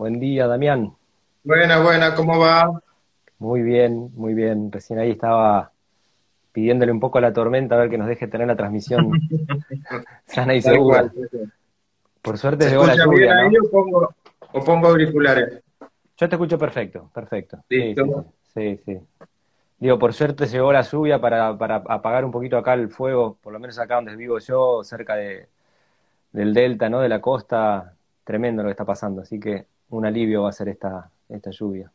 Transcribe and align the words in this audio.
Buen 0.00 0.18
día, 0.18 0.46
Damián. 0.46 0.94
Buena, 1.44 1.78
buena, 1.82 2.14
¿cómo 2.14 2.38
va? 2.38 2.80
Muy 3.38 3.60
bien, 3.60 4.10
muy 4.14 4.32
bien. 4.32 4.72
Recién 4.72 4.98
ahí 4.98 5.10
estaba 5.10 5.72
pidiéndole 6.52 6.90
un 6.90 7.00
poco 7.00 7.18
a 7.18 7.20
la 7.20 7.34
tormenta 7.34 7.74
a 7.74 7.80
ver 7.80 7.90
que 7.90 7.98
nos 7.98 8.08
deje 8.08 8.26
tener 8.26 8.46
la 8.46 8.56
transmisión 8.56 9.10
sana 10.26 10.54
y 10.54 10.62
segura. 10.62 11.12
Por 12.22 12.38
suerte 12.38 12.70
llegó 12.70 12.86
la 12.86 12.96
lluvia, 12.96 13.36
ahí 13.36 13.52
o, 14.52 14.64
pongo, 14.64 14.88
auriculares? 14.88 15.60
Yo 16.16 16.28
te 16.30 16.34
escucho 16.34 16.56
perfecto, 16.56 17.10
perfecto. 17.12 17.62
Sí, 17.68 17.94
sí, 18.54 18.80
sí, 18.86 18.98
Digo, 19.80 19.98
por 19.98 20.14
suerte 20.14 20.46
llegó 20.46 20.72
la 20.72 20.80
lluvia 20.80 21.20
para, 21.20 21.58
para 21.58 21.76
apagar 21.76 22.24
un 22.24 22.30
poquito 22.30 22.56
acá 22.56 22.72
el 22.72 22.88
fuego, 22.88 23.36
por 23.42 23.52
lo 23.52 23.58
menos 23.58 23.78
acá 23.78 23.96
donde 23.96 24.16
vivo 24.16 24.38
yo, 24.38 24.82
cerca 24.82 25.14
de, 25.16 25.46
del 26.32 26.54
delta, 26.54 26.88
¿no? 26.88 27.00
De 27.00 27.08
la 27.10 27.20
costa, 27.20 27.92
tremendo 28.24 28.62
lo 28.62 28.68
que 28.68 28.72
está 28.72 28.86
pasando. 28.86 29.20
Así 29.20 29.38
que 29.38 29.66
un 29.90 30.06
alivio 30.06 30.42
va 30.42 30.50
a 30.50 30.52
ser 30.52 30.68
esta, 30.68 31.10
esta 31.28 31.50
lluvia. 31.50 31.90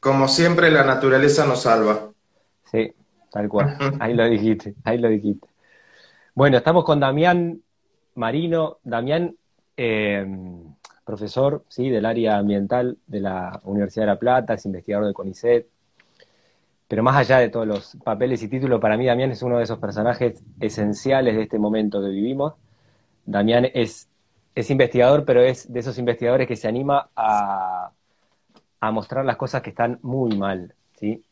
Como 0.00 0.28
siempre, 0.28 0.70
la 0.70 0.84
naturaleza 0.84 1.46
nos 1.46 1.62
salva. 1.62 2.10
Sí, 2.64 2.92
tal 3.30 3.48
cual. 3.48 3.76
Ahí 4.00 4.14
lo 4.14 4.28
dijiste, 4.28 4.74
ahí 4.84 4.98
lo 4.98 5.08
dijiste. 5.08 5.48
Bueno, 6.34 6.56
estamos 6.58 6.84
con 6.84 7.00
Damián 7.00 7.60
Marino. 8.14 8.78
Damián, 8.84 9.36
eh, 9.76 10.26
profesor 11.04 11.64
¿sí? 11.68 11.88
del 11.88 12.04
área 12.04 12.36
ambiental 12.36 12.98
de 13.06 13.20
la 13.20 13.60
Universidad 13.64 14.02
de 14.04 14.12
La 14.12 14.18
Plata, 14.18 14.54
es 14.54 14.66
investigador 14.66 15.06
de 15.06 15.14
CONICET. 15.14 15.66
Pero 16.86 17.02
más 17.02 17.16
allá 17.16 17.38
de 17.38 17.48
todos 17.48 17.66
los 17.66 17.96
papeles 18.04 18.42
y 18.42 18.48
títulos, 18.48 18.80
para 18.80 18.96
mí 18.96 19.06
Damián 19.06 19.30
es 19.30 19.42
uno 19.42 19.58
de 19.58 19.64
esos 19.64 19.78
personajes 19.78 20.42
esenciales 20.60 21.34
de 21.36 21.42
este 21.42 21.58
momento 21.58 22.00
que 22.00 22.08
vivimos. 22.08 22.54
Damián 23.24 23.66
es, 23.72 24.08
es 24.54 24.70
investigador, 24.70 25.24
pero 25.24 25.42
es 25.42 25.72
de 25.72 25.80
esos 25.80 25.98
investigadores 25.98 26.48
que 26.48 26.56
se 26.56 26.68
anima 26.68 27.10
a, 27.14 27.92
mostrar 28.92 29.24
las 29.24 29.36
cosas 29.36 29.62
que 29.62 29.70
están 29.70 29.98
muy 30.02 30.36
mal, 30.36 30.74
¿sí? 30.98 31.24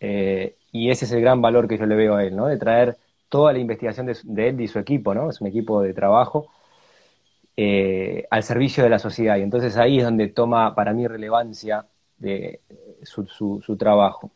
Eh, 0.00 0.56
y 0.72 0.90
ese 0.90 1.04
es 1.04 1.12
el 1.12 1.20
gran 1.20 1.40
valor 1.40 1.68
que 1.68 1.78
yo 1.78 1.86
le 1.86 1.94
veo 1.94 2.16
a 2.16 2.24
él, 2.24 2.36
¿no? 2.36 2.46
De 2.46 2.58
traer 2.58 2.96
toda 3.28 3.52
la 3.52 3.58
investigación 3.58 4.06
de, 4.06 4.48
él 4.48 4.60
y 4.60 4.68
su 4.68 4.78
equipo, 4.78 5.14
¿no? 5.14 5.30
Es 5.30 5.40
un 5.40 5.46
equipo 5.46 5.82
de 5.82 5.94
trabajo 5.94 6.48
eh, 7.56 8.26
al 8.30 8.42
servicio 8.42 8.84
de 8.84 8.90
la 8.90 8.98
sociedad. 8.98 9.36
Y 9.36 9.42
entonces 9.42 9.76
ahí 9.76 9.98
es 9.98 10.04
donde 10.04 10.28
toma 10.28 10.74
para 10.74 10.92
mí 10.92 11.06
relevancia 11.06 11.86
de 12.18 12.60
su, 13.02 13.26
su, 13.26 13.76
trabajo. 13.76 14.30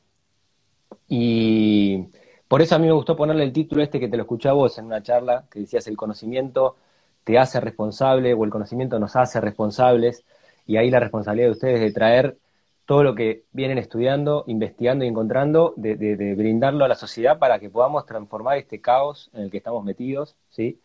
Y 1.09 2.07
por 2.49 2.63
eso 2.63 2.75
a 2.75 2.79
mí 2.79 2.87
me 2.87 2.93
gustó 2.93 3.17
ponerle 3.17 3.45
el 3.45 3.53
título 3.53 3.83
este 3.83 4.01
que 4.01 4.09
te 4.09 4.17
lo 4.17 4.25
escuché 4.25 4.49
a 4.49 4.53
vos 4.53 4.79
en 4.79 4.87
una 4.87 5.03
charla, 5.03 5.45
que 5.51 5.61
decías 5.61 5.87
el 5.87 5.97
conocimiento 5.97 6.77
te 7.27 7.39
hace 7.41 7.61
responsable 7.61 8.35
o 8.35 8.45
el 8.45 8.51
conocimiento 8.51 9.01
nos 9.01 9.17
hace 9.17 9.41
responsables. 9.41 10.25
Y 10.65 10.77
ahí 10.77 10.91
la 10.91 11.01
responsabilidad 11.01 11.49
de 11.49 11.53
ustedes 11.53 11.81
de 11.81 11.91
traer 11.91 12.39
todo 12.87 13.03
lo 13.03 13.17
que 13.17 13.43
vienen 13.53 13.79
estudiando, 13.79 14.45
investigando 14.47 15.05
y 15.05 15.09
encontrando, 15.09 15.75
de, 15.77 16.35
brindarlo 16.37 16.85
a 16.85 16.89
la 16.89 16.95
sociedad 16.95 17.41
para 17.41 17.59
que 17.59 17.69
podamos 17.69 18.07
transformar 18.07 18.59
este 18.59 18.81
caos 18.81 19.29
en 19.35 19.43
el 19.43 19.51
que 19.51 19.57
estamos 19.57 19.85
metidos, 19.85 20.37
¿sí? 20.51 20.81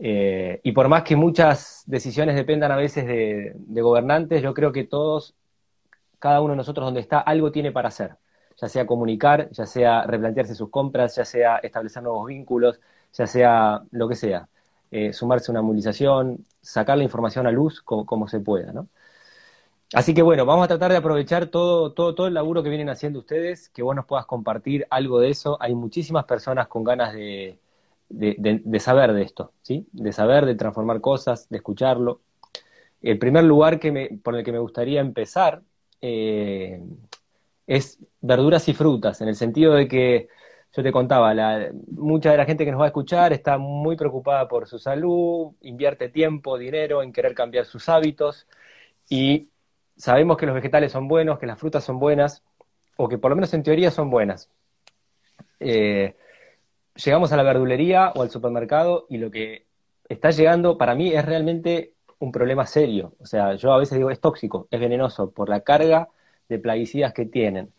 Eh, 0.00 0.60
y 0.64 0.72
por 0.72 0.88
más 0.88 1.04
que 1.04 1.14
muchas 1.14 1.84
decisiones 1.86 2.34
dependan 2.34 2.72
a 2.72 2.76
veces 2.76 3.06
de, 3.06 3.54
gobernantes, 3.80 4.42
yo 4.42 4.54
creo 4.54 4.72
que 4.72 4.82
todos, 4.82 5.36
cada 6.18 6.40
uno 6.40 6.54
de 6.54 6.56
nosotros 6.56 6.84
donde 6.84 7.00
está, 7.00 7.20
algo 7.20 7.52
tiene 7.52 7.70
para 7.70 7.88
hacer, 7.88 8.16
ya 8.56 8.68
sea 8.68 8.86
comunicar, 8.86 9.48
ya 9.52 9.66
sea 9.66 10.02
replantearse 10.02 10.56
sus 10.56 10.68
compras, 10.70 11.14
ya 11.14 11.24
sea 11.24 11.58
establecer 11.58 12.02
nuevos 12.02 12.26
vínculos, 12.26 12.80
ya 13.12 13.28
sea 13.28 13.82
lo 13.92 14.08
que 14.08 14.16
sea, 14.16 14.48
eh, 14.96 15.12
sumarse 15.12 15.50
a 15.50 15.52
una 15.52 15.62
movilización, 15.62 16.46
sacar 16.62 16.96
la 16.96 17.02
información 17.02 17.48
a 17.48 17.50
luz 17.50 17.82
como, 17.82 18.28
se 18.28 18.38
pueda, 18.38 18.72
¿no? 18.72 18.86
Así 19.92 20.14
que 20.14 20.22
bueno, 20.22 20.46
vamos 20.46 20.64
a 20.64 20.68
tratar 20.68 20.92
de 20.92 20.98
aprovechar 20.98 21.46
todo, 21.48 21.92
todo, 21.92 22.14
todo 22.14 22.28
el 22.28 22.34
laburo 22.34 22.62
que 22.62 22.68
vienen 22.68 22.88
haciendo 22.88 23.18
ustedes, 23.18 23.68
que 23.70 23.82
vos 23.82 23.96
nos 23.96 24.06
puedas 24.06 24.24
compartir 24.26 24.86
algo 24.90 25.18
de 25.18 25.30
eso. 25.30 25.56
Hay 25.60 25.74
muchísimas 25.74 26.26
personas 26.26 26.68
con 26.68 26.84
ganas 26.84 27.12
de, 27.12 27.58
de, 28.08 28.80
saber 28.80 29.12
de 29.14 29.22
esto, 29.22 29.52
¿sí? 29.62 29.84
De 29.90 30.12
saber, 30.12 30.46
de 30.46 30.54
transformar 30.54 31.00
cosas, 31.00 31.48
de 31.48 31.56
escucharlo. 31.56 32.20
El 33.02 33.18
primer 33.18 33.42
lugar 33.42 33.80
que 33.80 33.90
me, 33.90 34.10
por 34.22 34.36
el 34.36 34.44
que 34.44 34.52
me 34.52 34.60
gustaría 34.60 35.00
empezar 35.00 35.62
eh, 36.02 36.80
es 37.66 37.98
verduras 38.20 38.68
y 38.68 38.74
frutas, 38.74 39.20
en 39.20 39.26
el 39.28 39.34
sentido 39.34 39.74
de 39.74 39.88
que 39.88 40.28
yo 40.76 40.82
te 40.82 40.92
contaba, 40.92 41.32
la, 41.34 41.70
mucha 41.92 42.32
de 42.32 42.36
la 42.36 42.46
gente 42.46 42.64
que 42.64 42.72
nos 42.72 42.80
va 42.80 42.86
a 42.86 42.88
escuchar 42.88 43.32
está 43.32 43.58
muy 43.58 43.96
preocupada 43.96 44.48
por 44.48 44.66
su 44.66 44.78
salud, 44.78 45.52
invierte 45.60 46.08
tiempo, 46.08 46.58
dinero 46.58 47.02
en 47.02 47.12
querer 47.12 47.34
cambiar 47.34 47.64
sus 47.64 47.88
hábitos 47.88 48.48
y 49.08 49.48
sabemos 49.96 50.36
que 50.36 50.46
los 50.46 50.54
vegetales 50.54 50.92
son 50.92 51.06
buenos, 51.06 51.38
que 51.38 51.46
las 51.46 51.58
frutas 51.58 51.84
son 51.84 51.98
buenas, 51.98 52.42
o 52.96 53.08
que 53.08 53.18
por 53.18 53.30
lo 53.30 53.36
menos 53.36 53.54
en 53.54 53.62
teoría 53.62 53.90
son 53.90 54.10
buenas. 54.10 54.50
Eh, 55.60 56.16
llegamos 56.96 57.32
a 57.32 57.36
la 57.36 57.42
verdulería 57.42 58.12
o 58.14 58.22
al 58.22 58.30
supermercado 58.30 59.06
y 59.08 59.18
lo 59.18 59.30
que 59.30 59.66
está 60.08 60.30
llegando 60.30 60.78
para 60.78 60.94
mí 60.94 61.12
es 61.12 61.24
realmente 61.24 61.94
un 62.18 62.32
problema 62.32 62.66
serio. 62.66 63.14
O 63.20 63.26
sea, 63.26 63.54
yo 63.54 63.72
a 63.72 63.78
veces 63.78 63.98
digo 63.98 64.10
es 64.10 64.20
tóxico, 64.20 64.68
es 64.70 64.80
venenoso 64.80 65.30
por 65.30 65.48
la 65.48 65.60
carga 65.60 66.08
de 66.48 66.58
plaguicidas 66.58 67.12
que 67.12 67.26
tienen. 67.26 67.72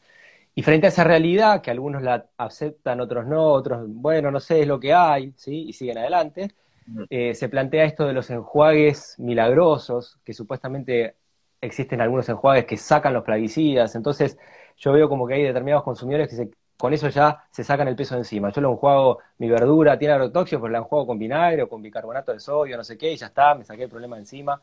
Y 0.56 0.64
frente 0.64 0.88
a 0.88 0.90
esa 0.90 1.04
realidad, 1.04 1.62
que 1.62 1.70
algunos 1.70 2.02
la 2.02 2.26
aceptan, 2.38 3.02
otros 3.02 3.28
no, 3.28 3.44
otros, 3.52 3.84
bueno, 3.88 4.32
no 4.32 4.40
sé, 4.40 4.62
es 4.62 4.68
lo 4.68 4.80
que 4.80 4.94
hay, 4.94 5.34
¿sí? 5.36 5.66
Y 5.68 5.74
siguen 5.74 5.98
adelante, 5.98 6.50
eh, 7.10 7.36
se 7.36 7.50
plantea 7.50 7.84
esto 7.86 8.08
de 8.08 8.14
los 8.14 8.30
enjuagues 8.30 9.16
milagrosos, 9.20 10.20
que 10.24 10.34
supuestamente 10.34 11.16
existen 11.60 12.00
algunos 12.02 12.30
enjuagues 12.30 12.66
que 12.66 12.78
sacan 12.78 13.14
los 13.14 13.24
plaguicidas, 13.24 13.96
entonces 13.96 14.38
yo 14.78 14.94
veo 14.94 15.10
como 15.10 15.28
que 15.28 15.36
hay 15.36 15.44
determinados 15.44 15.84
consumidores 15.84 16.30
que 16.30 16.50
con 16.78 16.94
eso 16.94 17.10
ya 17.10 17.44
se 17.52 17.64
sacan 17.64 17.88
el 17.88 17.96
peso 17.96 18.16
de 18.16 18.22
encima. 18.22 18.52
Yo 18.52 18.62
lo 18.62 18.72
enjuago 18.72 19.20
mi 19.38 19.50
verdura, 19.50 19.98
tiene 19.98 20.14
agrotóxicos, 20.14 20.62
pero 20.62 20.72
la 20.72 20.80
enjuago 20.80 21.08
con 21.08 21.18
vinagre 21.20 21.64
o 21.64 21.70
con 21.70 21.82
bicarbonato 21.82 22.34
de 22.34 22.40
sodio, 22.40 22.78
no 22.78 22.84
sé 22.84 22.98
qué, 22.98 23.14
y 23.14 23.18
ya 23.18 23.28
está, 23.28 23.56
me 23.56 23.64
saqué 23.64 23.84
el 23.84 23.90
problema 23.90 24.18
de 24.18 24.24
encima. 24.24 24.62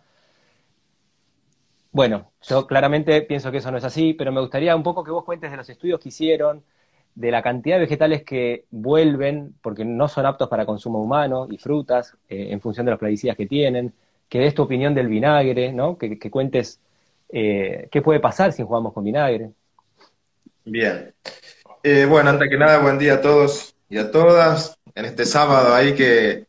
Bueno, 1.93 2.33
yo 2.43 2.67
claramente 2.67 3.21
pienso 3.23 3.53
que 3.53 3.59
eso 3.59 3.71
no 3.71 3.77
es 3.79 3.85
así, 3.85 4.15
pero 4.15 4.33
me 4.33 4.41
gustaría 4.41 4.75
un 4.75 4.83
poco 4.83 5.05
que 5.05 5.11
vos 5.11 5.25
cuentes 5.25 5.51
de 5.51 5.59
los 5.59 5.69
estudios 5.69 6.01
que 6.01 6.09
hicieron, 6.09 6.65
de 7.15 7.31
la 7.31 7.43
cantidad 7.43 7.77
de 7.77 7.83
vegetales 7.83 8.25
que 8.25 8.65
vuelven, 8.71 9.55
porque 9.61 9.85
no 9.85 10.09
son 10.09 10.25
aptos 10.25 10.49
para 10.49 10.65
consumo 10.65 11.03
humano, 11.03 11.47
y 11.51 11.59
frutas, 11.59 12.17
eh, 12.29 12.49
en 12.51 12.61
función 12.63 12.87
de 12.87 12.93
los 12.93 12.99
plaguicidas 12.99 13.37
que 13.37 13.47
tienen, 13.47 13.93
que 14.27 14.39
des 14.39 14.55
tu 14.55 14.63
opinión 14.63 14.95
del 14.95 15.09
vinagre, 15.09 15.73
¿no? 15.75 15.99
Que, 15.99 16.19
cuentes 16.31 16.81
eh, 17.29 17.89
qué 17.91 18.01
puede 18.01 18.21
pasar 18.21 18.53
si 18.53 18.63
jugamos 18.63 18.95
con 18.95 19.05
vinagre. 19.05 19.51
Bien. 20.65 21.13
Eh, 21.83 22.07
bueno, 22.09 22.31
antes 22.31 22.49
que 22.49 22.57
nada, 22.57 22.79
buen 22.79 22.99
día 22.99 23.15
a 23.15 23.21
todos 23.21 23.75
y 23.91 23.99
a 23.99 24.11
todas. 24.11 24.79
En 24.95 25.05
este 25.05 25.27
sábado 25.27 25.75
ahí 25.75 25.95
que, 25.95 26.47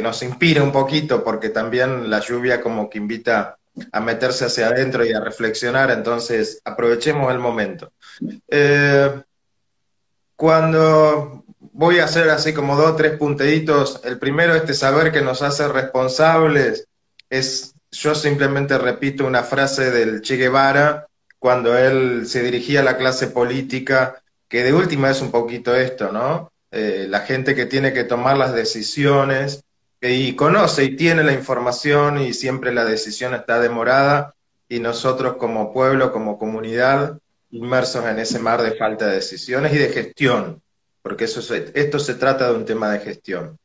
nos 0.00 0.22
inspira 0.22 0.62
un 0.62 0.72
poquito, 0.72 1.22
porque 1.22 1.50
también 1.50 2.08
la 2.08 2.20
lluvia 2.20 2.62
como 2.62 2.88
que 2.88 2.96
invita 2.96 3.57
a 3.92 4.00
meterse 4.00 4.44
hacia 4.44 4.68
adentro 4.68 5.04
y 5.04 5.12
a 5.12 5.20
reflexionar, 5.20 5.90
entonces 5.90 6.60
aprovechemos 6.64 7.32
el 7.32 7.38
momento. 7.38 7.92
Eh, 8.48 9.22
cuando 10.36 11.44
voy 11.72 11.98
a 11.98 12.04
hacer 12.04 12.30
así 12.30 12.52
como 12.52 12.76
dos 12.76 12.92
o 12.92 12.96
tres 12.96 13.16
punteditos, 13.16 14.00
el 14.04 14.18
primero, 14.18 14.54
este 14.54 14.74
saber 14.74 15.12
que 15.12 15.22
nos 15.22 15.42
hace 15.42 15.68
responsables 15.68 16.86
es, 17.30 17.74
yo 17.90 18.14
simplemente 18.14 18.78
repito 18.78 19.26
una 19.26 19.42
frase 19.42 19.90
del 19.90 20.22
Che 20.22 20.36
Guevara 20.36 21.06
cuando 21.38 21.76
él 21.76 22.26
se 22.26 22.42
dirigía 22.42 22.80
a 22.80 22.84
la 22.84 22.96
clase 22.96 23.28
política, 23.28 24.22
que 24.48 24.64
de 24.64 24.72
última 24.72 25.10
es 25.10 25.20
un 25.20 25.30
poquito 25.30 25.74
esto, 25.74 26.10
¿no? 26.10 26.52
Eh, 26.70 27.06
la 27.08 27.20
gente 27.20 27.54
que 27.54 27.66
tiene 27.66 27.92
que 27.92 28.04
tomar 28.04 28.36
las 28.36 28.54
decisiones 28.54 29.64
y 30.00 30.34
conoce 30.36 30.84
y 30.84 30.96
tiene 30.96 31.24
la 31.24 31.32
información 31.32 32.20
y 32.20 32.32
siempre 32.32 32.72
la 32.72 32.84
decisión 32.84 33.34
está 33.34 33.58
demorada 33.60 34.34
y 34.68 34.80
nosotros 34.80 35.36
como 35.36 35.72
pueblo, 35.72 36.12
como 36.12 36.38
comunidad, 36.38 37.18
inmersos 37.50 38.04
en 38.04 38.18
ese 38.18 38.38
mar 38.38 38.62
de 38.62 38.72
falta 38.72 39.06
de 39.06 39.16
decisiones 39.16 39.72
y 39.72 39.78
de 39.78 39.88
gestión, 39.88 40.62
porque 41.02 41.24
eso 41.24 41.40
esto 41.54 41.98
se 41.98 42.14
trata 42.14 42.50
de 42.50 42.56
un 42.56 42.64
tema 42.64 42.90
de 42.90 43.00
gestión. 43.00 43.58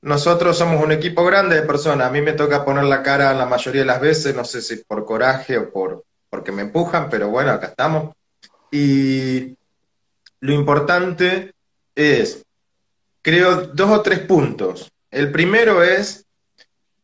Nosotros 0.00 0.56
somos 0.56 0.82
un 0.82 0.92
equipo 0.92 1.24
grande 1.24 1.56
de 1.56 1.62
personas. 1.62 2.08
A 2.08 2.10
mí 2.10 2.20
me 2.20 2.34
toca 2.34 2.64
poner 2.64 2.84
la 2.84 3.02
cara 3.02 3.32
la 3.32 3.46
mayoría 3.46 3.80
de 3.80 3.86
las 3.86 4.00
veces, 4.00 4.36
no 4.36 4.44
sé 4.44 4.60
si 4.60 4.76
por 4.76 5.04
coraje 5.04 5.56
o 5.56 5.72
por 5.72 6.04
porque 6.28 6.50
me 6.50 6.62
empujan, 6.62 7.08
pero 7.08 7.28
bueno, 7.28 7.52
acá 7.52 7.68
estamos. 7.68 8.12
Y 8.72 9.56
lo 10.40 10.52
importante 10.52 11.54
es, 11.94 12.44
creo, 13.22 13.68
dos 13.68 13.90
o 13.90 14.02
tres 14.02 14.18
puntos. 14.18 14.90
El 15.14 15.32
primero 15.32 15.82
es 15.82 16.26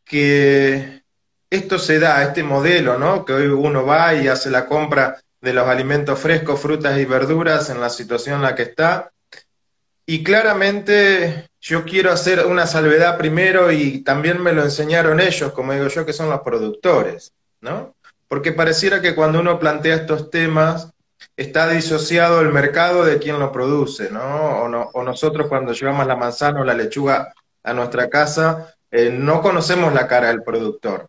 que 0.05 1.03
esto 1.49 1.79
se 1.79 1.99
da, 1.99 2.23
este 2.23 2.43
modelo, 2.43 2.99
¿no? 2.99 3.25
Que 3.25 3.33
hoy 3.33 3.47
uno 3.47 3.87
va 3.87 4.15
y 4.15 4.29
hace 4.29 4.51
la 4.51 4.67
compra 4.67 5.21
de 5.41 5.53
los 5.53 5.67
alimentos 5.67 6.19
frescos, 6.19 6.61
frutas 6.61 6.99
y 6.99 7.05
verduras 7.05 7.71
en 7.71 7.81
la 7.81 7.89
situación 7.89 8.37
en 8.37 8.43
la 8.43 8.55
que 8.55 8.62
está. 8.62 9.11
Y 10.05 10.23
claramente 10.23 11.49
yo 11.61 11.85
quiero 11.85 12.11
hacer 12.12 12.47
una 12.47 12.67
salvedad 12.67 13.17
primero 13.17 13.71
y 13.73 14.03
también 14.03 14.43
me 14.43 14.53
lo 14.53 14.62
enseñaron 14.62 15.21
ellos, 15.21 15.53
como 15.53 15.73
digo 15.73 15.89
yo, 15.89 16.05
que 16.05 16.12
son 16.12 16.29
los 16.29 16.41
productores, 16.41 17.33
¿no? 17.61 17.95
porque 18.31 18.53
pareciera 18.53 19.03
que 19.03 19.17
cuando 19.17 19.41
uno 19.41 19.59
plantea 19.59 19.97
estos 19.97 20.31
temas 20.31 20.93
está 21.37 21.69
disociado 21.69 22.41
el 22.41 22.51
mercado 22.51 23.05
de 23.05 23.19
quien 23.19 23.41
lo 23.41 23.51
produce, 23.51 24.09
¿no? 24.09 24.62
O, 24.93 25.03
nosotros 25.03 25.49
cuando 25.49 25.73
llevamos 25.73 26.07
la 26.07 26.15
manzana 26.15 26.61
o 26.61 26.65
la 26.65 26.75
lechuga 26.75 27.35
a 27.62 27.73
nuestra 27.73 28.09
casa, 28.09 28.75
eh, 28.91 29.11
no 29.11 29.43
conocemos 29.43 29.93
la 29.95 30.07
cara 30.07 30.29
del 30.29 30.43
productor. 30.43 31.09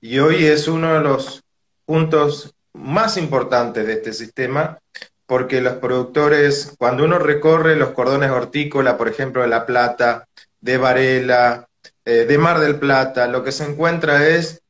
Y 0.00 0.18
hoy 0.18 0.46
es 0.46 0.68
uno 0.68 0.94
de 0.94 1.00
los 1.00 1.42
puntos 1.84 2.54
más 2.72 3.16
importantes 3.16 3.86
de 3.86 3.94
este 3.94 4.12
sistema, 4.12 4.78
porque 5.26 5.60
los 5.60 5.74
productores, 5.74 6.74
cuando 6.78 7.04
uno 7.04 7.18
recorre 7.18 7.76
los 7.76 7.90
cordones 7.90 8.30
hortícolas, 8.30 8.94
por 8.94 9.08
ejemplo, 9.08 9.42
de 9.42 9.48
La 9.48 9.66
Plata, 9.66 10.26
de 10.60 10.78
Varela, 10.78 11.68
eh, 12.04 12.24
de 12.26 12.38
Mar 12.38 12.58
del 12.58 12.76
Plata, 12.76 13.26
lo 13.28 13.44
que 13.44 13.52
se 13.52 13.64
encuentra 13.64 14.26
es 14.26 14.62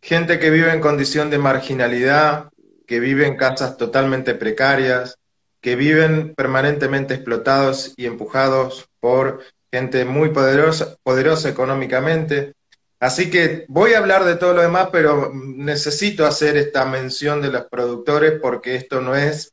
gente 0.00 0.38
que 0.38 0.50
vive 0.50 0.72
en 0.72 0.80
condición 0.80 1.30
de 1.30 1.38
marginalidad, 1.38 2.50
que 2.86 2.98
vive 2.98 3.26
en 3.26 3.36
casas 3.36 3.76
totalmente 3.76 4.34
precarias, 4.34 5.16
que 5.60 5.76
viven 5.76 6.34
permanentemente 6.34 7.14
explotados 7.14 7.94
y 7.96 8.06
empujados 8.06 8.88
por 9.00 9.42
gente 9.72 10.04
muy 10.04 10.28
poderosa, 10.28 10.96
poderosa 11.02 11.48
económicamente. 11.48 12.52
Así 13.00 13.30
que 13.30 13.64
voy 13.68 13.94
a 13.94 13.98
hablar 13.98 14.24
de 14.24 14.36
todo 14.36 14.52
lo 14.52 14.62
demás, 14.62 14.90
pero 14.92 15.32
necesito 15.34 16.26
hacer 16.26 16.56
esta 16.56 16.84
mención 16.84 17.40
de 17.40 17.50
los 17.50 17.64
productores 17.64 18.38
porque 18.40 18.76
esto 18.76 19.00
no 19.00 19.16
es 19.16 19.52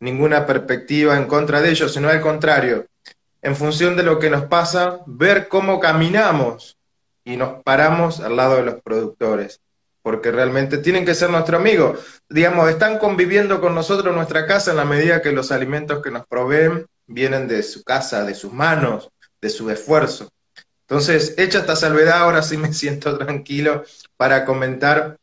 ninguna 0.00 0.46
perspectiva 0.46 1.16
en 1.16 1.26
contra 1.26 1.60
de 1.60 1.70
ellos, 1.70 1.92
sino 1.92 2.08
al 2.08 2.20
contrario, 2.20 2.86
en 3.42 3.54
función 3.54 3.96
de 3.96 4.02
lo 4.02 4.18
que 4.18 4.30
nos 4.30 4.44
pasa, 4.44 5.00
ver 5.06 5.48
cómo 5.48 5.78
caminamos 5.80 6.76
y 7.24 7.36
nos 7.36 7.62
paramos 7.62 8.20
al 8.20 8.36
lado 8.36 8.56
de 8.56 8.64
los 8.64 8.82
productores, 8.82 9.60
porque 10.02 10.30
realmente 10.30 10.78
tienen 10.78 11.04
que 11.04 11.14
ser 11.14 11.30
nuestro 11.30 11.58
amigo. 11.58 11.94
Digamos, 12.28 12.70
están 12.70 12.98
conviviendo 12.98 13.60
con 13.60 13.74
nosotros 13.74 14.08
en 14.08 14.16
nuestra 14.16 14.46
casa 14.46 14.70
en 14.70 14.78
la 14.78 14.84
medida 14.84 15.22
que 15.22 15.32
los 15.32 15.52
alimentos 15.52 16.02
que 16.02 16.10
nos 16.10 16.26
proveen 16.26 16.86
vienen 17.06 17.46
de 17.46 17.62
su 17.62 17.84
casa, 17.84 18.24
de 18.24 18.34
sus 18.34 18.52
manos, 18.52 19.10
de 19.40 19.50
su 19.50 19.70
esfuerzo. 19.70 20.28
Entonces, 20.88 21.34
hecha 21.36 21.58
esta 21.58 21.76
salvedad, 21.76 22.20
ahora 22.20 22.42
sí 22.42 22.56
me 22.56 22.72
siento 22.72 23.18
tranquilo 23.18 23.84
para 24.16 24.44
comentar 24.44 25.18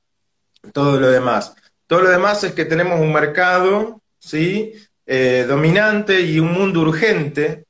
todo 0.73 0.99
lo 0.99 1.09
demás. 1.09 1.55
Todo 1.87 2.01
lo 2.01 2.09
demás 2.09 2.43
es 2.43 2.53
que 2.53 2.65
tenemos 2.65 2.99
un 2.99 3.13
mercado, 3.13 4.01
¿sí? 4.19 4.73
Eh, 5.05 5.45
dominante 5.47 6.21
y 6.21 6.39
un 6.39 6.51
mundo 6.51 6.81
urgente 6.81 7.65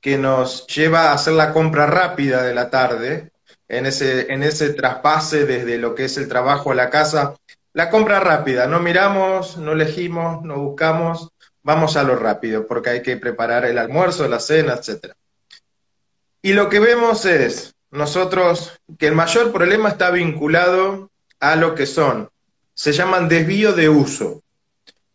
que 0.00 0.18
nos 0.18 0.66
lleva 0.66 1.10
a 1.10 1.12
hacer 1.12 1.34
la 1.34 1.52
compra 1.52 1.86
rápida 1.86 2.42
de 2.42 2.54
la 2.54 2.70
tarde, 2.70 3.30
en 3.68 3.86
ese, 3.86 4.32
en 4.32 4.42
ese 4.42 4.70
traspase 4.70 5.46
desde 5.46 5.78
lo 5.78 5.94
que 5.94 6.06
es 6.06 6.16
el 6.16 6.28
trabajo 6.28 6.72
a 6.72 6.74
la 6.74 6.90
casa. 6.90 7.36
La 7.72 7.90
compra 7.90 8.18
rápida, 8.18 8.66
no 8.66 8.80
miramos, 8.80 9.56
no 9.56 9.72
elegimos, 9.72 10.42
no 10.42 10.56
buscamos, 10.58 11.30
vamos 11.62 11.96
a 11.96 12.02
lo 12.02 12.16
rápido, 12.16 12.66
porque 12.66 12.90
hay 12.90 13.02
que 13.02 13.16
preparar 13.16 13.64
el 13.64 13.78
almuerzo, 13.78 14.26
la 14.26 14.40
cena, 14.40 14.74
etc. 14.74 15.12
Y 16.42 16.54
lo 16.54 16.68
que 16.68 16.80
vemos 16.80 17.24
es, 17.26 17.74
nosotros, 17.90 18.80
que 18.98 19.08
el 19.08 19.14
mayor 19.14 19.52
problema 19.52 19.88
está 19.88 20.10
vinculado 20.10 21.10
a 21.38 21.56
lo 21.56 21.74
que 21.74 21.86
son, 21.86 22.30
se 22.74 22.92
llaman 22.92 23.28
desvío 23.28 23.72
de 23.72 23.88
uso, 23.88 24.42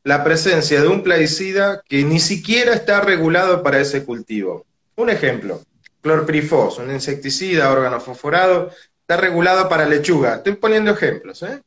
la 0.04 0.24
presencia 0.24 0.82
de 0.82 0.88
un 0.88 1.02
plaguicida 1.02 1.82
que 1.90 2.04
ni 2.04 2.20
siquiera 2.20 2.74
está 2.74 3.02
regulado 3.02 3.64
para 3.64 3.80
ese 3.80 4.06
cultivo. 4.06 4.66
Un 4.98 5.10
ejemplo, 5.10 5.62
clorpirifos, 6.02 6.78
un 6.78 6.92
insecticida 6.92 7.72
órgano 7.72 8.00
fosforado, 8.00 8.72
está 9.02 9.18
regulado 9.18 9.68
para 9.68 9.88
lechuga. 9.88 10.36
Estoy 10.36 10.54
poniendo 10.54 10.92
ejemplos, 10.92 11.42
¿eh? 11.42 11.62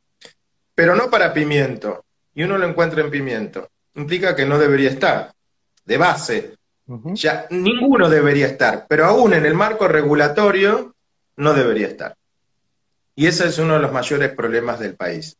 Pero 0.73 0.95
no 0.95 1.09
para 1.09 1.33
pimiento. 1.33 2.05
Y 2.33 2.43
uno 2.43 2.57
lo 2.57 2.65
encuentra 2.65 3.01
en 3.01 3.11
pimiento. 3.11 3.69
Implica 3.95 4.33
que 4.37 4.45
no 4.45 4.57
debería 4.57 4.89
estar. 4.89 5.33
De 5.83 5.97
base. 5.97 6.55
Ya 7.13 7.45
ninguno 7.49 8.09
debería 8.09 8.47
estar. 8.47 8.85
Pero 8.87 9.05
aún 9.05 9.33
en 9.33 9.45
el 9.45 9.53
marco 9.53 9.87
regulatorio 9.87 10.95
no 11.37 11.53
debería 11.53 11.87
estar. 11.87 12.15
Y 13.15 13.27
ese 13.27 13.47
es 13.47 13.57
uno 13.59 13.73
de 13.73 13.81
los 13.81 13.91
mayores 13.91 14.31
problemas 14.33 14.79
del 14.79 14.95
país. 14.95 15.37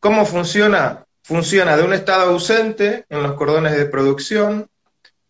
¿Cómo 0.00 0.24
funciona? 0.24 1.04
Funciona 1.22 1.76
de 1.76 1.82
un 1.82 1.92
estado 1.92 2.30
ausente 2.30 3.04
en 3.10 3.22
los 3.22 3.34
cordones 3.34 3.76
de 3.76 3.84
producción, 3.84 4.66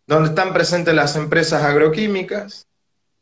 donde 0.06 0.28
están 0.28 0.52
presentes 0.52 0.94
las 0.94 1.16
empresas 1.16 1.64
agroquímicas 1.64 2.66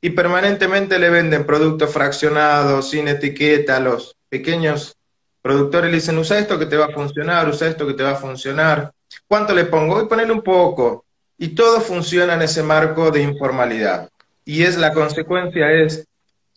y 0.01 0.11
permanentemente 0.11 0.99
le 0.99 1.09
venden 1.09 1.47
productos 1.47 1.91
fraccionados, 1.91 2.91
sin 2.91 3.09
etiqueta 3.09 3.77
a 3.77 3.81
los 3.81 4.15
pequeños 4.29 4.97
productores. 5.41 5.91
Le 5.91 5.97
dicen, 5.97 6.19
usa 6.19 6.39
esto 6.39 6.59
que 6.59 6.67
te 6.67 6.77
va 6.77 6.87
a 6.87 6.93
funcionar, 6.93 7.49
usa 7.49 7.69
esto 7.69 7.87
que 7.87 7.95
te 7.95 8.03
va 8.03 8.11
a 8.11 8.17
funcionar. 8.17 8.93
¿Cuánto 9.27 9.55
le 9.55 9.65
pongo? 9.65 9.95
Voy 9.95 10.05
a 10.05 10.09
ponerle 10.09 10.33
un 10.35 10.43
poco. 10.43 11.06
Y 11.38 11.49
todo 11.49 11.81
funciona 11.81 12.35
en 12.35 12.43
ese 12.43 12.62
marco 12.62 13.11
de 13.11 13.23
informalidad. 13.23 14.11
Y 14.44 14.62
es 14.62 14.77
la 14.77 14.93
consecuencia 14.93 15.71
es 15.73 16.06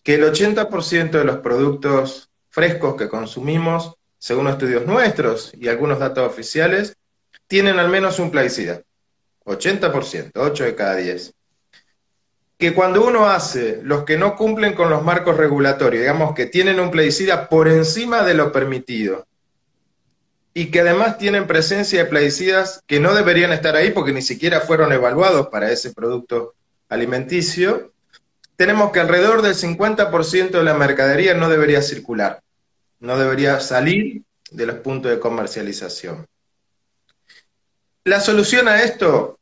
que 0.03 0.15
el 0.15 0.23
80% 0.23 1.11
de 1.11 1.25
los 1.25 1.37
productos 1.37 2.29
frescos 2.49 2.95
que 2.95 3.09
consumimos, 3.09 3.95
según 4.17 4.47
estudios 4.47 4.85
nuestros 4.85 5.51
y 5.53 5.67
algunos 5.67 5.99
datos 5.99 6.27
oficiales, 6.27 6.95
tienen 7.47 7.79
al 7.79 7.89
menos 7.89 8.19
un 8.19 8.31
plaguicida. 8.31 8.81
80%, 9.45 10.31
8 10.35 10.63
de 10.63 10.75
cada 10.75 10.95
10. 10.95 11.33
Que 12.57 12.73
cuando 12.73 13.05
uno 13.05 13.25
hace 13.25 13.79
los 13.83 14.03
que 14.03 14.17
no 14.17 14.35
cumplen 14.35 14.73
con 14.73 14.89
los 14.89 15.03
marcos 15.03 15.37
regulatorios, 15.37 16.01
digamos 16.01 16.35
que 16.35 16.45
tienen 16.45 16.79
un 16.79 16.91
plaguicida 16.91 17.49
por 17.49 17.67
encima 17.67 18.23
de 18.23 18.33
lo 18.33 18.51
permitido, 18.51 19.25
y 20.53 20.71
que 20.71 20.81
además 20.81 21.17
tienen 21.17 21.47
presencia 21.47 22.03
de 22.03 22.09
plaguicidas 22.09 22.81
que 22.87 22.99
no 22.99 23.13
deberían 23.13 23.53
estar 23.53 23.75
ahí 23.75 23.91
porque 23.91 24.13
ni 24.13 24.21
siquiera 24.21 24.61
fueron 24.61 24.91
evaluados 24.91 25.47
para 25.47 25.71
ese 25.71 25.93
producto 25.93 26.55
alimenticio, 26.89 27.91
tenemos 28.55 28.91
que 28.91 28.99
alrededor 28.99 29.41
del 29.41 29.55
50% 29.55 30.49
de 30.51 30.63
la 30.63 30.73
mercadería 30.73 31.33
no 31.33 31.49
debería 31.49 31.81
circular, 31.81 32.41
no 32.99 33.17
debería 33.17 33.59
salir 33.59 34.23
de 34.51 34.65
los 34.65 34.77
puntos 34.77 35.11
de 35.11 35.19
comercialización. 35.19 36.25
La 38.03 38.19
solución 38.19 38.67
a 38.67 38.81
esto 38.81 39.39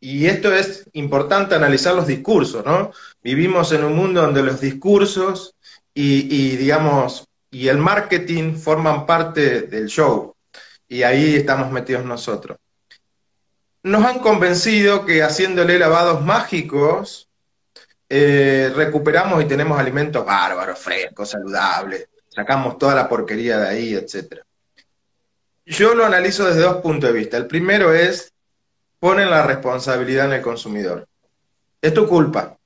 y 0.00 0.26
esto 0.26 0.54
es 0.54 0.88
importante 0.92 1.54
analizar 1.54 1.94
los 1.94 2.06
discursos, 2.06 2.64
¿no? 2.64 2.92
Vivimos 3.22 3.72
en 3.72 3.84
un 3.84 3.96
mundo 3.96 4.22
donde 4.22 4.42
los 4.42 4.60
discursos 4.60 5.54
y, 5.94 6.56
digamos, 6.56 7.26
y 7.50 7.68
el 7.68 7.78
marketing 7.78 8.54
forman 8.54 9.06
parte 9.06 9.62
del 9.62 9.86
show. 9.86 10.35
Y 10.88 11.02
ahí 11.02 11.36
estamos 11.36 11.70
metidos 11.70 12.04
nosotros. 12.04 12.58
Nos 13.82 14.04
han 14.04 14.18
convencido 14.18 15.04
que 15.04 15.22
haciéndole 15.22 15.78
lavados 15.78 16.24
mágicos, 16.24 17.28
eh, 18.08 18.72
recuperamos 18.74 19.42
y 19.42 19.46
tenemos 19.46 19.78
alimentos 19.78 20.24
bárbaros, 20.24 20.78
frescos, 20.78 21.30
saludables, 21.30 22.08
sacamos 22.28 22.78
toda 22.78 22.94
la 22.94 23.08
porquería 23.08 23.58
de 23.58 23.68
ahí, 23.68 23.94
etc. 23.94 24.40
Yo 25.64 25.94
lo 25.94 26.04
analizo 26.04 26.44
desde 26.46 26.62
dos 26.62 26.76
puntos 26.76 27.12
de 27.12 27.18
vista. 27.18 27.36
El 27.36 27.46
primero 27.46 27.92
es 27.92 28.32
ponen 29.00 29.30
la 29.30 29.42
responsabilidad 29.42 30.26
en 30.26 30.34
el 30.34 30.42
consumidor. 30.42 31.06
Es 31.80 31.92
tu 31.94 32.08
culpa. 32.08 32.56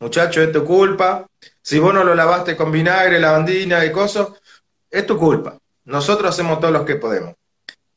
Muchacho, 0.00 0.42
es 0.42 0.52
tu 0.52 0.64
culpa. 0.64 1.26
Si 1.62 1.78
vos 1.78 1.94
no 1.94 2.04
lo 2.04 2.14
lavaste 2.14 2.56
con 2.56 2.70
vinagre, 2.70 3.18
lavandina 3.18 3.84
y 3.84 3.92
cosas, 3.92 4.28
es 4.90 5.06
tu 5.06 5.18
culpa. 5.18 5.58
Nosotros 5.84 6.30
hacemos 6.30 6.60
todo 6.60 6.70
lo 6.70 6.84
que 6.84 6.96
podemos. 6.96 7.34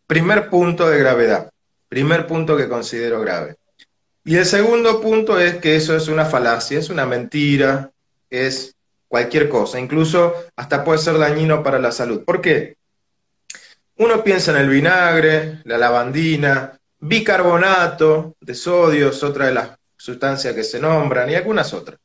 Primer 0.08 0.50
punto 0.50 0.90
de 0.90 1.00
gravedad. 1.00 1.52
Primer 1.90 2.28
punto 2.28 2.56
que 2.56 2.70
considero 2.70 3.20
grave. 3.20 3.56
Y 4.24 4.38
el 4.38 4.46
segundo 4.46 5.02
punto 5.02 5.40
es 5.40 5.58
que 5.58 5.76
eso 5.76 5.96
es 5.96 6.08
una 6.08 6.26
falacia, 6.26 6.80
es 6.80 6.90
una 6.90 7.06
mentira, 7.06 7.92
es 8.30 8.76
cualquier 9.08 9.50
cosa. 9.50 9.80
Incluso 9.80 10.34
hasta 10.56 10.84
puede 10.84 11.00
ser 11.00 11.18
dañino 11.18 11.62
para 11.62 11.80
la 11.80 11.92
salud. 11.92 12.24
¿Por 12.24 12.42
qué? 12.42 12.78
Uno 13.98 14.24
piensa 14.24 14.52
en 14.52 14.58
el 14.58 14.70
vinagre, 14.70 15.60
la 15.66 15.78
lavandina, 15.78 16.78
bicarbonato 17.00 18.36
de 18.40 18.56
sodio 18.56 19.10
es 19.10 19.24
otra 19.24 19.48
de 19.48 19.54
las 19.54 19.70
sustancias 19.98 20.54
que 20.54 20.64
se 20.64 20.80
nombran 20.80 21.30
y 21.30 21.36
algunas 21.36 21.74
otras. 21.74 22.00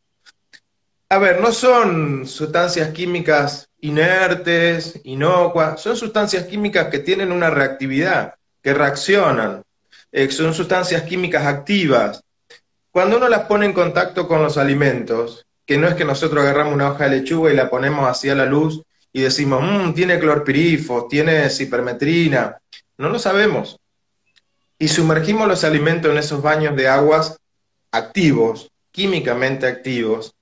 A 1.08 1.18
ver, 1.18 1.40
no 1.40 1.52
son 1.52 2.26
sustancias 2.26 2.90
químicas 2.90 3.68
inertes, 3.82 4.98
inocuas, 5.04 5.80
son 5.80 5.96
sustancias 5.96 6.46
químicas 6.46 6.88
que 6.88 6.98
tienen 6.98 7.30
una 7.30 7.50
reactividad, 7.50 8.34
que 8.62 8.74
reaccionan, 8.74 9.62
eh, 10.10 10.30
son 10.30 10.54
sustancias 10.54 11.02
químicas 11.02 11.46
activas. 11.46 12.22
Cuando 12.90 13.18
uno 13.18 13.28
las 13.28 13.44
pone 13.44 13.66
en 13.66 13.72
contacto 13.72 14.26
con 14.26 14.42
los 14.42 14.56
alimentos, 14.56 15.46
que 15.66 15.78
no 15.78 15.86
es 15.86 15.94
que 15.94 16.04
nosotros 16.04 16.42
agarramos 16.42 16.74
una 16.74 16.90
hoja 16.90 17.04
de 17.04 17.18
lechuga 17.18 17.52
y 17.52 17.56
la 17.56 17.70
ponemos 17.70 18.08
hacia 18.08 18.34
la 18.34 18.46
luz 18.46 18.82
y 19.12 19.20
decimos, 19.20 19.62
mmm, 19.62 19.92
tiene 19.92 20.18
clorpirifos, 20.18 21.08
tiene 21.08 21.48
cipermetrina, 21.50 22.58
no 22.96 23.08
lo 23.08 23.18
sabemos 23.18 23.78
y 24.82 24.88
sumergimos 24.88 25.46
los 25.46 25.62
alimentos 25.62 26.10
en 26.10 26.18
esos 26.18 26.42
baños 26.42 26.74
de 26.74 26.88
aguas 26.88 27.38
activos, 27.92 28.68
químicamente 28.90 29.64
activos, 29.68 30.34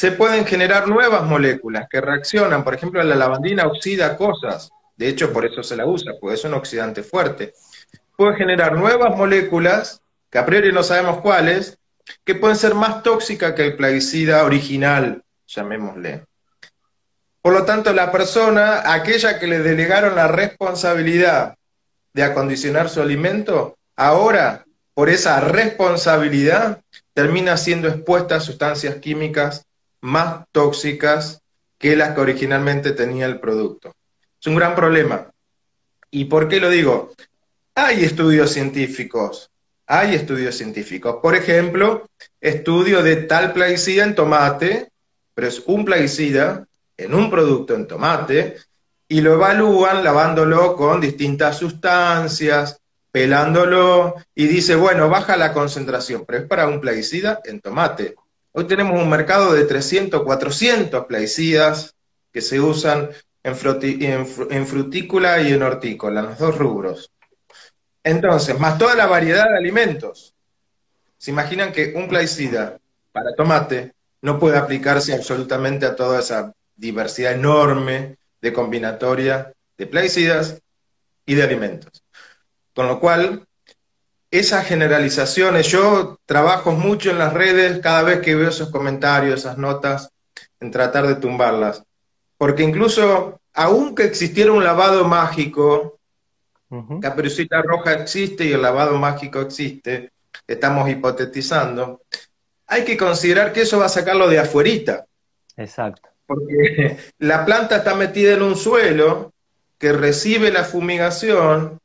se 0.00 0.12
pueden 0.12 0.46
generar 0.46 0.88
nuevas 0.88 1.24
moléculas 1.24 1.86
que 1.90 2.00
reaccionan. 2.00 2.64
Por 2.64 2.72
ejemplo, 2.74 3.02
la 3.02 3.14
lavandina 3.14 3.66
oxida 3.66 4.16
cosas 4.16 4.70
De 4.96 5.06
hecho, 5.06 5.30
por 5.30 5.44
eso 5.44 5.62
se 5.62 5.76
la 5.76 5.84
usa, 5.84 6.12
porque 6.18 6.36
es 6.36 6.44
un 6.44 6.54
oxidante 6.54 7.02
fuerte. 7.02 7.52
Puede 8.16 8.34
generar 8.36 8.78
nuevas 8.78 9.14
moléculas, 9.14 10.00
que 10.30 10.38
a 10.38 10.46
priori 10.46 10.72
no 10.72 10.82
sabemos 10.82 11.20
cuáles, 11.20 11.76
que 12.24 12.34
pueden 12.34 12.56
ser 12.56 12.74
más 12.74 13.02
tóxicas 13.02 13.52
que 13.52 13.66
el 13.66 13.76
plaguicida 13.76 14.42
original, 14.44 15.22
llamémosle. 15.46 16.24
Por 17.42 17.52
lo 17.52 17.66
tanto, 17.66 17.92
la 17.92 18.10
persona, 18.10 18.94
aquella 18.94 19.38
que 19.38 19.48
le 19.48 19.58
delegaron 19.58 20.14
la 20.16 20.28
responsabilidad 20.28 21.56
de 22.14 22.22
acondicionar 22.22 22.88
su 22.88 23.02
alimento, 23.02 23.76
ahora, 23.96 24.64
por 24.94 25.10
esa 25.10 25.40
responsabilidad, 25.40 26.80
termina 27.12 27.58
siendo 27.58 27.88
expuesta 27.88 28.36
a 28.36 28.40
sustancias 28.40 28.94
químicas 28.94 29.66
más 30.00 30.44
tóxicas 30.52 31.42
que 31.78 31.96
las 31.96 32.14
que 32.14 32.20
originalmente 32.20 32.92
tenía 32.92 33.26
el 33.26 33.40
producto. 33.40 33.94
Es 34.40 34.46
un 34.46 34.54
gran 34.54 34.74
problema. 34.74 35.30
¿Y 36.10 36.26
por 36.26 36.48
qué 36.48 36.60
lo 36.60 36.70
digo? 36.70 37.12
Hay 37.74 38.04
estudios 38.04 38.50
científicos, 38.50 39.50
hay 39.86 40.14
estudios 40.14 40.56
científicos. 40.56 41.16
Por 41.22 41.34
ejemplo, 41.36 42.08
estudio 42.40 43.02
de 43.02 43.16
tal 43.16 43.52
plaguicida 43.52 44.04
en 44.04 44.14
tomate, 44.14 44.90
pero 45.34 45.48
es 45.48 45.62
un 45.66 45.84
plaguicida 45.84 46.66
en 46.96 47.14
un 47.14 47.30
producto 47.30 47.74
en 47.74 47.86
tomate, 47.86 48.56
y 49.08 49.22
lo 49.22 49.34
evalúan 49.34 50.04
lavándolo 50.04 50.76
con 50.76 51.00
distintas 51.00 51.58
sustancias, 51.58 52.80
pelándolo, 53.10 54.14
y 54.34 54.46
dice, 54.46 54.76
bueno, 54.76 55.08
baja 55.08 55.36
la 55.36 55.52
concentración, 55.52 56.24
pero 56.26 56.40
es 56.40 56.46
para 56.46 56.68
un 56.68 56.80
plaguicida 56.80 57.40
en 57.44 57.60
tomate. 57.60 58.14
Hoy 58.52 58.66
tenemos 58.66 59.00
un 59.00 59.08
mercado 59.08 59.52
de 59.52 59.64
300, 59.64 60.22
400 60.22 61.06
plaguicidas 61.06 61.94
que 62.32 62.40
se 62.40 62.60
usan 62.60 63.10
en, 63.44 64.26
en, 64.50 64.66
frutícola 64.66 65.40
y 65.40 65.52
en 65.52 65.62
hortícola, 65.62 66.22
los 66.22 66.38
dos 66.38 66.58
rubros. 66.58 67.10
Entonces, 68.02 68.58
más 68.58 68.76
toda 68.76 68.96
la 68.96 69.06
variedad 69.06 69.48
de 69.48 69.56
alimentos. 69.56 70.34
Se 71.16 71.30
imaginan 71.30 71.72
que 71.72 71.92
un 71.94 72.08
plaguicida 72.08 72.78
para 73.12 73.34
tomate 73.36 73.94
no 74.22 74.38
puede 74.38 74.58
aplicarse 74.58 75.14
absolutamente 75.14 75.86
a 75.86 75.94
toda 75.94 76.18
esa 76.20 76.52
diversidad 76.76 77.32
enorme 77.32 78.16
de 78.40 78.52
combinatoria 78.52 79.52
de 79.78 79.86
plaguicidas 79.86 80.60
y 81.24 81.34
de 81.34 81.42
alimentos. 81.42 82.02
Con 82.74 82.88
lo 82.88 82.98
cual, 82.98 83.46
esas 84.30 84.66
generalizaciones, 84.66 85.66
yo 85.66 86.18
trabajo 86.24 86.72
mucho 86.72 87.10
en 87.10 87.18
las 87.18 87.32
redes 87.32 87.80
cada 87.80 88.02
vez 88.02 88.20
que 88.20 88.36
veo 88.36 88.48
esos 88.48 88.70
comentarios, 88.70 89.40
esas 89.40 89.58
notas, 89.58 90.10
en 90.60 90.70
tratar 90.70 91.06
de 91.06 91.16
tumbarlas. 91.16 91.82
Porque 92.38 92.62
incluso, 92.62 93.40
aunque 93.52 94.04
existiera 94.04 94.52
un 94.52 94.62
lavado 94.62 95.04
mágico, 95.04 95.98
Caperucita 97.00 97.62
Roja 97.62 97.94
existe 97.94 98.44
y 98.44 98.52
el 98.52 98.62
lavado 98.62 98.96
mágico 98.96 99.40
existe, 99.40 100.12
estamos 100.46 100.88
hipotetizando, 100.88 102.02
hay 102.68 102.84
que 102.84 102.96
considerar 102.96 103.52
que 103.52 103.62
eso 103.62 103.80
va 103.80 103.86
a 103.86 103.88
sacarlo 103.90 104.28
de 104.28 104.38
afuerita. 104.38 105.04
Exacto. 105.56 106.08
Porque 106.26 106.96
la 107.18 107.44
planta 107.44 107.78
está 107.78 107.96
metida 107.96 108.34
en 108.34 108.42
un 108.42 108.54
suelo 108.54 109.32
que 109.78 109.92
recibe 109.92 110.52
la 110.52 110.62
fumigación 110.62 111.79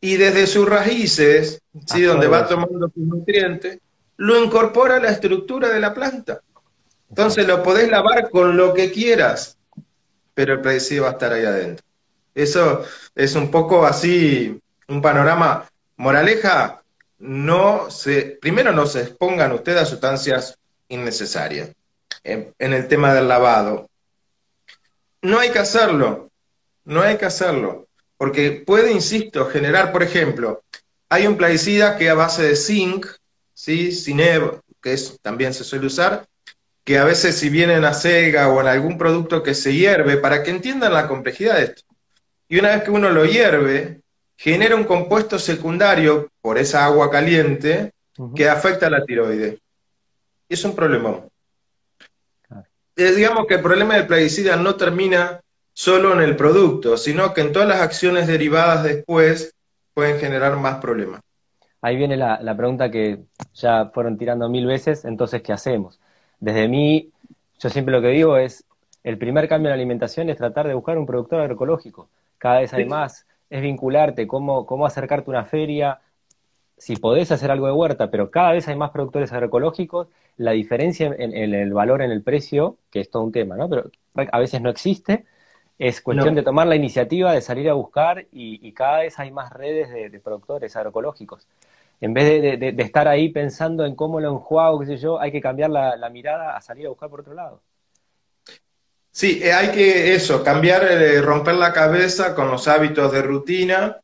y 0.00 0.16
desde 0.16 0.46
sus 0.46 0.68
raíces, 0.68 1.60
¿sí? 1.86 2.02
donde 2.02 2.28
va 2.28 2.46
tomando 2.46 2.88
sus 2.88 3.04
nutrientes, 3.04 3.80
lo 4.16 4.42
incorpora 4.42 4.96
a 4.96 5.00
la 5.00 5.10
estructura 5.10 5.68
de 5.68 5.80
la 5.80 5.94
planta. 5.94 6.40
Entonces 7.08 7.46
lo 7.46 7.62
podés 7.62 7.90
lavar 7.90 8.30
con 8.30 8.56
lo 8.56 8.74
que 8.74 8.92
quieras, 8.92 9.56
pero 10.34 10.54
el 10.54 10.60
predecido 10.60 11.04
va 11.04 11.10
a 11.10 11.12
estar 11.12 11.32
ahí 11.32 11.44
adentro. 11.44 11.84
Eso 12.34 12.84
es 13.14 13.34
un 13.34 13.50
poco 13.50 13.84
así, 13.84 14.60
un 14.86 15.02
panorama. 15.02 15.68
Moraleja, 15.96 16.82
no 17.18 17.90
se, 17.90 18.38
primero 18.40 18.72
no 18.72 18.86
se 18.86 19.02
expongan 19.02 19.52
ustedes 19.52 19.82
a 19.82 19.86
sustancias 19.86 20.56
innecesarias 20.88 21.72
en, 22.22 22.54
en 22.58 22.72
el 22.72 22.86
tema 22.86 23.14
del 23.14 23.26
lavado. 23.26 23.88
No 25.22 25.40
hay 25.40 25.50
que 25.50 25.58
hacerlo, 25.58 26.30
no 26.84 27.02
hay 27.02 27.16
que 27.16 27.26
hacerlo. 27.26 27.87
Porque 28.18 28.62
puede, 28.66 28.92
insisto, 28.92 29.46
generar, 29.46 29.92
por 29.92 30.02
ejemplo, 30.02 30.62
hay 31.08 31.26
un 31.26 31.36
plaguicida 31.36 31.96
que 31.96 32.10
a 32.10 32.14
base 32.14 32.42
de 32.42 32.56
zinc, 32.56 33.06
¿sí? 33.54 33.92
Cineb, 33.92 34.60
que 34.82 34.92
es, 34.92 35.18
también 35.22 35.54
se 35.54 35.64
suele 35.64 35.86
usar, 35.86 36.26
que 36.84 36.98
a 36.98 37.04
veces 37.04 37.36
si 37.36 37.48
viene 37.48 37.74
en 37.74 37.84
acega 37.84 38.48
o 38.48 38.60
en 38.60 38.66
algún 38.66 38.98
producto 38.98 39.42
que 39.42 39.54
se 39.54 39.72
hierve, 39.72 40.16
para 40.16 40.42
que 40.42 40.50
entiendan 40.50 40.92
la 40.92 41.06
complejidad 41.06 41.56
de 41.56 41.64
esto. 41.64 41.82
Y 42.48 42.58
una 42.58 42.70
vez 42.70 42.82
que 42.82 42.90
uno 42.90 43.10
lo 43.10 43.24
hierve, 43.24 44.00
genera 44.36 44.74
un 44.74 44.84
compuesto 44.84 45.38
secundario 45.38 46.30
por 46.40 46.58
esa 46.58 46.84
agua 46.84 47.10
caliente 47.10 47.92
que 48.34 48.48
afecta 48.48 48.86
a 48.86 48.90
la 48.90 49.04
tiroides. 49.04 49.58
Y 50.48 50.54
es 50.54 50.64
un 50.64 50.74
problema. 50.74 51.20
digamos 52.96 53.46
que 53.46 53.54
el 53.54 53.62
problema 53.62 53.94
del 53.94 54.06
plaguicida 54.06 54.56
no 54.56 54.74
termina 54.74 55.40
solo 55.78 56.12
en 56.12 56.18
el 56.18 56.34
producto, 56.34 56.96
sino 56.96 57.32
que 57.32 57.40
en 57.40 57.52
todas 57.52 57.68
las 57.68 57.80
acciones 57.80 58.26
derivadas 58.26 58.82
después 58.82 59.54
pueden 59.94 60.18
generar 60.18 60.56
más 60.56 60.78
problemas. 60.78 61.20
Ahí 61.80 61.94
viene 61.94 62.16
la, 62.16 62.56
pregunta 62.56 62.90
que 62.90 63.20
ya 63.54 63.88
fueron 63.94 64.18
tirando 64.18 64.48
mil 64.48 64.66
veces, 64.66 65.04
entonces, 65.04 65.40
¿qué 65.40 65.52
hacemos? 65.52 66.00
Desde 66.40 66.66
mí, 66.66 67.12
yo 67.60 67.70
siempre 67.70 67.92
lo 67.92 68.02
que 68.02 68.08
digo 68.08 68.36
es, 68.36 68.64
el 69.04 69.18
primer 69.18 69.48
cambio 69.48 69.68
en 69.68 69.70
la 69.70 69.74
alimentación 69.76 70.28
es 70.30 70.38
tratar 70.38 70.66
de 70.66 70.74
buscar 70.74 70.98
un 70.98 71.06
productor 71.06 71.42
agroecológico. 71.42 72.08
Cada 72.38 72.58
vez 72.58 72.74
hay 72.74 72.84
más, 72.84 73.24
es 73.48 73.62
vincularte, 73.62 74.26
cómo, 74.26 74.66
cómo 74.66 74.84
acercarte 74.84 75.30
a 75.30 75.34
una 75.34 75.44
feria, 75.44 76.00
si 76.76 76.96
podés 76.96 77.30
hacer 77.30 77.52
algo 77.52 77.66
de 77.68 77.72
huerta, 77.72 78.10
pero 78.10 78.32
cada 78.32 78.50
vez 78.50 78.66
hay 78.66 78.74
más 78.74 78.90
productores 78.90 79.32
agroecológicos, 79.32 80.08
la 80.38 80.50
diferencia 80.50 81.06
en, 81.06 81.36
en, 81.36 81.54
el 81.54 81.72
valor, 81.72 82.02
en 82.02 82.10
el 82.10 82.24
precio, 82.24 82.78
que 82.90 82.98
es 82.98 83.10
todo 83.12 83.22
un 83.22 83.30
tema, 83.30 83.56
¿no? 83.56 83.68
Pero 83.68 83.92
a 84.16 84.38
veces 84.40 84.60
no 84.60 84.70
existe, 84.70 85.24
es 85.78 86.00
cuestión 86.00 86.34
de 86.34 86.42
tomar 86.42 86.66
la 86.66 86.74
iniciativa, 86.74 87.32
de 87.32 87.40
salir 87.40 87.68
a 87.70 87.74
buscar 87.74 88.26
y, 88.32 88.72
cada 88.72 89.00
vez 89.00 89.18
hay 89.18 89.30
más 89.30 89.52
redes 89.52 89.90
de, 89.90 90.20
productores 90.20 90.74
agroecológicos. 90.74 91.46
En 92.00 92.14
vez 92.14 92.60
de, 92.60 92.74
estar 92.78 93.06
ahí 93.06 93.28
pensando 93.28 93.84
en 93.84 93.94
cómo 93.94 94.20
lo 94.20 94.30
enjuago, 94.30 94.80
qué 94.80 94.86
sé 94.86 94.96
yo, 94.96 95.20
hay 95.20 95.30
que 95.30 95.40
cambiar 95.40 95.70
la, 95.70 96.10
mirada 96.10 96.56
a 96.56 96.60
salir 96.60 96.86
a 96.86 96.90
buscar 96.90 97.08
por 97.08 97.20
otro 97.20 97.34
lado. 97.34 97.62
Sí, 99.12 99.40
eh, 99.42 99.52
hay 99.52 99.68
que 99.70 100.14
eso, 100.14 100.44
cambiar, 100.44 100.84
eh, 100.84 101.20
romper 101.20 101.54
la 101.54 101.72
cabeza 101.72 102.34
con 102.34 102.50
los 102.50 102.68
hábitos 102.68 103.12
de 103.12 103.22
rutina. 103.22 104.00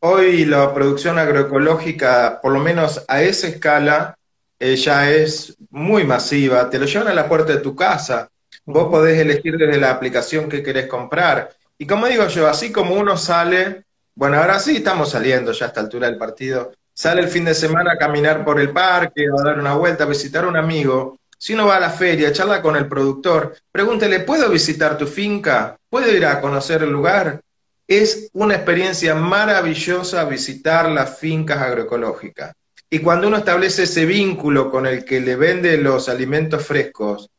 Hoy 0.00 0.44
la 0.44 0.72
producción 0.74 1.18
agroecológica, 1.18 2.40
por 2.42 2.52
lo 2.52 2.60
menos 2.60 3.04
a 3.08 3.22
esa 3.22 3.48
escala, 3.48 4.18
eh, 4.58 4.76
ya 4.76 5.10
es 5.10 5.56
muy 5.70 6.04
masiva. 6.04 6.68
Te 6.68 6.78
lo 6.78 6.86
llevan 6.86 7.08
a 7.08 7.14
la 7.14 7.28
puerta 7.28 7.52
de 7.52 7.60
tu 7.60 7.74
casa. 7.74 8.30
Vos 8.64 8.88
podés 8.90 9.18
elegir 9.18 9.56
desde 9.56 9.78
la 9.78 9.90
aplicación 9.90 10.48
que 10.48 10.62
querés 10.62 10.86
comprar. 10.86 11.50
Y 11.78 11.86
como 11.86 12.06
digo 12.06 12.26
yo, 12.28 12.48
así 12.48 12.72
como 12.72 12.94
uno 12.94 13.16
sale, 13.16 13.84
bueno, 14.14 14.38
ahora 14.38 14.58
sí 14.58 14.76
estamos 14.76 15.10
saliendo 15.10 15.52
ya 15.52 15.66
a 15.66 15.68
esta 15.68 15.80
altura 15.80 16.08
del 16.08 16.18
partido, 16.18 16.72
sale 16.92 17.22
el 17.22 17.28
fin 17.28 17.44
de 17.44 17.54
semana 17.54 17.92
a 17.92 17.96
caminar 17.96 18.44
por 18.44 18.60
el 18.60 18.70
parque, 18.70 19.26
a 19.26 19.42
dar 19.42 19.58
una 19.58 19.74
vuelta, 19.74 20.04
a 20.04 20.08
visitar 20.08 20.44
a 20.44 20.48
un 20.48 20.56
amigo. 20.56 21.18
Si 21.38 21.54
uno 21.54 21.66
va 21.68 21.76
a 21.76 21.80
la 21.80 21.90
feria, 21.90 22.32
charla 22.32 22.60
con 22.60 22.74
el 22.74 22.88
productor, 22.88 23.56
pregúntele, 23.70 24.20
¿puedo 24.20 24.50
visitar 24.50 24.98
tu 24.98 25.06
finca? 25.06 25.76
¿Puedo 25.88 26.12
ir 26.12 26.26
a 26.26 26.40
conocer 26.40 26.82
el 26.82 26.90
lugar? 26.90 27.40
Es 27.86 28.28
una 28.32 28.56
experiencia 28.56 29.14
maravillosa 29.14 30.24
visitar 30.24 30.90
las 30.90 31.16
fincas 31.18 31.58
agroecológicas. 31.58 32.52
Y 32.90 32.98
cuando 32.98 33.28
uno 33.28 33.36
establece 33.36 33.84
ese 33.84 34.04
vínculo 34.04 34.70
con 34.70 34.86
el 34.86 35.04
que 35.04 35.20
le 35.20 35.36
vende 35.36 35.78
los 35.78 36.08
alimentos 36.08 36.66
frescos, 36.66 37.30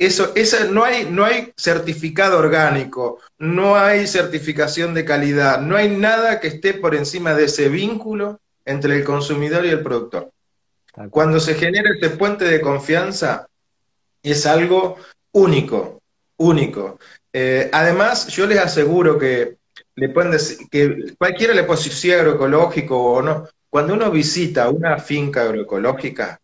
eso, 0.00 0.32
no, 0.70 0.82
hay, 0.82 1.10
no 1.10 1.26
hay 1.26 1.52
certificado 1.58 2.38
orgánico, 2.38 3.18
no 3.38 3.76
hay 3.76 4.06
certificación 4.06 4.94
de 4.94 5.04
calidad, 5.04 5.60
no 5.60 5.76
hay 5.76 5.94
nada 5.94 6.40
que 6.40 6.48
esté 6.48 6.72
por 6.72 6.94
encima 6.94 7.34
de 7.34 7.44
ese 7.44 7.68
vínculo 7.68 8.40
entre 8.64 8.96
el 8.96 9.04
consumidor 9.04 9.66
y 9.66 9.68
el 9.68 9.82
productor. 9.82 10.30
Cuando 11.10 11.38
se 11.38 11.54
genera 11.54 11.90
este 11.92 12.08
puente 12.16 12.46
de 12.46 12.62
confianza, 12.62 13.46
es 14.22 14.46
algo 14.46 14.96
único, 15.32 16.00
único. 16.38 16.98
Eh, 17.30 17.68
además, 17.70 18.26
yo 18.28 18.46
les 18.46 18.58
aseguro 18.58 19.18
que 19.18 19.58
le 19.96 20.08
pueden 20.08 20.30
decir, 20.30 20.66
que 20.70 21.14
cualquiera 21.18 21.52
le 21.52 21.64
puede 21.64 21.84
decir 21.84 22.14
agroecológico 22.14 22.96
o 22.96 23.20
no, 23.20 23.46
cuando 23.68 23.92
uno 23.92 24.10
visita 24.10 24.70
una 24.70 24.98
finca 24.98 25.42
agroecológica, 25.42 26.40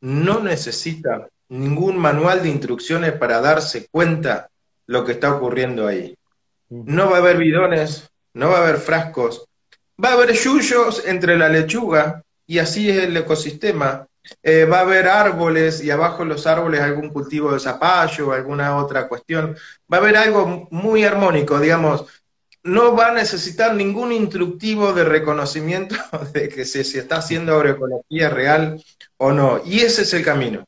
no 0.00 0.40
necesita 0.40 1.28
ningún 1.48 1.96
manual 1.98 2.42
de 2.42 2.48
instrucciones 2.48 3.12
para 3.12 3.40
darse 3.40 3.88
cuenta 3.90 4.48
lo 4.86 5.04
que 5.04 5.12
está 5.12 5.32
ocurriendo 5.32 5.86
ahí. 5.86 6.16
No 6.68 7.10
va 7.10 7.16
a 7.16 7.20
haber 7.20 7.38
bidones, 7.38 8.10
no 8.34 8.50
va 8.50 8.58
a 8.58 8.62
haber 8.62 8.78
frascos, 8.78 9.46
va 10.02 10.10
a 10.10 10.12
haber 10.14 10.32
yuyos 10.32 11.06
entre 11.06 11.36
la 11.36 11.48
lechuga 11.48 12.22
y 12.46 12.58
así 12.58 12.90
es 12.90 13.04
el 13.04 13.16
ecosistema. 13.16 14.06
Eh, 14.42 14.64
va 14.64 14.78
a 14.78 14.80
haber 14.80 15.06
árboles 15.06 15.82
y 15.84 15.90
abajo 15.90 16.24
de 16.24 16.30
los 16.30 16.48
árboles 16.48 16.80
algún 16.80 17.10
cultivo 17.10 17.52
de 17.52 17.60
zapallo 17.60 18.28
o 18.28 18.32
alguna 18.32 18.76
otra 18.76 19.06
cuestión. 19.06 19.56
Va 19.92 19.98
a 19.98 20.00
haber 20.00 20.16
algo 20.16 20.66
muy 20.70 21.04
armónico, 21.04 21.60
digamos. 21.60 22.06
no 22.64 22.96
va 22.96 23.08
a 23.08 23.12
necesitar 23.12 23.74
ningún 23.74 24.10
instructivo 24.10 24.92
de 24.92 25.04
reconocimiento 25.04 25.94
de 26.32 26.48
que 26.48 26.64
si 26.64 26.82
se 26.82 26.98
está 27.00 27.18
haciendo 27.18 27.54
agroecología 27.54 28.28
real 28.30 28.82
o 29.18 29.32
no. 29.32 29.62
Y 29.64 29.80
ese 29.80 30.02
es 30.02 30.12
el 30.14 30.24
camino. 30.24 30.64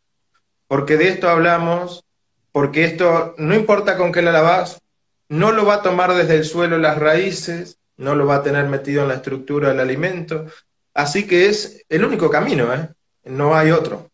Porque 0.68 0.96
de 0.96 1.08
esto 1.08 1.28
hablamos, 1.28 2.04
porque 2.52 2.84
esto 2.84 3.34
no 3.38 3.54
importa 3.54 3.96
con 3.96 4.12
qué 4.12 4.22
la 4.22 4.32
lavas, 4.32 4.80
no 5.28 5.52
lo 5.52 5.66
va 5.66 5.75
a 5.75 5.82
tomar 5.82 6.14
desde 6.14 6.37
el 6.37 6.44
suelo 6.44 6.78
las 6.78 6.98
raíces, 6.98 7.78
no 7.96 8.14
lo 8.14 8.26
va 8.26 8.37
a 8.37 8.42
tener 8.42 8.66
metido 8.66 9.02
en 9.02 9.08
la 9.08 9.14
estructura 9.14 9.70
del 9.70 9.80
alimento. 9.80 10.46
Así 10.94 11.26
que 11.26 11.46
es 11.46 11.84
el 11.88 12.04
único 12.04 12.30
camino, 12.30 12.72
¿eh? 12.72 12.88
No 13.25 13.54
hay 13.54 13.70
otro. 13.70 14.10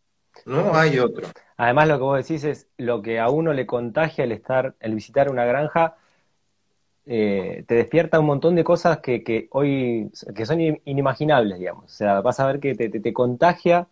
No 0.47 0.75
hay 0.75 0.99
otro. 0.99 1.29
Además, 1.57 1.89
lo 1.89 1.97
que 1.99 2.03
vos 2.03 2.19
decís 2.19 2.45
es 2.45 2.69
lo 2.79 3.01
que 3.01 3.21
a 3.21 3.29
uno 3.29 3.53
le 3.53 3.67
contagia 3.67 4.25
el 4.25 4.33
estar, 4.33 4.75
el 4.81 4.95
visitar 4.95 5.31
una 5.31 5.45
granja, 5.45 5.97
eh, 7.07 7.65
te 7.67 7.75
despierta 7.75 8.19
un 8.19 8.27
montón 8.27 8.55
de 8.55 8.65
cosas 8.65 8.99
que, 8.99 9.49
hoy 9.51 10.11
que 10.35 10.47
son 10.47 10.61
inimaginables, 10.61 11.59
digamos. 11.59 11.85
O 11.85 11.95
sea, 11.95 12.21
vas 12.21 12.41
a 12.41 12.47
ver 12.47 12.61
que 12.61 12.75
te, 12.75 12.89
te, 12.89 13.13
contagia 13.13 13.87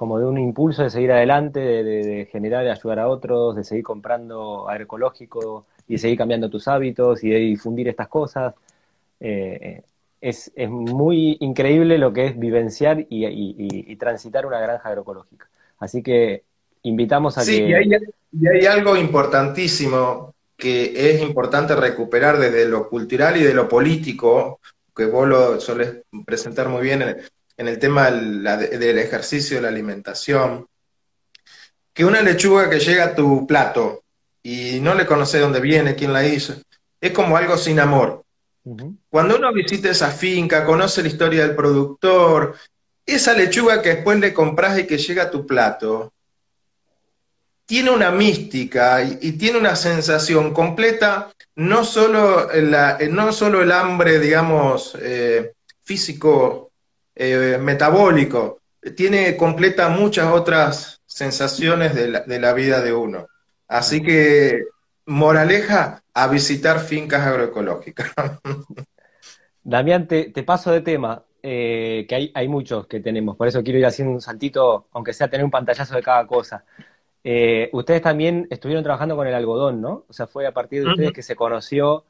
como 0.00 0.18
de 0.18 0.24
un 0.24 0.38
impulso 0.38 0.82
de 0.82 0.88
seguir 0.88 1.12
adelante, 1.12 1.60
de, 1.60 1.84
de, 1.84 2.24
generar, 2.32 2.64
de 2.64 2.70
ayudar 2.70 3.00
a 3.00 3.08
otros, 3.08 3.54
de 3.54 3.64
seguir 3.64 3.84
comprando 3.84 4.66
agroecológico 4.66 5.66
y 5.86 5.92
de 5.92 5.98
seguir 5.98 6.16
cambiando 6.16 6.48
tus 6.48 6.68
hábitos 6.68 7.22
y 7.22 7.28
de 7.28 7.36
difundir 7.36 7.86
estas 7.86 8.08
cosas. 8.08 8.54
Eh, 9.20 9.82
es, 10.18 10.50
es, 10.56 10.70
muy 10.70 11.36
increíble 11.40 11.98
lo 11.98 12.14
que 12.14 12.28
es 12.28 12.38
vivenciar 12.38 13.00
y, 13.10 13.26
y, 13.26 13.54
y, 13.58 13.96
transitar 13.96 14.46
una 14.46 14.58
granja 14.58 14.88
agroecológica. 14.88 15.50
Así 15.78 16.02
que 16.02 16.44
invitamos 16.84 17.36
a 17.36 17.42
sí, 17.42 17.58
que... 17.58 17.68
Y 17.68 17.74
hay, 17.74 17.90
y 18.40 18.48
hay 18.48 18.64
algo 18.64 18.96
importantísimo 18.96 20.32
que 20.56 21.10
es 21.10 21.20
importante 21.20 21.76
recuperar 21.76 22.38
desde 22.38 22.66
lo 22.66 22.88
cultural 22.88 23.36
y 23.36 23.42
de 23.42 23.52
lo 23.52 23.68
político, 23.68 24.60
que 24.96 25.04
vos 25.04 25.28
lo 25.28 25.60
solés 25.60 25.96
presentar 26.24 26.70
muy 26.70 26.80
bien 26.80 27.02
en, 27.60 27.68
el 27.68 27.78
tema 27.78 28.10
del, 28.10 28.98
ejercicio 28.98 29.56
de 29.56 29.62
la 29.62 29.68
alimentación, 29.68 30.66
que 31.92 32.06
una 32.06 32.22
lechuga 32.22 32.70
que 32.70 32.80
llega 32.80 33.04
a 33.04 33.14
tu 33.14 33.46
plato 33.46 34.02
y 34.42 34.80
no 34.80 34.94
le 34.94 35.04
conoces 35.04 35.42
dónde 35.42 35.60
viene, 35.60 35.94
quién 35.94 36.14
la 36.14 36.26
hizo, 36.26 36.54
es 36.98 37.12
como 37.12 37.36
algo 37.36 37.58
sin 37.58 37.78
amor. 37.78 38.24
Cuando 39.10 39.36
uno 39.36 39.52
visita 39.52 39.90
esa 39.90 40.10
finca, 40.10 40.64
conoce 40.64 41.02
la 41.02 41.08
historia 41.08 41.46
del 41.46 41.54
productor, 41.54 42.56
esa 43.04 43.34
lechuga 43.34 43.82
que 43.82 43.96
después 43.96 44.18
le 44.18 44.32
compras 44.32 44.78
y 44.78 44.86
que 44.86 44.96
llega 44.96 45.24
a 45.24 45.30
tu 45.30 45.46
plato, 45.46 46.14
tiene 47.66 47.90
una 47.90 48.10
mística 48.10 49.02
y, 49.02 49.32
tiene 49.32 49.58
una 49.58 49.76
sensación 49.76 50.54
completa, 50.54 51.30
no 51.56 51.84
solo, 51.84 52.48
la, 52.52 52.98
no 53.10 53.32
solo 53.32 53.62
el 53.62 53.70
hambre, 53.70 54.18
digamos, 54.18 54.96
eh, 54.98 55.52
físico, 55.84 56.69
eh, 57.22 57.58
metabólico, 57.58 58.60
tiene 58.96 59.36
completa 59.36 59.90
muchas 59.90 60.32
otras 60.32 61.02
sensaciones 61.04 61.94
de 61.94 62.08
la, 62.08 62.20
de 62.20 62.40
la 62.40 62.54
vida 62.54 62.80
de 62.80 62.94
uno. 62.94 63.26
Así 63.68 64.02
que, 64.02 64.64
moraleja, 65.04 66.02
a 66.14 66.28
visitar 66.28 66.80
fincas 66.80 67.26
agroecológicas. 67.26 68.10
Damián, 69.62 70.08
te, 70.08 70.30
te 70.30 70.42
paso 70.44 70.72
de 70.72 70.80
tema, 70.80 71.22
eh, 71.42 72.06
que 72.08 72.14
hay, 72.14 72.32
hay 72.34 72.48
muchos 72.48 72.86
que 72.86 73.00
tenemos, 73.00 73.36
por 73.36 73.46
eso 73.46 73.62
quiero 73.62 73.78
ir 73.78 73.84
haciendo 73.84 74.14
un 74.14 74.22
saltito, 74.22 74.86
aunque 74.92 75.12
sea 75.12 75.28
tener 75.28 75.44
un 75.44 75.50
pantallazo 75.50 75.96
de 75.96 76.02
cada 76.02 76.26
cosa. 76.26 76.64
Eh, 77.22 77.68
ustedes 77.74 78.00
también 78.00 78.46
estuvieron 78.48 78.82
trabajando 78.82 79.14
con 79.14 79.26
el 79.26 79.34
algodón, 79.34 79.82
¿no? 79.82 80.06
O 80.08 80.12
sea, 80.14 80.26
fue 80.26 80.46
a 80.46 80.52
partir 80.52 80.82
de 80.82 80.90
ustedes 80.90 81.12
que 81.12 81.22
se 81.22 81.36
conoció, 81.36 82.06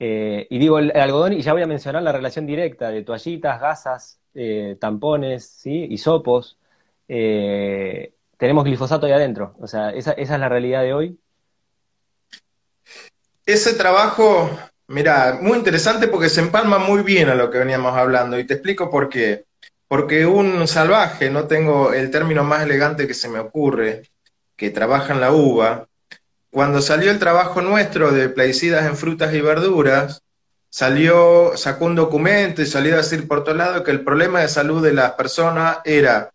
eh, 0.00 0.48
y 0.50 0.58
digo 0.58 0.80
el, 0.80 0.90
algodón, 0.96 1.34
y 1.34 1.42
ya 1.42 1.52
voy 1.52 1.62
a 1.62 1.68
mencionar 1.68 2.02
la 2.02 2.10
relación 2.10 2.46
directa 2.46 2.90
de 2.90 3.04
toallitas, 3.04 3.60
gasas, 3.60 4.18
eh, 4.34 4.76
tampones, 4.80 5.46
¿sí? 5.46 5.86
Hisopos. 5.90 6.58
tenemos 7.06 8.64
glifosato 8.64 9.06
ahí 9.06 9.12
adentro, 9.12 9.54
o 9.60 9.66
sea, 9.66 9.90
esa, 9.90 10.12
esa 10.12 10.34
es 10.34 10.40
la 10.40 10.48
realidad 10.48 10.82
de 10.82 10.94
hoy. 10.94 11.18
Ese 13.46 13.74
trabajo, 13.74 14.50
mira, 14.88 15.38
muy 15.40 15.58
interesante 15.58 16.08
porque 16.08 16.28
se 16.28 16.40
empalma 16.40 16.78
muy 16.78 17.02
bien 17.02 17.28
a 17.28 17.34
lo 17.34 17.50
que 17.50 17.58
veníamos 17.58 17.94
hablando, 17.94 18.38
y 18.38 18.44
te 18.44 18.54
explico 18.54 18.90
por 18.90 19.08
qué. 19.08 19.44
Porque 19.88 20.24
un 20.24 20.68
salvaje, 20.68 21.30
no 21.30 21.48
tengo 21.48 21.92
el 21.92 22.10
término 22.12 22.44
más 22.44 22.62
elegante 22.62 23.08
que 23.08 23.14
se 23.14 23.28
me 23.28 23.40
ocurre, 23.40 24.08
que 24.56 24.70
trabaja 24.70 25.14
en 25.14 25.20
la 25.20 25.32
uva, 25.32 25.88
cuando 26.50 26.82
salió 26.82 27.10
el 27.10 27.18
trabajo 27.18 27.62
nuestro 27.62 28.10
de 28.12 28.28
plaguicidas 28.28 28.84
en 28.86 28.96
frutas 28.96 29.32
y 29.34 29.40
verduras, 29.40 30.22
salió, 30.68 31.56
sacó 31.56 31.84
un 31.86 31.94
documento 31.94 32.62
y 32.62 32.66
salió 32.66 32.94
a 32.94 32.98
decir 32.98 33.28
por 33.28 33.44
todo 33.44 33.54
lado 33.54 33.84
que 33.84 33.90
el 33.90 34.04
problema 34.04 34.40
de 34.40 34.48
salud 34.48 34.82
de 34.82 34.92
las 34.92 35.12
personas 35.12 35.78
era 35.84 36.30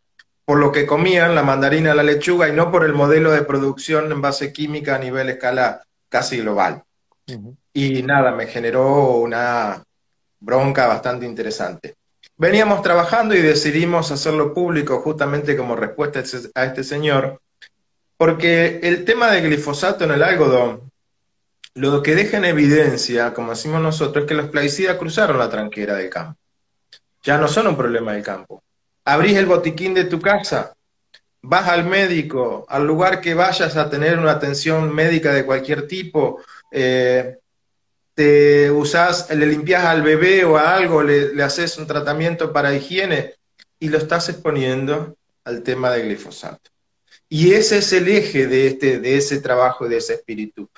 por 0.45 0.59
lo 0.59 0.71
que 0.71 0.85
comían, 0.85 1.33
la 1.33 1.43
mandarina, 1.43 1.95
la 1.95 2.03
lechuga, 2.03 2.47
y 2.47 2.53
no 2.53 2.71
por 2.71 2.85
el 2.85 2.93
modelo 2.93 3.31
de 3.31 3.41
producción 3.41 4.11
en 4.11 4.21
base 4.21 4.53
química 4.53 4.95
a 4.95 4.99
nivel 4.99 5.29
escala 5.29 5.81
casi 6.07 6.37
global. 6.37 6.83
Y 7.73 8.03
nada, 8.03 8.31
me 8.31 8.45
generó 8.45 9.17
una 9.17 9.83
bronca 10.39 10.85
bastante 10.85 11.25
interesante. 11.25 11.95
Veníamos 12.37 12.83
trabajando 12.83 13.33
y 13.33 13.41
decidimos 13.41 14.11
hacerlo 14.11 14.53
público 14.53 14.99
justamente 15.01 15.57
como 15.57 15.75
respuesta 15.75 16.21
a 16.53 16.65
este 16.65 16.83
señor, 16.83 17.41
porque 18.17 18.79
el 18.83 19.03
tema 19.05 19.31
del 19.31 19.45
glifosato 19.45 20.03
en 20.03 20.11
el 20.11 20.23
algodón, 20.23 20.91
lo 21.73 22.01
que 22.01 22.15
deja 22.15 22.37
en 22.37 22.45
evidencia, 22.45 23.33
como 23.33 23.51
decimos 23.51 23.81
nosotros, 23.81 24.23
es 24.23 24.29
que 24.29 24.35
los 24.35 24.49
plaguicidas 24.49 24.97
cruzaron 24.97 25.37
la 25.37 25.49
tranquera 25.49 25.95
del 25.95 26.09
campo. 26.09 26.39
Ya 27.23 27.37
no 27.37 27.47
son 27.47 27.67
un 27.67 27.75
problema 27.75 28.13
del 28.13 28.23
campo. 28.23 28.63
Abrís 29.03 29.35
el 29.35 29.45
botiquín 29.45 29.93
de 29.93 30.05
tu 30.05 30.21
casa, 30.21 30.73
vas 31.41 31.67
al 31.67 31.85
médico, 31.85 32.65
al 32.69 32.87
lugar 32.87 33.19
que 33.19 33.33
vayas 33.33 33.75
a 33.75 33.89
tener 33.89 34.17
una 34.17 34.31
atención 34.31 34.93
médica 34.93 35.33
de 35.33 35.45
cualquier 35.45 35.87
tipo, 35.87 36.41
eh, 36.71 37.37
te 38.13 38.71
usás, 38.71 39.29
le 39.29 39.45
limpias 39.45 39.83
al 39.83 40.01
bebé 40.01 40.45
o 40.45 40.57
a 40.57 40.75
algo, 40.75 41.03
le, 41.03 41.35
le 41.35 41.43
haces 41.43 41.77
un 41.77 41.85
tratamiento 41.85 42.53
para 42.53 42.73
higiene 42.73 43.33
y 43.79 43.89
lo 43.89 43.97
estás 43.97 44.29
exponiendo 44.29 45.17
al 45.43 45.61
tema 45.61 45.91
del 45.91 46.07
glifosato. 46.07 46.74
Y 47.29 47.53
ese 47.53 47.79
es 47.79 47.91
el 47.93 48.07
eje 48.07 48.47
de, 48.47 48.67
este, 48.67 48.99
de 48.99 49.17
ese 49.17 49.39
trabajo, 49.39 49.87
de 49.87 49.97
ese 49.97 50.13
espíritu. 50.13 50.69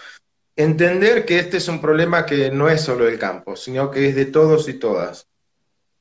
Entender 0.56 1.26
que 1.26 1.40
este 1.40 1.58
es 1.58 1.68
un 1.68 1.82
problema 1.82 2.26
que 2.26 2.50
no 2.50 2.70
es 2.70 2.82
solo 2.82 3.06
del 3.06 3.20
campo, 3.20 3.56
sino 3.56 3.92
que 3.92 4.10
es 4.10 4.16
de 4.16 4.26
todos 4.26 4.68
y 4.70 4.74
todas. 4.74 5.28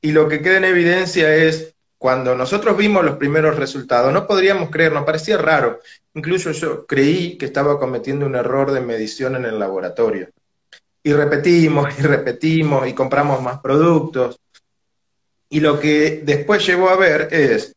Y 0.01 0.13
lo 0.13 0.29
que 0.29 0.41
queda 0.41 0.59
en 0.59 0.65
evidencia 0.65 1.35
es 1.35 1.75
cuando 1.99 2.35
nosotros 2.35 2.77
vimos 2.77 3.05
los 3.05 3.17
primeros 3.17 3.57
resultados, 3.57 4.13
no 4.13 4.27
podríamos 4.27 4.71
creer, 4.71 4.93
nos 4.93 5.05
parecía 5.05 5.39
raro. 5.39 5.81
Incluso 6.15 6.53
yo 6.53 6.87
creí 6.87 7.37
que 7.37 7.47
estaba 7.47 7.79
cometiendo 7.79 8.27
un 8.27 8.37
error 8.37 8.71
de 8.71 8.81
medición 8.81 9.35
en 9.37 9.47
el 9.47 9.59
laboratorio. 9.59 10.29
Y 11.03 11.13
repetimos 11.13 11.99
y 11.99 12.03
repetimos 12.03 12.87
y 12.87 12.93
compramos 12.93 13.43
más 13.43 13.61
productos. 13.61 14.39
Y 15.49 15.61
lo 15.61 15.81
que 15.81 16.23
después 16.25 16.65
llevó 16.67 16.91
a 16.91 16.97
ver 16.97 17.29
es 17.33 17.75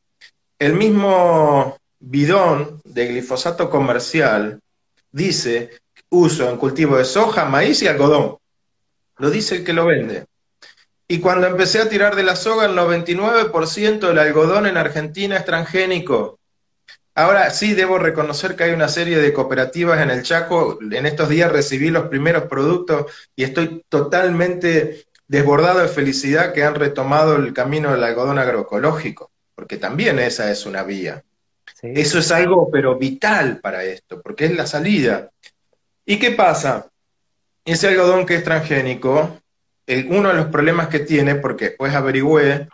el 0.60 0.74
mismo 0.74 1.79
bidón 2.00 2.82
de 2.84 3.08
glifosato 3.08 3.70
comercial 3.70 4.60
dice 5.12 5.70
uso 6.10 6.50
en 6.50 6.58
cultivo 6.58 6.98
de 6.98 7.06
soja, 7.06 7.46
maíz 7.46 7.82
y 7.82 7.88
algodón. 7.88 8.38
Lo 9.18 9.30
dice 9.30 9.58
el 9.58 9.64
que 9.64 9.74
lo 9.74 9.86
vende. 9.86 10.26
Y 11.08 11.20
cuando 11.20 11.48
empecé 11.48 11.80
a 11.80 11.90
tirar 11.90 12.16
de 12.16 12.24
la 12.24 12.36
soga, 12.36 12.66
el 12.66 12.76
99% 12.76 14.00
del 14.00 14.20
algodón 14.20 14.66
en 14.66 14.78
Argentina 14.78 15.38
es 15.38 15.46
transgénico. 15.46 16.40
Ahora 17.16 17.50
sí 17.50 17.74
debo 17.74 17.98
reconocer 17.98 18.56
que 18.56 18.66
hay 18.66 18.72
una 18.72 18.88
serie 18.88 19.18
de 19.18 19.34
cooperativas 19.34 20.02
en 20.02 20.12
el 20.12 20.24
Chaco. 20.24 20.80
En 20.82 21.06
estos 21.06 21.28
días 21.28 21.52
recibí 21.52 21.90
los 21.90 22.08
primeros 22.08 22.44
productos 22.44 23.12
y 23.36 23.44
estoy 23.44 23.84
totalmente 23.90 25.06
desbordado 25.28 25.80
de 25.80 25.88
felicidad 25.88 26.54
que 26.54 26.64
han 26.64 26.76
retomado 26.76 27.36
el 27.36 27.54
camino 27.54 27.92
del 27.92 28.04
algodón 28.04 28.40
agroecológico, 28.40 29.32
porque 29.54 29.78
también 29.78 30.18
esa 30.20 30.50
es 30.50 30.66
una 30.66 30.84
vía. 30.84 31.24
Eso 31.82 32.20
es 32.20 32.32
algo, 32.32 32.70
pero 32.70 32.98
vital 32.98 33.60
para 33.60 33.84
esto, 33.84 34.22
porque 34.22 34.46
es 34.46 34.56
la 34.56 34.68
salida. 34.68 35.30
¿Y 36.06 36.18
qué 36.20 36.32
pasa? 36.32 36.88
Ese 37.64 37.88
algodón 37.88 38.26
que 38.26 38.36
es 38.36 38.44
transgénico, 38.44 39.40
uno 40.10 40.30
de 40.30 40.36
los 40.36 40.48
problemas 40.48 40.88
que 40.88 41.00
tiene, 41.00 41.36
porque 41.36 41.70
después 41.70 41.94
averigüé, 41.94 42.68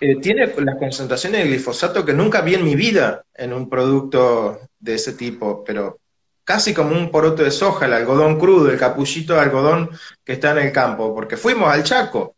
eh, 0.00 0.16
tiene 0.20 0.52
las 0.56 0.76
concentraciones 0.76 1.42
de 1.42 1.48
glifosato 1.48 2.04
que 2.04 2.12
nunca 2.12 2.40
vi 2.40 2.54
en 2.54 2.64
mi 2.64 2.74
vida 2.74 3.24
en 3.34 3.52
un 3.52 3.70
producto 3.70 4.60
de 4.78 4.94
ese 4.94 5.12
tipo, 5.12 5.62
pero 5.64 6.00
casi 6.44 6.74
como 6.74 6.96
un 6.96 7.10
poroto 7.10 7.44
de 7.44 7.52
soja, 7.52 7.86
el 7.86 7.92
algodón 7.92 8.38
crudo, 8.38 8.70
el 8.70 8.78
capullito 8.78 9.34
de 9.34 9.40
algodón 9.40 9.90
que 10.24 10.32
está 10.32 10.50
en 10.50 10.66
el 10.66 10.72
campo, 10.72 11.14
porque 11.14 11.36
fuimos 11.36 11.72
al 11.72 11.84
Chaco. 11.84 12.34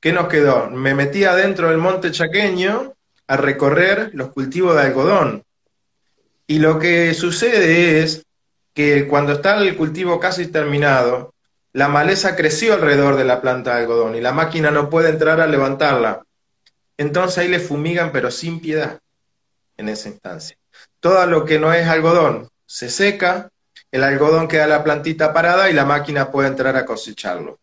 ¿Qué 0.00 0.12
nos 0.12 0.28
quedó? 0.28 0.70
Me 0.70 0.94
metí 0.94 1.24
adentro 1.24 1.68
del 1.68 1.78
monte 1.78 2.10
chaqueño 2.10 2.94
a 3.26 3.36
recorrer 3.36 4.10
los 4.14 4.30
cultivos 4.30 4.74
de 4.74 4.82
algodón. 4.82 5.44
Y 6.46 6.58
lo 6.58 6.78
que 6.78 7.14
sucede 7.14 8.02
es 8.02 8.24
que 8.74 9.06
cuando 9.08 9.32
está 9.32 9.56
el 9.58 9.76
cultivo 9.76 10.20
casi 10.20 10.48
terminado, 10.48 11.32
la 11.72 11.88
maleza 11.88 12.36
creció 12.36 12.74
alrededor 12.74 13.16
de 13.16 13.24
la 13.24 13.40
planta 13.40 13.74
de 13.74 13.82
algodón 13.82 14.14
y 14.14 14.20
la 14.20 14.32
máquina 14.32 14.70
no 14.70 14.90
puede 14.90 15.10
entrar 15.10 15.40
a 15.40 15.46
levantarla. 15.46 16.22
Entonces 16.96 17.38
ahí 17.38 17.48
le 17.48 17.58
fumigan, 17.58 18.12
pero 18.12 18.30
sin 18.30 18.60
piedad, 18.60 19.00
en 19.76 19.88
esa 19.88 20.08
instancia. 20.08 20.56
Todo 21.00 21.26
lo 21.26 21.44
que 21.44 21.58
no 21.58 21.72
es 21.72 21.86
algodón 21.88 22.48
se 22.66 22.90
seca, 22.90 23.50
el 23.90 24.04
algodón 24.04 24.48
queda 24.48 24.66
la 24.66 24.84
plantita 24.84 25.32
parada 25.32 25.70
y 25.70 25.72
la 25.72 25.84
máquina 25.84 26.30
puede 26.30 26.48
entrar 26.48 26.76
a 26.76 26.84
cosecharlo. 26.84 27.58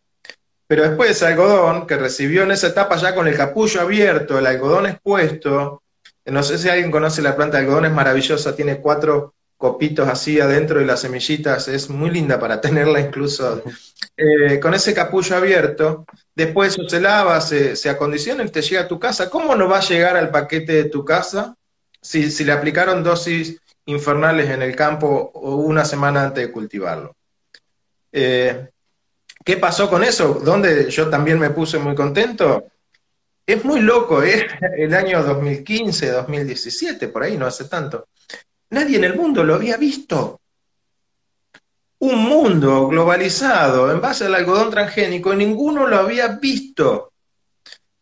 Pero 0.72 0.84
después 0.84 1.10
ese 1.10 1.26
algodón 1.26 1.86
que 1.86 1.98
recibió 1.98 2.44
en 2.44 2.50
esa 2.50 2.68
etapa 2.68 2.96
ya 2.96 3.14
con 3.14 3.28
el 3.28 3.36
capullo 3.36 3.82
abierto, 3.82 4.38
el 4.38 4.46
algodón 4.46 4.86
expuesto, 4.86 5.82
no 6.24 6.42
sé 6.42 6.56
si 6.56 6.70
alguien 6.70 6.90
conoce 6.90 7.20
la 7.20 7.36
planta 7.36 7.58
de 7.58 7.64
algodón, 7.64 7.84
es 7.84 7.92
maravillosa, 7.92 8.56
tiene 8.56 8.78
cuatro 8.80 9.34
copitos 9.58 10.08
así 10.08 10.40
adentro 10.40 10.80
y 10.80 10.86
las 10.86 11.00
semillitas, 11.00 11.68
es 11.68 11.90
muy 11.90 12.08
linda 12.08 12.40
para 12.40 12.58
tenerla 12.62 13.00
incluso 13.00 13.62
eh, 14.16 14.58
con 14.60 14.72
ese 14.72 14.94
capullo 14.94 15.36
abierto, 15.36 16.06
después 16.34 16.74
se 16.88 17.00
lava, 17.02 17.38
se, 17.42 17.76
se, 17.76 17.90
acondiciona 17.90 18.42
y 18.42 18.48
te 18.48 18.62
llega 18.62 18.80
a 18.80 18.88
tu 18.88 18.98
casa. 18.98 19.28
¿Cómo 19.28 19.54
no 19.54 19.68
va 19.68 19.76
a 19.76 19.86
llegar 19.86 20.16
al 20.16 20.30
paquete 20.30 20.72
de 20.72 20.84
tu 20.84 21.04
casa 21.04 21.54
si, 22.00 22.30
si 22.30 22.44
le 22.44 22.52
aplicaron 22.52 23.04
dosis 23.04 23.58
infernales 23.84 24.48
en 24.48 24.62
el 24.62 24.74
campo 24.74 25.32
una 25.34 25.84
semana 25.84 26.22
antes 26.22 26.46
de 26.46 26.50
cultivarlo? 26.50 27.14
Eh, 28.10 28.71
¿Qué 29.44 29.56
pasó 29.56 29.88
con 29.90 30.04
eso? 30.04 30.40
¿Dónde 30.44 30.90
yo 30.90 31.08
también 31.08 31.38
me 31.38 31.50
puse 31.50 31.78
muy 31.78 31.94
contento? 31.94 32.66
Es 33.44 33.64
muy 33.64 33.80
loco, 33.80 34.22
es 34.22 34.44
el 34.78 34.94
año 34.94 35.22
2015, 35.22 36.10
2017, 36.10 37.08
por 37.08 37.22
ahí, 37.24 37.36
no 37.36 37.46
hace 37.46 37.64
tanto. 37.64 38.08
Nadie 38.70 38.96
en 38.96 39.04
el 39.04 39.16
mundo 39.16 39.44
lo 39.44 39.54
había 39.54 39.76
visto. 39.76 40.40
Un 41.98 42.18
mundo 42.18 42.88
globalizado 42.88 43.92
en 43.92 44.00
base 44.00 44.24
al 44.26 44.34
algodón 44.34 44.70
transgénico, 44.70 45.34
ninguno 45.34 45.86
lo 45.86 45.98
había 45.98 46.28
visto. 46.28 47.12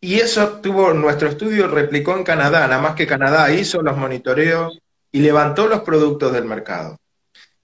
Y 0.01 0.21
eso 0.21 0.61
tuvo, 0.63 0.95
nuestro 0.95 1.29
estudio 1.29 1.69
replicó 1.69 2.17
en 2.17 2.25
Canadá, 2.25 2.67
nada 2.67 2.81
más 2.81 2.95
que 2.95 3.07
Canadá 3.07 3.53
hizo 3.53 3.83
los 3.83 3.97
monitoreos 3.97 4.79
y 5.13 5.21
levantó 5.21 5.67
los 5.67 5.81
productos 5.81 6.33
del 6.33 6.47
mercado. 6.47 6.99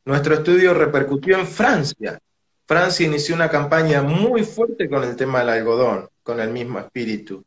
Nuestro 0.04 0.34
estudio 0.34 0.74
repercutió 0.74 1.38
en 1.38 1.46
Francia. 1.46 2.18
Francia 2.66 3.06
inició 3.06 3.34
una 3.34 3.48
campaña 3.48 4.02
muy 4.02 4.44
fuerte 4.44 4.88
con 4.88 5.04
el 5.04 5.14
tema 5.16 5.40
del 5.40 5.50
algodón, 5.50 6.08
con 6.22 6.40
el 6.40 6.50
mismo 6.50 6.78
espíritu. 6.80 7.44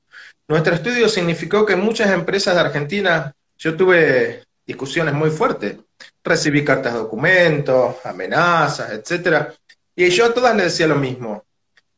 Nuestro 0.47 0.73
estudio 0.73 1.09
significó 1.09 1.65
que 1.65 1.75
muchas 1.75 2.11
empresas 2.11 2.55
de 2.55 2.61
Argentina, 2.61 3.33
yo 3.57 3.75
tuve 3.75 4.43
discusiones 4.65 5.13
muy 5.13 5.29
fuertes. 5.29 5.77
Recibí 6.23 6.63
cartas 6.63 6.93
de 6.93 6.99
documentos, 6.99 7.97
amenazas, 8.05 8.91
etc. 8.91 9.49
Y 9.95 10.09
yo 10.09 10.25
a 10.25 10.33
todas 10.33 10.55
les 10.55 10.65
decía 10.65 10.87
lo 10.87 10.95
mismo. 10.95 11.43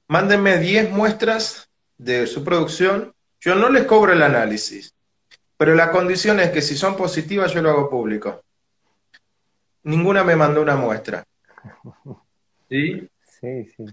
Mándenme 0.07 0.57
10 0.57 0.89
muestras 0.91 1.69
de 1.97 2.25
su 2.25 2.43
producción, 2.43 3.13
yo 3.39 3.55
no 3.55 3.69
les 3.69 3.85
cobro 3.85 4.11
el 4.11 4.23
análisis, 4.23 4.93
pero 5.55 5.75
la 5.75 5.91
condición 5.91 6.39
es 6.39 6.49
que 6.49 6.61
si 6.61 6.75
son 6.75 6.97
positivas 6.97 7.53
yo 7.53 7.61
lo 7.61 7.69
hago 7.69 7.89
público. 7.89 8.41
Ninguna 9.83 10.23
me 10.23 10.35
mandó 10.35 10.61
una 10.61 10.75
muestra. 10.75 11.23
¿Sí? 12.71 13.05
Sí, 13.41 13.65
sí. 13.75 13.85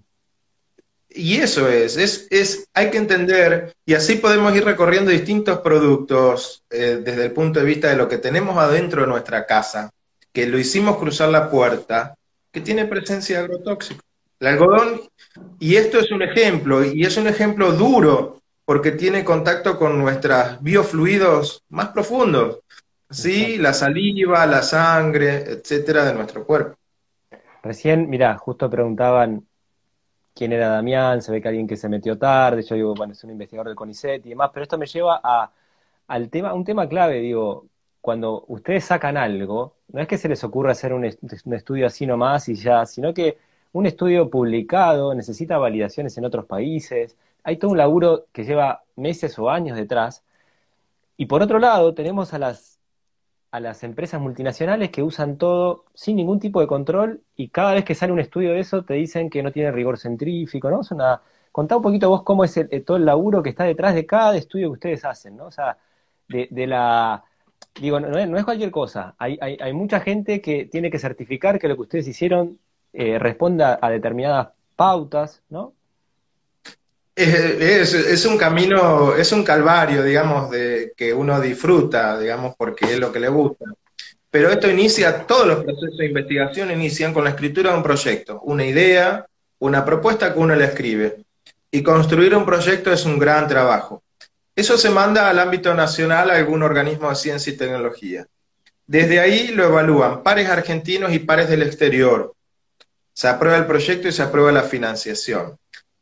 Y 1.11 1.39
eso 1.39 1.69
es, 1.69 1.97
es, 1.97 2.29
es, 2.31 2.69
hay 2.73 2.91
que 2.91 2.99
entender, 2.99 3.75
y 3.85 3.95
así 3.95 4.17
podemos 4.17 4.55
ir 4.55 4.65
recorriendo 4.65 5.11
distintos 5.11 5.59
productos 5.61 6.63
eh, 6.71 7.01
desde 7.03 7.25
el 7.25 7.33
punto 7.33 7.59
de 7.59 7.67
vista 7.67 7.89
de 7.89 7.97
lo 7.97 8.09
que 8.09 8.19
tenemos 8.19 8.57
adentro 8.57 9.01
de 9.01 9.09
nuestra 9.09 9.47
casa, 9.47 9.91
que 10.33 10.47
lo 10.47 10.59
hicimos 10.59 10.97
cruzar 10.99 11.31
la 11.31 11.51
puerta, 11.51 12.15
que 12.53 12.61
tiene 12.61 12.85
presencia 12.85 13.39
de 13.39 13.45
agrotóxico. 13.45 14.01
El 14.39 14.47
algodón, 14.47 15.01
y 15.59 15.75
esto 15.75 15.99
es 15.99 16.13
un 16.13 16.23
ejemplo, 16.23 16.85
y 16.85 17.05
es 17.05 17.17
un 17.17 17.27
ejemplo 17.27 17.73
duro, 17.73 18.41
porque 18.65 18.93
tiene 18.93 19.25
contacto 19.25 19.77
con 19.77 19.99
nuestros 19.99 20.63
biofluidos 20.63 21.65
más 21.71 21.89
profundos, 21.89 22.61
¿sí? 23.11 23.59
La 23.59 23.73
saliva, 23.73 24.47
la 24.47 24.63
sangre, 24.63 25.39
etcétera, 25.49 26.05
de 26.05 26.15
nuestro 26.15 26.45
cuerpo. 26.45 26.78
Recién, 27.63 28.09
mira, 28.09 28.37
justo 28.39 28.71
preguntaban 28.71 29.47
quién 30.35 30.53
era 30.53 30.69
Damián, 30.69 31.23
se 31.23 31.33
ve 31.33 31.43
que 31.43 31.49
alguien 31.49 31.67
que 31.67 31.77
se 31.77 31.89
metió 31.89 32.19
tarde, 32.19 32.63
yo 32.63 32.75
digo, 32.77 32.95
bueno, 32.95 33.13
es 33.13 33.25
un 33.25 33.31
investigador 33.33 33.69
del 33.69 33.77
CONICET 33.77 34.25
y 34.27 34.31
demás, 34.31 34.51
pero 34.53 34.65
esto 34.65 34.79
me 34.79 34.87
lleva 34.87 35.21
a, 35.23 35.53
al 36.09 36.31
tema, 36.31 36.55
un 36.55 36.65
tema 36.65 36.89
clave, 36.89 37.21
digo, 37.21 37.67
cuando 38.01 38.45
ustedes 38.49 38.85
sacan 38.85 39.17
algo, 39.17 39.77
no 39.89 40.01
es 40.01 40.09
que 40.09 40.19
se 40.19 40.29
les 40.29 40.45
ocurra 40.45 40.73
hacer 40.73 40.93
un, 40.93 41.05
un 41.45 41.55
estudio 41.55 41.87
así 41.87 42.07
nomás 42.07 42.49
y 42.49 42.55
ya, 42.55 42.87
sino 42.87 43.13
que 43.15 43.39
un 43.73 43.87
estudio 43.87 44.31
publicado 44.31 45.15
necesita 45.15 45.59
validaciones 45.59 46.17
en 46.19 46.25
otros 46.25 46.47
países, 46.47 47.17
hay 47.43 47.57
todo 47.59 47.73
un 47.73 47.79
laburo 47.79 48.27
que 48.33 48.45
lleva 48.45 48.85
meses 48.97 49.39
o 49.39 49.51
años 49.51 49.77
detrás, 49.77 50.25
y 51.17 51.27
por 51.27 51.43
otro 51.43 51.59
lado 51.59 51.95
tenemos 51.95 52.33
a 52.35 52.39
las 52.39 52.78
a 53.51 53.61
las 53.61 53.83
empresas 53.83 54.21
multinacionales 54.21 54.91
que 54.91 55.03
usan 55.03 55.39
todo 55.39 55.85
sin 55.95 56.17
ningún 56.17 56.39
tipo 56.39 56.61
de 56.61 56.67
control 56.67 57.23
y 57.37 57.49
cada 57.49 57.75
vez 57.75 57.85
que 57.85 57.95
sale 57.95 58.13
un 58.13 58.21
estudio 58.21 58.53
de 58.53 58.61
eso 58.61 58.85
te 58.85 58.95
dicen 58.95 59.31
que 59.31 59.43
no 59.43 59.53
tiene 59.53 59.73
rigor 59.73 59.99
centrífico, 59.99 60.71
¿no? 60.71 60.83
Es 60.83 60.91
una... 60.91 61.23
Contá 61.53 61.77
un 61.77 61.83
poquito 61.83 62.11
vos 62.11 62.23
cómo 62.23 62.45
es 62.45 62.61
todo 62.85 62.99
el 62.99 63.07
laburo 63.07 63.43
que 63.43 63.51
está 63.51 63.65
detrás 63.65 63.95
de 63.95 64.07
cada 64.07 64.37
estudio 64.37 64.69
que 64.69 64.75
ustedes 64.75 65.05
hacen, 65.05 65.37
¿no? 65.37 65.47
O 65.47 65.51
sea, 65.51 65.79
de, 66.29 66.67
la... 66.67 67.25
Digo, 67.81 68.01
no, 68.01 68.39
es 68.39 68.45
cualquier 68.45 68.71
cosa. 68.71 69.15
Hay, 69.19 69.39
hay, 69.41 69.57
hay, 69.61 69.73
mucha 69.73 70.01
gente 70.01 70.41
que 70.41 70.67
tiene 70.67 70.91
que 70.91 70.99
certificar 70.99 71.59
que 71.59 71.69
lo 71.69 71.77
que 71.77 71.83
ustedes 71.83 72.09
hicieron 72.09 72.59
eh, 72.93 73.19
responda 73.19 73.79
a 73.81 73.91
determinadas 73.91 74.49
pautas, 74.77 75.43
¿no? 75.49 75.75
Es, 77.21 78.25
un 78.27 78.39
camino, 78.39 79.13
es 79.17 79.33
un 79.33 79.43
calvario, 79.43 80.05
digamos, 80.05 80.51
de 80.51 80.93
que 80.97 81.13
uno 81.13 81.41
disfruta, 81.41 82.17
digamos, 82.17 82.55
porque 82.57 82.93
es 82.93 82.99
lo 83.01 83.11
que 83.11 83.19
le 83.19 83.29
gusta. 83.29 83.65
Pero 84.31 84.51
esto 84.51 84.71
inicia, 84.71 85.27
todos 85.27 85.45
los 85.45 85.65
procesos 85.65 85.99
de 85.99 86.07
investigación 86.07 86.71
inician 86.71 87.13
con 87.13 87.25
la 87.25 87.31
escritura 87.31 87.73
de 87.73 87.77
un 87.77 87.83
proyecto, 87.83 88.41
una 88.43 88.65
idea, 88.65 89.27
una 89.59 89.85
propuesta 89.85 90.33
que 90.33 90.39
uno 90.39 90.55
le 90.55 90.67
escribe. 90.67 91.25
Y 91.73 91.83
construir 91.83 92.37
un 92.37 92.47
proyecto 92.47 92.93
es 92.93 93.05
un 93.05 93.19
gran 93.19 93.49
trabajo. 93.49 94.05
Eso 94.55 94.79
se 94.79 94.91
manda 94.91 95.29
al 95.29 95.41
ámbito 95.41 95.75
nacional 95.75 96.31
a 96.31 96.37
algún 96.37 96.63
organismo 96.63 97.09
de 97.09 97.17
ciencia 97.17 97.53
y 97.53 97.57
tecnología. 97.57 98.29
Desde 98.87 99.19
ahí 99.19 99.49
lo 99.49 99.65
evalúan 99.65 100.23
pares 100.23 100.49
argentinos 100.49 101.13
y 101.13 101.19
pares 101.19 101.49
del 101.49 101.63
exterior. 101.63 102.33
Se 103.13 103.27
aprueba 103.27 103.57
el 103.57 103.67
proyecto 103.67 104.07
y 104.07 104.13
se 104.13 104.23
aprueba 104.23 104.53
la 104.53 104.63
financiación. 104.63 105.59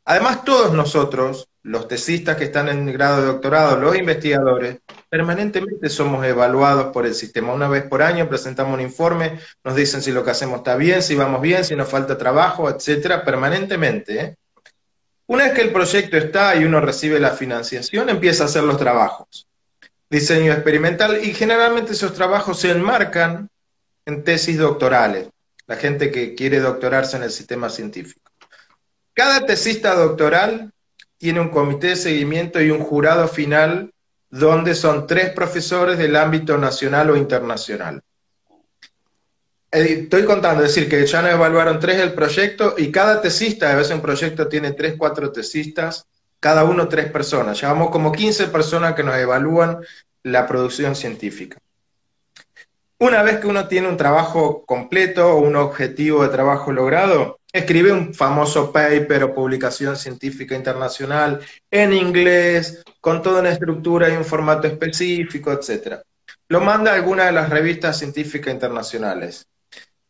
Además, 0.09 0.45
todos 0.45 0.73
nosotros, 0.73 1.49
los 1.65 1.89
tesistas 1.89 2.37
que 2.37 2.45
están 2.45 2.69
en 2.69 2.87
grado 2.93 3.21
de 3.21 3.27
doctorado, 3.27 3.77
los 3.77 3.97
investigadores, 3.97 4.79
permanentemente 5.09 5.89
somos 5.89 6.25
evaluados 6.25 6.93
por 6.93 7.07
el 7.07 7.15
sistema. 7.15 7.53
Una 7.53 7.67
vez 7.67 7.83
por 7.83 8.05
año 8.05 8.29
presentamos 8.29 8.75
un 8.75 8.83
informe, 8.83 9.41
nos 9.65 9.75
dicen 9.75 10.01
si 10.01 10.13
lo 10.13 10.25
que 10.25 10.31
hacemos 10.31 10.59
está 10.59 10.77
bien, 10.77 11.03
si 11.03 11.17
vamos 11.17 11.43
bien, 11.43 11.65
si 11.65 11.75
nos 11.75 11.89
falta 11.89 12.17
trabajo, 12.17 12.71
etcétera, 12.71 13.25
permanentemente. 13.25 14.37
Una 15.27 15.43
vez 15.43 15.55
que 15.55 15.63
el 15.63 15.73
proyecto 15.73 16.17
está 16.17 16.55
y 16.55 16.65
uno 16.65 16.81
recibe 16.81 17.19
la 17.19 17.33
financiación, 17.33 18.09
empieza 18.09 18.45
a 18.45 18.47
hacer 18.47 18.63
los 18.63 18.79
trabajos. 18.79 19.49
Diseño 20.09 20.53
experimental 20.53 21.19
y 21.21 21.35
generalmente 21.35 21.95
esos 21.95 22.15
trabajos 22.15 22.61
se 22.61 22.71
enmarcan 22.71 23.51
en 24.05 24.23
tesis 24.23 24.57
doctorales. 24.57 25.29
La 25.67 25.75
gente 25.75 26.13
que 26.13 26.37
quiere 26.37 26.61
doctorarse 26.61 27.17
en 27.17 27.25
el 27.25 27.33
sistema 27.33 27.69
científico. 27.69 28.26
Cada 29.17 29.47
tesista 29.47 29.95
doctoral 29.95 30.75
tiene 31.17 31.41
un 31.41 31.49
comité 31.49 31.87
de 31.87 31.97
seguimiento 31.97 32.61
y 32.61 32.71
un 32.71 32.81
jurado 32.81 33.27
final 33.29 33.95
donde 34.29 34.75
son 34.75 35.07
tres 35.07 35.31
profesores 35.31 35.97
del 35.97 36.17
ámbito 36.17 36.59
nacional 36.59 37.09
o 37.09 37.17
internacional. 37.17 38.03
Eh, 39.73 40.01
estoy 40.03 40.27
contando, 40.27 40.63
es 40.63 40.75
decir, 40.75 40.91
que 40.91 41.07
ya 41.07 41.23
nos 41.23 41.33
evaluaron 41.33 41.81
tres 41.81 41.97
del 41.97 42.13
proyecto 42.13 42.75
y 42.77 42.93
cada 42.93 43.23
tesista, 43.23 43.73
a 43.73 43.77
veces 43.77 43.95
un 43.95 44.03
proyecto 44.03 44.49
tiene 44.49 44.73
tres, 44.73 44.97
cuatro 44.99 45.33
tesistas, 45.33 46.07
cada 46.39 46.65
uno 46.65 46.87
tres 46.87 47.11
personas. 47.11 47.59
Llevamos 47.59 47.89
como 47.89 48.13
15 48.13 48.49
personas 48.49 48.95
que 48.95 49.03
nos 49.03 49.17
evalúan 49.17 49.79
la 50.25 50.47
producción 50.47 50.95
científica. 50.95 51.57
Una 52.99 53.23
vez 53.23 53.39
que 53.39 53.47
uno 53.47 53.67
tiene 53.67 53.89
un 53.89 53.97
trabajo 53.97 54.63
completo 54.67 55.33
o 55.33 55.41
un 55.41 55.57
objetivo 55.57 56.23
de 56.23 56.29
trabajo 56.29 56.71
logrado, 56.71 57.39
escribe 57.53 57.93
un 57.93 58.13
famoso 58.13 58.73
paper 58.73 59.25
o 59.25 59.35
publicación 59.35 59.97
científica 59.97 60.55
internacional 60.55 61.41
en 61.71 61.93
inglés, 61.93 62.83
con 63.01 63.23
toda 63.23 63.41
una 63.41 63.51
estructura 63.51 64.09
y 64.09 64.17
un 64.17 64.25
formato 64.25 64.67
específico, 64.67 65.53
etc. 65.53 66.01
Lo 66.49 66.61
manda 66.61 66.93
a 66.93 66.95
alguna 66.95 67.27
de 67.27 67.33
las 67.33 67.51
revistas 67.51 67.99
científicas 67.99 68.53
internacionales. 68.53 69.47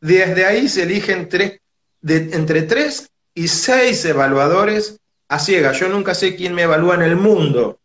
Desde 0.00 0.44
ahí 0.44 0.68
se 0.68 0.82
eligen 0.82 1.28
tres, 1.28 1.60
entre 2.02 2.62
tres 2.62 3.08
y 3.34 3.48
seis 3.48 4.04
evaluadores 4.04 4.98
a 5.28 5.38
ciegas. 5.38 5.78
Yo 5.78 5.88
nunca 5.88 6.14
sé 6.14 6.36
quién 6.36 6.54
me 6.54 6.62
evalúa 6.62 6.94
en 6.94 7.02
el 7.02 7.16
mundo, 7.16 7.78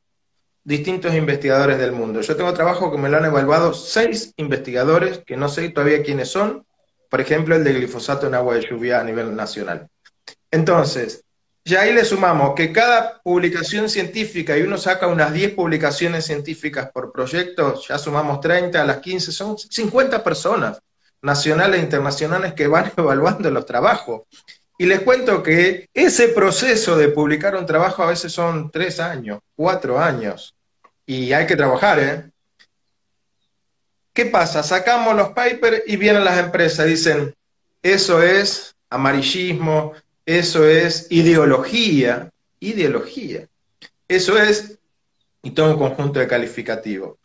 distintos 0.64 1.14
investigadores 1.16 1.78
del 1.78 1.92
mundo. 1.92 2.22
Yo 2.22 2.36
tengo 2.36 2.54
trabajo 2.54 2.92
que 2.92 2.98
me 2.98 3.10
lo 3.10 3.18
han 3.18 3.26
evaluado 3.26 3.74
seis 3.74 4.34
investigadores, 4.38 5.22
que 5.26 5.38
no 5.38 5.50
sé 5.50 5.70
todavía 5.70 6.04
quiénes 6.04 6.30
son, 6.30 6.66
por 7.12 7.20
ejemplo, 7.20 7.58
el 7.58 7.66
de 7.66 7.74
glifosato 7.74 8.28
en 8.28 8.36
agua 8.36 8.56
de 8.56 8.62
lluvia 8.62 9.02
a 9.02 9.04
nivel 9.04 9.36
nacional. 9.36 9.90
Entonces, 10.50 11.26
ya 11.66 11.82
ahí 11.82 11.94
le 11.94 12.06
sumamos 12.06 12.56
que 12.56 12.72
cada 12.72 13.20
publicación 13.22 13.90
científica, 13.90 14.58
y 14.58 14.62
uno 14.62 14.78
saca 14.78 15.08
unas 15.08 15.34
10 15.34 15.54
publicaciones 15.54 16.26
científicas 16.26 16.90
por 16.90 17.12
proyecto, 17.12 17.82
ya 17.86 17.98
sumamos 17.98 18.40
30 18.40 18.82
a 18.82 18.86
las 18.86 19.00
15, 19.00 19.34
son 19.34 19.58
50 19.58 20.24
personas 20.24 20.80
nacionales 21.22 21.82
e 21.82 21.84
internacionales 21.84 22.54
que 22.54 22.68
van 22.68 22.94
evaluando 22.98 23.52
los 23.52 23.66
trabajos. 23.66 24.22
Y 24.78 24.86
les 24.86 25.02
cuento 25.02 25.44
que 25.44 25.90
ese 25.94 26.30
proceso 26.30 26.96
de 26.96 27.10
publicar 27.10 27.58
un 27.58 27.66
trabajo 27.66 28.04
a 28.04 28.08
veces 28.08 28.32
son 28.32 28.72
tres 28.72 29.02
años, 29.02 29.40
cuatro 29.54 30.00
años, 30.00 30.56
y 31.06 31.34
hay 31.34 31.46
que 31.46 31.58
trabajar, 31.58 32.00
¿eh? 32.00 32.31
¿Qué 34.14 34.26
pasa? 34.26 34.62
Sacamos 34.62 35.16
los 35.16 35.30
papers 35.30 35.84
y 35.88 35.96
vienen 35.96 36.26
las 36.26 36.38
empresas, 36.38 36.86
dicen, 36.86 37.34
eso 37.82 38.22
es 38.22 38.76
amarillismo, 38.90 39.94
eso 40.26 40.68
es 40.68 41.08
ideología, 41.10 42.30
ideología. 42.60 43.48
Eso 44.08 44.38
es, 44.38 44.78
y 45.42 45.52
todo 45.52 45.72
un 45.72 45.78
conjunto 45.78 46.20
de 46.20 46.28
calificativos. 46.28 47.18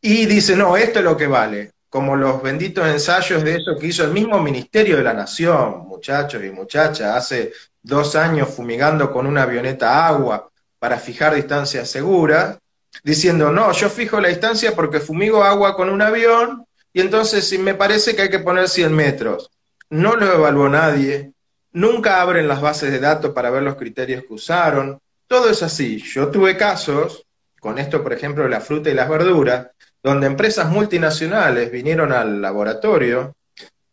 Y 0.00 0.26
dice, 0.26 0.56
no, 0.56 0.76
esto 0.76 1.00
es 1.00 1.04
lo 1.04 1.16
que 1.16 1.26
vale, 1.26 1.72
como 1.90 2.16
los 2.16 2.42
benditos 2.42 2.86
ensayos 2.86 3.44
de 3.44 3.56
eso 3.56 3.76
que 3.78 3.88
hizo 3.88 4.04
el 4.04 4.12
mismo 4.12 4.40
Ministerio 4.40 4.96
de 4.96 5.02
la 5.02 5.12
Nación, 5.12 5.86
muchachos 5.86 6.42
y 6.42 6.50
muchachas, 6.50 7.16
hace 7.16 7.52
dos 7.82 8.16
años 8.16 8.48
fumigando 8.48 9.12
con 9.12 9.26
una 9.26 9.42
avioneta 9.42 10.06
agua 10.06 10.50
para 10.78 10.98
fijar 10.98 11.34
distancias 11.34 11.90
seguras, 11.90 12.58
diciendo, 13.02 13.52
no, 13.52 13.72
yo 13.72 13.88
fijo 13.88 14.20
la 14.20 14.28
distancia 14.28 14.74
porque 14.74 15.00
fumigo 15.00 15.42
agua 15.42 15.76
con 15.76 15.90
un 15.90 16.02
avión 16.02 16.64
y 16.92 17.00
entonces 17.00 17.58
me 17.58 17.74
parece 17.74 18.14
que 18.14 18.22
hay 18.22 18.30
que 18.30 18.38
poner 18.38 18.68
100 18.68 18.92
metros. 18.94 19.50
No 19.90 20.16
lo 20.16 20.32
evaluó 20.32 20.68
nadie, 20.68 21.32
nunca 21.72 22.20
abren 22.20 22.48
las 22.48 22.60
bases 22.60 22.90
de 22.90 23.00
datos 23.00 23.32
para 23.32 23.50
ver 23.50 23.62
los 23.62 23.76
criterios 23.76 24.24
que 24.24 24.34
usaron. 24.34 24.98
Todo 25.26 25.50
es 25.50 25.62
así. 25.62 26.02
Yo 26.02 26.28
tuve 26.28 26.56
casos, 26.56 27.24
con 27.60 27.78
esto 27.78 28.02
por 28.02 28.12
ejemplo 28.12 28.48
la 28.48 28.60
fruta 28.60 28.90
y 28.90 28.94
las 28.94 29.08
verduras, 29.08 29.68
donde 30.02 30.26
empresas 30.26 30.68
multinacionales 30.68 31.70
vinieron 31.70 32.12
al 32.12 32.40
laboratorio 32.40 33.34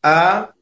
a 0.04 0.54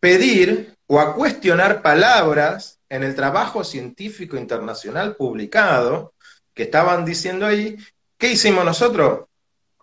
pedir 0.00 0.74
o 0.86 1.00
a 1.00 1.14
cuestionar 1.14 1.82
palabras 1.82 2.78
en 2.88 3.02
el 3.02 3.14
trabajo 3.14 3.64
científico 3.64 4.36
internacional 4.36 5.16
publicado 5.16 6.14
que 6.58 6.64
estaban 6.64 7.04
diciendo 7.04 7.46
ahí. 7.46 7.76
¿Qué 8.18 8.32
hicimos 8.32 8.64
nosotros? 8.64 9.26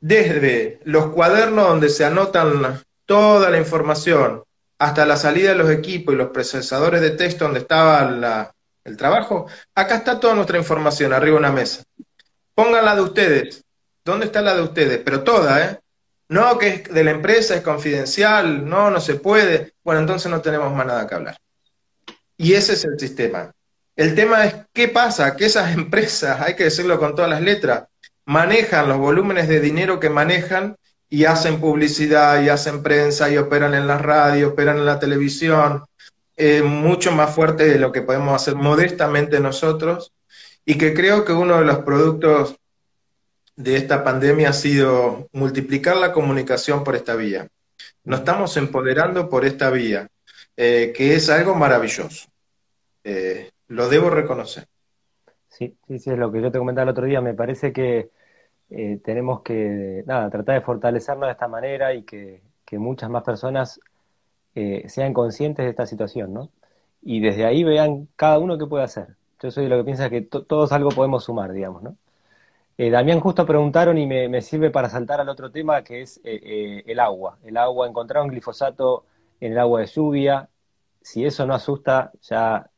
Desde 0.01 0.81
los 0.83 1.07
cuadernos 1.07 1.69
donde 1.69 1.87
se 1.87 2.03
anotan 2.03 2.83
toda 3.05 3.49
la 3.49 3.57
información, 3.57 4.43
hasta 4.77 5.05
la 5.05 5.15
salida 5.15 5.51
de 5.51 5.55
los 5.55 5.69
equipos 5.69 6.13
y 6.13 6.17
los 6.17 6.31
procesadores 6.31 6.99
de 6.99 7.11
texto 7.11 7.45
donde 7.45 7.61
estaba 7.61 8.51
el 8.83 8.97
trabajo, 8.97 9.47
acá 9.73 9.95
está 9.95 10.19
toda 10.19 10.35
nuestra 10.35 10.57
información 10.57 11.13
arriba 11.13 11.35
de 11.35 11.39
una 11.39 11.53
mesa. 11.53 11.83
Pónganla 12.53 12.93
de 12.93 13.01
ustedes. 13.01 13.63
¿Dónde 14.03 14.25
está 14.25 14.41
la 14.41 14.53
de 14.53 14.63
ustedes? 14.63 14.99
Pero 15.05 15.23
toda, 15.23 15.65
¿eh? 15.65 15.79
No, 16.27 16.57
que 16.57 16.67
es 16.67 16.83
de 16.93 17.03
la 17.05 17.11
empresa, 17.11 17.55
es 17.55 17.61
confidencial, 17.61 18.67
no, 18.67 18.91
no 18.91 18.99
se 18.99 19.15
puede. 19.15 19.75
Bueno, 19.81 20.01
entonces 20.01 20.29
no 20.29 20.41
tenemos 20.41 20.73
más 20.73 20.85
nada 20.85 21.07
que 21.07 21.15
hablar. 21.15 21.37
Y 22.35 22.51
ese 22.53 22.73
es 22.73 22.83
el 22.83 22.99
sistema. 22.99 23.53
El 23.95 24.13
tema 24.13 24.45
es 24.45 24.55
qué 24.73 24.89
pasa, 24.89 25.35
que 25.35 25.45
esas 25.45 25.73
empresas, 25.73 26.41
hay 26.41 26.55
que 26.55 26.65
decirlo 26.65 26.99
con 26.99 27.15
todas 27.15 27.29
las 27.29 27.41
letras, 27.41 27.85
manejan 28.25 28.89
los 28.89 28.97
volúmenes 28.97 29.47
de 29.47 29.59
dinero 29.59 29.99
que 29.99 30.09
manejan 30.09 30.75
y 31.09 31.25
hacen 31.25 31.61
publicidad 31.61 32.41
y 32.41 32.49
hacen 32.49 32.83
prensa 32.83 33.29
y 33.29 33.37
operan 33.37 33.73
en 33.73 33.87
la 33.87 33.97
radio, 33.97 34.49
operan 34.49 34.77
en 34.77 34.85
la 34.85 34.99
televisión, 34.99 35.85
eh, 36.35 36.61
mucho 36.61 37.13
más 37.13 37.33
fuerte 37.33 37.65
de 37.65 37.79
lo 37.79 37.93
que 37.93 38.01
podemos 38.01 38.35
hacer 38.35 38.55
modestamente 38.55 39.39
nosotros 39.39 40.11
y 40.65 40.77
que 40.77 40.93
creo 40.93 41.23
que 41.23 41.31
uno 41.31 41.59
de 41.59 41.65
los 41.65 41.79
productos 41.79 42.57
de 43.55 43.77
esta 43.77 44.03
pandemia 44.03 44.49
ha 44.49 44.53
sido 44.53 45.29
multiplicar 45.31 45.95
la 45.95 46.11
comunicación 46.11 46.83
por 46.83 46.95
esta 46.95 47.15
vía. 47.15 47.47
Nos 48.03 48.19
estamos 48.19 48.57
empoderando 48.57 49.29
por 49.29 49.45
esta 49.45 49.69
vía, 49.69 50.09
eh, 50.57 50.91
que 50.95 51.15
es 51.15 51.29
algo 51.29 51.55
maravilloso. 51.55 52.27
Eh, 53.03 53.51
lo 53.67 53.89
debo 53.89 54.09
reconocer. 54.09 54.67
Sí, 55.47 55.77
sí, 55.87 55.99
sí, 55.99 56.09
es 56.09 56.17
lo 56.17 56.31
que 56.31 56.41
yo 56.41 56.51
te 56.51 56.59
comentaba 56.59 56.83
el 56.83 56.89
otro 56.89 57.05
día. 57.05 57.21
Me 57.21 57.33
parece 57.33 57.71
que 57.71 58.09
eh, 58.69 58.99
tenemos 59.03 59.41
que, 59.41 60.03
nada, 60.05 60.29
tratar 60.29 60.55
de 60.55 60.65
fortalecernos 60.65 61.27
de 61.27 61.31
esta 61.31 61.47
manera 61.47 61.93
y 61.93 62.03
que, 62.03 62.41
muchas 62.77 63.09
más 63.09 63.23
personas 63.23 63.79
eh, 64.53 64.83
sean 64.89 65.13
conscientes 65.13 65.63
de 65.63 65.69
esta 65.69 65.85
situación, 65.85 66.33
¿no? 66.33 66.49
Y 67.01 67.21
desde 67.21 67.45
ahí 67.45 67.63
vean 67.63 68.09
cada 68.17 68.37
uno 68.37 68.57
qué 68.57 68.65
puede 68.65 68.83
hacer. 68.83 69.15
Yo 69.41 69.49
soy 69.49 69.63
de 69.63 69.69
lo 69.69 69.77
que 69.77 69.85
piensa 69.85 70.09
que 70.09 70.21
todos 70.21 70.73
algo 70.73 70.89
podemos 70.89 71.23
sumar, 71.23 71.53
digamos, 71.53 71.83
¿no? 71.83 71.95
Eh, 72.77 72.89
Damián, 72.89 73.21
justo 73.21 73.45
preguntaron 73.45 73.97
y 73.97 74.05
me, 74.07 74.41
sirve 74.41 74.71
para 74.71 74.89
saltar 74.89 75.21
al 75.21 75.29
otro 75.29 75.51
tema 75.51 75.85
que 75.85 76.01
es 76.01 76.19
el 76.25 76.99
agua. 76.99 77.37
El 77.45 77.55
agua, 77.55 77.87
encontraron 77.87 78.27
glifosato 78.27 79.05
en 79.39 79.53
el 79.53 79.59
agua 79.59 79.79
de 79.81 79.87
lluvia. 79.87 80.49
Si 81.01 81.23
eso 81.25 81.45
no 81.45 81.53
asusta, 81.53 82.11
ya, 82.23 82.69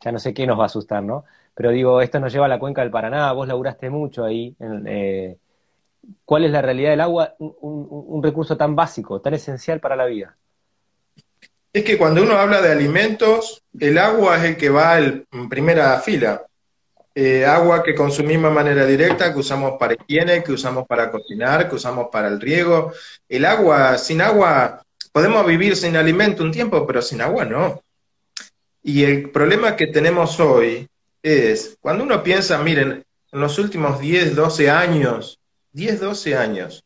ya 0.00 0.12
no 0.12 0.18
sé 0.18 0.34
qué 0.34 0.46
nos 0.46 0.58
va 0.58 0.64
a 0.64 0.66
asustar, 0.66 1.02
¿no? 1.02 1.24
Pero 1.54 1.70
digo, 1.70 2.00
esto 2.00 2.20
nos 2.20 2.32
lleva 2.32 2.46
a 2.46 2.48
la 2.48 2.58
cuenca 2.58 2.82
del 2.82 2.90
Paraná, 2.90 3.32
vos 3.32 3.46
laburaste 3.46 3.90
mucho 3.90 4.24
ahí. 4.24 4.56
Eh, 4.86 5.36
¿Cuál 6.24 6.44
es 6.44 6.50
la 6.50 6.62
realidad 6.62 6.90
del 6.90 7.00
agua? 7.02 7.34
Un, 7.38 8.22
recurso 8.22 8.56
tan 8.56 8.74
básico, 8.74 9.20
tan 9.20 9.34
esencial 9.34 9.80
para 9.80 9.96
la 9.96 10.06
vida. 10.06 10.36
Es 11.72 11.84
que 11.84 11.98
cuando 11.98 12.22
uno 12.22 12.34
habla 12.34 12.60
de 12.62 12.72
alimentos, 12.72 13.62
el 13.78 13.98
agua 13.98 14.38
es 14.38 14.44
el 14.44 14.56
que 14.56 14.70
va 14.70 14.98
en 14.98 15.48
primera 15.48 15.98
fila. 16.00 16.42
Eh, 17.14 17.44
agua 17.44 17.82
que 17.82 17.94
consumimos 17.94 18.50
de 18.50 18.54
manera 18.54 18.86
directa, 18.86 19.32
que 19.32 19.40
usamos 19.40 19.72
para 19.78 19.94
higiene, 19.94 20.44
que 20.44 20.52
usamos 20.52 20.86
para 20.86 21.10
cocinar, 21.10 21.68
que 21.68 21.74
usamos 21.74 22.08
para 22.10 22.28
el 22.28 22.40
riego. 22.40 22.92
El 23.28 23.44
agua, 23.44 23.98
sin 23.98 24.20
agua, 24.20 24.82
podemos 25.12 25.44
vivir 25.44 25.76
sin 25.76 25.96
alimento 25.96 26.44
un 26.44 26.52
tiempo, 26.52 26.86
pero 26.86 27.02
sin 27.02 27.20
agua 27.20 27.44
no. 27.44 27.82
Y 28.82 29.04
el 29.04 29.30
problema 29.30 29.76
que 29.76 29.86
tenemos 29.86 30.40
hoy 30.40 30.88
es, 31.22 31.76
cuando 31.80 32.04
uno 32.04 32.22
piensa, 32.22 32.58
miren, 32.62 33.04
en 33.32 33.40
los 33.40 33.58
últimos 33.58 34.00
10, 34.00 34.34
12 34.34 34.70
años, 34.70 35.38
10, 35.72 36.00
12 36.00 36.36
años 36.36 36.84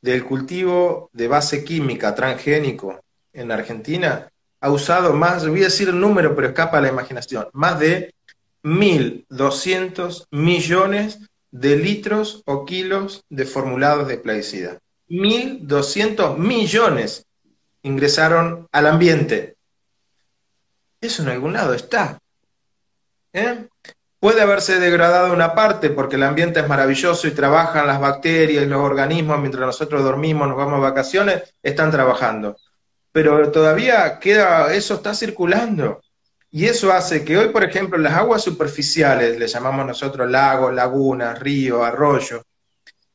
del 0.00 0.24
cultivo 0.24 1.10
de 1.12 1.28
base 1.28 1.64
química 1.64 2.14
transgénico 2.14 3.00
en 3.32 3.52
Argentina, 3.52 4.28
ha 4.60 4.70
usado 4.70 5.12
más, 5.12 5.46
voy 5.46 5.62
a 5.62 5.64
decir 5.64 5.92
número, 5.92 6.34
pero 6.34 6.48
escapa 6.48 6.78
a 6.78 6.80
la 6.80 6.88
imaginación, 6.88 7.48
más 7.52 7.78
de 7.80 8.14
1.200 8.62 10.26
millones 10.30 11.18
de 11.50 11.76
litros 11.76 12.42
o 12.46 12.64
kilos 12.64 13.24
de 13.28 13.44
formulados 13.44 14.08
de 14.08 14.18
plaguicida. 14.18 14.78
1.200 15.08 16.38
millones 16.38 17.26
ingresaron 17.82 18.68
al 18.72 18.86
ambiente. 18.86 19.56
Eso 21.02 21.22
en 21.24 21.30
algún 21.30 21.52
lado 21.52 21.74
está. 21.74 22.20
¿Eh? 23.32 23.66
Puede 24.20 24.40
haberse 24.40 24.78
degradado 24.78 25.32
una 25.32 25.52
parte 25.52 25.90
porque 25.90 26.14
el 26.14 26.22
ambiente 26.22 26.60
es 26.60 26.68
maravilloso 26.68 27.26
y 27.26 27.32
trabajan 27.32 27.88
las 27.88 28.00
bacterias, 28.00 28.68
los 28.68 28.80
organismos, 28.80 29.40
mientras 29.40 29.66
nosotros 29.66 30.04
dormimos, 30.04 30.46
nos 30.46 30.56
vamos 30.56 30.74
a 30.74 30.90
vacaciones, 30.90 31.54
están 31.60 31.90
trabajando. 31.90 32.56
Pero 33.10 33.50
todavía 33.50 34.20
queda, 34.20 34.72
eso 34.72 34.94
está 34.94 35.12
circulando. 35.12 36.00
Y 36.52 36.66
eso 36.66 36.92
hace 36.92 37.24
que 37.24 37.36
hoy, 37.36 37.48
por 37.48 37.64
ejemplo, 37.64 37.98
las 37.98 38.14
aguas 38.14 38.42
superficiales, 38.42 39.36
le 39.40 39.48
llamamos 39.48 39.84
nosotros 39.84 40.30
lagos, 40.30 40.72
lagunas, 40.72 41.36
ríos, 41.40 41.84
arroyos, 41.84 42.42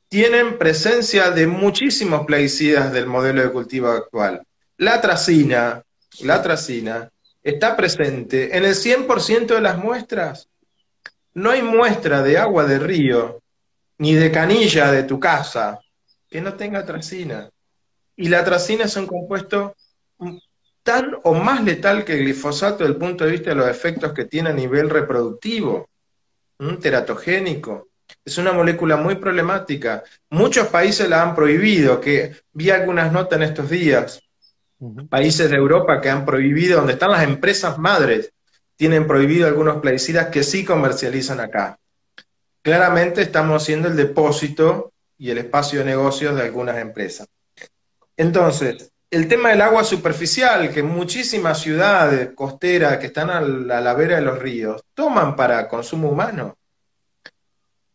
tienen 0.09 0.57
presencia 0.57 1.31
de 1.31 1.47
muchísimos 1.47 2.25
plaguicidas 2.25 2.91
del 2.91 3.07
modelo 3.07 3.43
de 3.43 3.51
cultivo 3.51 3.87
actual. 3.87 4.43
La 4.75 4.99
tracina, 4.99 5.81
la 6.19 6.41
tracina 6.41 7.09
está 7.49 7.77
presente 7.77 8.57
en 8.57 8.65
el 8.65 8.75
100% 8.75 9.55
de 9.55 9.61
las 9.61 9.77
muestras. 9.77 10.49
No 11.33 11.51
hay 11.51 11.61
muestra 11.61 12.21
de 12.21 12.37
agua 12.37 12.65
de 12.65 12.77
río 12.77 13.41
ni 13.99 14.15
de 14.15 14.31
canilla 14.31 14.91
de 14.91 15.03
tu 15.03 15.17
casa 15.17 15.79
que 16.29 16.41
no 16.41 16.55
tenga 16.55 16.85
tracina. 16.85 17.49
Y 18.17 18.27
la 18.27 18.43
tracina 18.43 18.83
es 18.83 18.97
un 18.97 19.07
compuesto 19.07 19.75
tan 20.83 21.15
o 21.23 21.33
más 21.35 21.63
letal 21.63 22.03
que 22.03 22.13
el 22.13 22.25
glifosato 22.25 22.79
desde 22.79 22.93
el 22.93 22.99
punto 22.99 23.23
de 23.23 23.31
vista 23.31 23.51
de 23.51 23.55
los 23.55 23.69
efectos 23.69 24.11
que 24.11 24.25
tiene 24.25 24.49
a 24.49 24.53
nivel 24.53 24.89
reproductivo, 24.89 25.87
teratogénico. 26.81 27.87
Es 28.25 28.37
una 28.37 28.51
molécula 28.51 28.97
muy 28.97 29.15
problemática. 29.15 30.03
Muchos 30.29 30.67
países 30.67 31.07
la 31.07 31.21
han 31.21 31.33
prohibido, 31.33 32.01
que 32.01 32.35
vi 32.51 32.71
algunas 32.71 33.11
notas 33.13 33.37
en 33.37 33.43
estos 33.43 33.69
días 33.69 34.21
países 35.09 35.49
de 35.49 35.57
Europa 35.57 36.01
que 36.01 36.09
han 36.09 36.25
prohibido, 36.25 36.77
donde 36.77 36.93
están 36.93 37.11
las 37.11 37.23
empresas 37.23 37.77
madres, 37.77 38.31
tienen 38.75 39.07
prohibido 39.07 39.47
algunos 39.47 39.77
plaguicidas 39.77 40.27
que 40.27 40.43
sí 40.43 40.63
comercializan 40.63 41.39
acá. 41.39 41.79
Claramente 42.61 43.21
estamos 43.21 43.63
siendo 43.63 43.87
el 43.87 43.95
depósito 43.95 44.91
y 45.17 45.31
el 45.31 45.39
espacio 45.39 45.79
de 45.79 45.85
negocios 45.85 46.35
de 46.35 46.43
algunas 46.43 46.77
empresas. 46.77 47.27
Entonces, 48.15 48.91
el 49.09 49.27
tema 49.27 49.49
del 49.49 49.61
agua 49.61 49.83
superficial, 49.83 50.71
que 50.71 50.83
muchísimas 50.83 51.59
ciudades 51.59 52.31
costeras 52.35 52.97
que 52.97 53.07
están 53.07 53.29
a 53.29 53.41
la, 53.41 53.93
vera 53.93 54.17
de 54.17 54.21
los 54.21 54.37
ríos 54.37 54.83
toman 54.93 55.35
para 55.35 55.67
consumo 55.67 56.09
humano. 56.09 56.57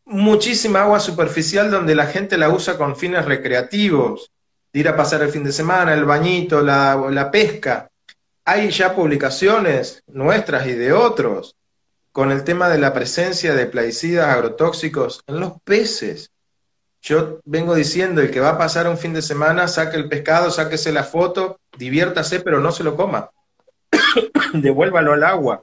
Muchísima 0.05 0.83
agua 0.83 1.01
superficial 1.01 1.71
donde 1.71 1.95
la 1.95 2.07
gente 2.07 2.37
la 2.37 2.49
usa 2.49 2.77
con 2.77 2.97
fines 2.97 3.25
recreativos, 3.25 4.32
ir 4.73 4.89
a 4.89 4.97
pasar 4.97 5.23
el 5.23 5.31
fin 5.31 5.45
de 5.45 5.53
semana, 5.53 5.95
el 5.95 6.05
bañito, 6.05 6.63
la, 6.63 6.97
la 7.11 7.31
pesca. 7.31 7.91
Hay 8.45 8.71
ya 8.71 8.95
publicaciones 8.95 10.03
nuestras 10.07 10.67
y 10.67 10.73
de 10.73 10.93
otros 10.93 11.57
con 12.11 12.31
el 12.31 12.45
tema 12.45 12.69
de 12.69 12.79
la 12.79 12.93
presencia 12.93 13.55
de 13.55 13.67
plaguicidas 13.67 14.29
agrotóxicos 14.29 15.23
en 15.27 15.41
los 15.41 15.61
peces. 15.63 16.31
Yo 17.01 17.41
vengo 17.45 17.75
diciendo, 17.75 18.21
el 18.21 18.31
que 18.31 18.41
va 18.41 18.51
a 18.51 18.59
pasar 18.59 18.87
un 18.87 18.99
fin 18.99 19.13
de 19.13 19.23
semana, 19.23 19.67
saque 19.67 19.97
el 19.97 20.09
pescado, 20.09 20.51
sáquese 20.51 20.93
la 20.93 21.05
foto, 21.05 21.59
diviértase, 21.77 22.41
pero 22.41 22.61
no 22.61 22.71
se 22.71 22.85
lo 22.85 22.97
coma. 22.97 23.31
Devuélvalo 24.53 25.13
al 25.13 25.25
agua. 25.25 25.63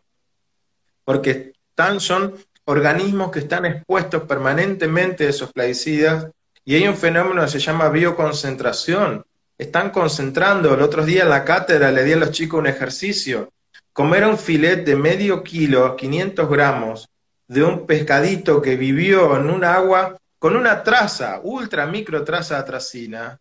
Porque 1.05 1.53
tan 1.75 1.99
son 1.99 2.35
organismos 2.65 3.31
que 3.31 3.39
están 3.39 3.65
expuestos 3.65 4.23
permanentemente 4.23 5.25
a 5.25 5.29
esos 5.29 5.51
plaguicidas 5.53 6.27
y 6.69 6.75
hay 6.75 6.87
un 6.87 6.95
fenómeno 6.95 7.41
que 7.41 7.47
se 7.47 7.57
llama 7.57 7.89
bioconcentración. 7.89 9.25
Están 9.57 9.89
concentrando. 9.89 10.71
El 10.71 10.83
otro 10.83 11.03
día 11.03 11.23
en 11.23 11.29
la 11.29 11.43
cátedra 11.43 11.91
le 11.91 12.03
di 12.03 12.13
a 12.13 12.17
los 12.17 12.29
chicos 12.29 12.59
un 12.59 12.67
ejercicio. 12.67 13.51
Comer 13.91 14.23
un 14.27 14.37
filet 14.37 14.85
de 14.85 14.95
medio 14.95 15.43
kilo, 15.43 15.95
500 15.95 16.47
gramos, 16.47 17.09
de 17.47 17.63
un 17.63 17.87
pescadito 17.87 18.61
que 18.61 18.75
vivió 18.75 19.35
en 19.35 19.49
un 19.49 19.63
agua 19.63 20.15
con 20.37 20.55
una 20.55 20.83
traza, 20.83 21.39
ultra 21.41 21.87
micro 21.87 22.23
traza 22.23 22.57
de 22.57 22.61
atracina, 22.61 23.39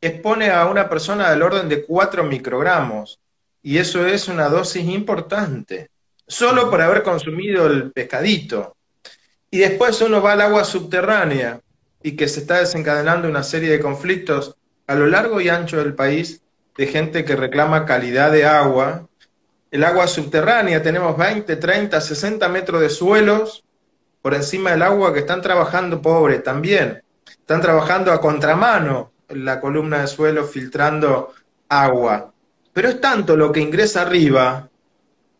expone 0.00 0.48
a 0.48 0.64
una 0.64 0.88
persona 0.88 1.28
del 1.28 1.42
orden 1.42 1.68
de 1.68 1.84
4 1.84 2.24
microgramos. 2.24 3.20
Y 3.62 3.76
eso 3.76 4.06
es 4.06 4.26
una 4.26 4.48
dosis 4.48 4.86
importante, 4.86 5.90
solo 6.26 6.70
por 6.70 6.80
haber 6.80 7.02
consumido 7.02 7.66
el 7.66 7.92
pescadito. 7.92 8.74
Y 9.50 9.58
después 9.58 10.00
uno 10.00 10.22
va 10.22 10.32
al 10.32 10.40
agua 10.40 10.64
subterránea 10.64 11.60
y 12.02 12.16
que 12.16 12.28
se 12.28 12.40
está 12.40 12.58
desencadenando 12.58 13.28
una 13.28 13.42
serie 13.42 13.70
de 13.70 13.80
conflictos 13.80 14.56
a 14.86 14.94
lo 14.94 15.06
largo 15.06 15.40
y 15.40 15.48
ancho 15.48 15.78
del 15.78 15.94
país 15.94 16.42
de 16.76 16.86
gente 16.86 17.24
que 17.24 17.36
reclama 17.36 17.84
calidad 17.84 18.32
de 18.32 18.44
agua. 18.44 19.08
El 19.70 19.84
agua 19.84 20.06
subterránea, 20.06 20.82
tenemos 20.82 21.16
20, 21.16 21.56
30, 21.56 22.00
60 22.00 22.48
metros 22.48 22.80
de 22.80 22.90
suelos 22.90 23.64
por 24.22 24.34
encima 24.34 24.70
del 24.72 24.82
agua 24.82 25.12
que 25.12 25.20
están 25.20 25.42
trabajando 25.42 26.00
pobre 26.02 26.38
también. 26.40 27.02
Están 27.26 27.60
trabajando 27.60 28.12
a 28.12 28.20
contramano 28.20 29.12
en 29.28 29.44
la 29.44 29.60
columna 29.60 30.00
de 30.00 30.06
suelo 30.06 30.44
filtrando 30.44 31.32
agua. 31.68 32.32
Pero 32.72 32.88
es 32.88 33.00
tanto 33.00 33.36
lo 33.36 33.52
que 33.52 33.60
ingresa 33.60 34.02
arriba 34.02 34.68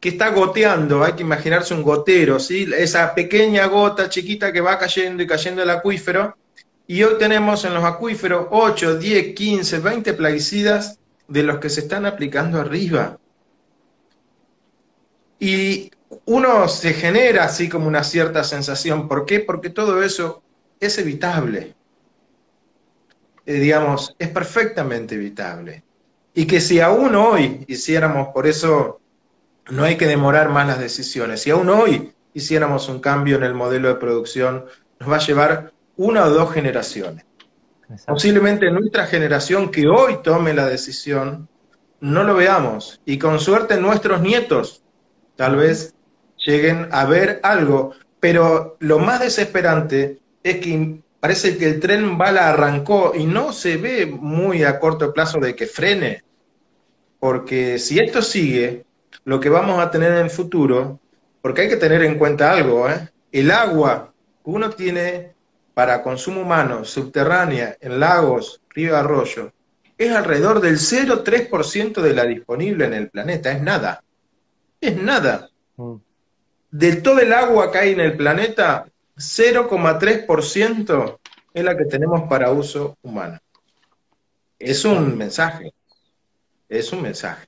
que 0.00 0.10
está 0.10 0.30
goteando, 0.30 1.04
hay 1.04 1.12
que 1.12 1.22
imaginarse 1.22 1.74
un 1.74 1.82
gotero, 1.82 2.40
¿sí? 2.40 2.68
esa 2.76 3.14
pequeña 3.14 3.66
gota 3.66 4.08
chiquita 4.08 4.50
que 4.50 4.62
va 4.62 4.78
cayendo 4.78 5.22
y 5.22 5.26
cayendo 5.26 5.62
el 5.62 5.70
acuífero. 5.70 6.36
Y 6.90 7.04
hoy 7.04 7.18
tenemos 7.18 7.64
en 7.64 7.72
los 7.72 7.84
acuíferos 7.84 8.48
8, 8.50 8.98
10, 8.98 9.32
15, 9.36 9.78
20 9.78 10.12
plaguicidas 10.14 10.98
de 11.28 11.44
los 11.44 11.60
que 11.60 11.70
se 11.70 11.82
están 11.82 12.04
aplicando 12.04 12.60
arriba. 12.60 13.16
Y 15.38 15.92
uno 16.24 16.66
se 16.66 16.92
genera 16.92 17.44
así 17.44 17.68
como 17.68 17.86
una 17.86 18.02
cierta 18.02 18.42
sensación. 18.42 19.06
¿Por 19.06 19.24
qué? 19.24 19.38
Porque 19.38 19.70
todo 19.70 20.02
eso 20.02 20.42
es 20.80 20.98
evitable. 20.98 21.76
Eh, 23.46 23.52
digamos, 23.52 24.16
es 24.18 24.30
perfectamente 24.30 25.14
evitable. 25.14 25.84
Y 26.34 26.44
que 26.44 26.60
si 26.60 26.80
aún 26.80 27.14
hoy 27.14 27.64
hiciéramos, 27.68 28.30
por 28.34 28.48
eso 28.48 29.00
no 29.70 29.84
hay 29.84 29.96
que 29.96 30.08
demorar 30.08 30.48
más 30.48 30.66
las 30.66 30.80
decisiones, 30.80 31.40
si 31.40 31.50
aún 31.50 31.68
hoy 31.68 32.12
hiciéramos 32.34 32.88
un 32.88 32.98
cambio 32.98 33.36
en 33.36 33.44
el 33.44 33.54
modelo 33.54 33.86
de 33.86 33.94
producción, 33.94 34.64
nos 34.98 35.08
va 35.08 35.18
a 35.18 35.24
llevar 35.24 35.72
una 36.00 36.24
o 36.24 36.30
dos 36.30 36.50
generaciones. 36.52 37.26
Posiblemente 38.06 38.70
nuestra 38.70 39.06
generación 39.06 39.70
que 39.70 39.86
hoy 39.86 40.22
tome 40.22 40.54
la 40.54 40.66
decisión, 40.66 41.46
no 42.00 42.24
lo 42.24 42.34
veamos. 42.34 43.02
Y 43.04 43.18
con 43.18 43.38
suerte 43.38 43.78
nuestros 43.78 44.22
nietos 44.22 44.82
tal 45.36 45.56
vez 45.56 45.94
lleguen 46.38 46.88
a 46.90 47.04
ver 47.04 47.40
algo. 47.42 47.92
Pero 48.18 48.78
lo 48.80 48.98
más 48.98 49.20
desesperante 49.20 50.20
es 50.42 50.56
que 50.56 51.02
parece 51.20 51.58
que 51.58 51.66
el 51.66 51.80
tren 51.80 52.16
bala 52.16 52.48
arrancó 52.48 53.12
y 53.14 53.26
no 53.26 53.52
se 53.52 53.76
ve 53.76 54.06
muy 54.06 54.64
a 54.64 54.78
corto 54.78 55.12
plazo 55.12 55.38
de 55.38 55.54
que 55.54 55.66
frene. 55.66 56.24
Porque 57.18 57.78
si 57.78 57.98
esto 57.98 58.22
sigue, 58.22 58.86
lo 59.24 59.38
que 59.38 59.50
vamos 59.50 59.78
a 59.78 59.90
tener 59.90 60.12
en 60.12 60.24
el 60.24 60.30
futuro, 60.30 60.98
porque 61.42 61.62
hay 61.62 61.68
que 61.68 61.76
tener 61.76 62.02
en 62.04 62.16
cuenta 62.16 62.52
algo, 62.52 62.88
¿eh? 62.88 63.10
el 63.32 63.50
agua 63.50 64.14
uno 64.44 64.70
tiene 64.70 65.34
para 65.80 66.02
consumo 66.02 66.42
humano 66.42 66.84
subterránea 66.84 67.76
en 67.80 67.98
lagos, 67.98 68.60
río, 68.68 68.96
arroyo, 68.96 69.52
es 69.96 70.12
alrededor 70.12 70.60
del 70.60 70.76
0,3% 70.76 72.02
de 72.02 72.14
la 72.14 72.24
disponible 72.24 72.84
en 72.84 72.94
el 72.94 73.08
planeta, 73.08 73.50
es 73.50 73.62
nada. 73.62 74.04
Es 74.80 74.96
nada. 74.96 75.48
Mm 75.76 75.96
de 76.70 76.96
todo 76.96 77.20
el 77.20 77.32
agua 77.32 77.72
que 77.72 77.78
hay 77.78 77.92
en 77.92 78.00
el 78.00 78.16
planeta, 78.16 78.86
0,3% 79.16 81.18
es 81.52 81.64
la 81.64 81.76
que 81.76 81.84
tenemos 81.84 82.28
para 82.28 82.52
uso 82.52 82.96
humano. 83.02 83.38
Es 84.58 84.84
un 84.84 85.16
mensaje. 85.16 85.72
Es 86.68 86.92
un 86.92 87.02
mensaje. 87.02 87.46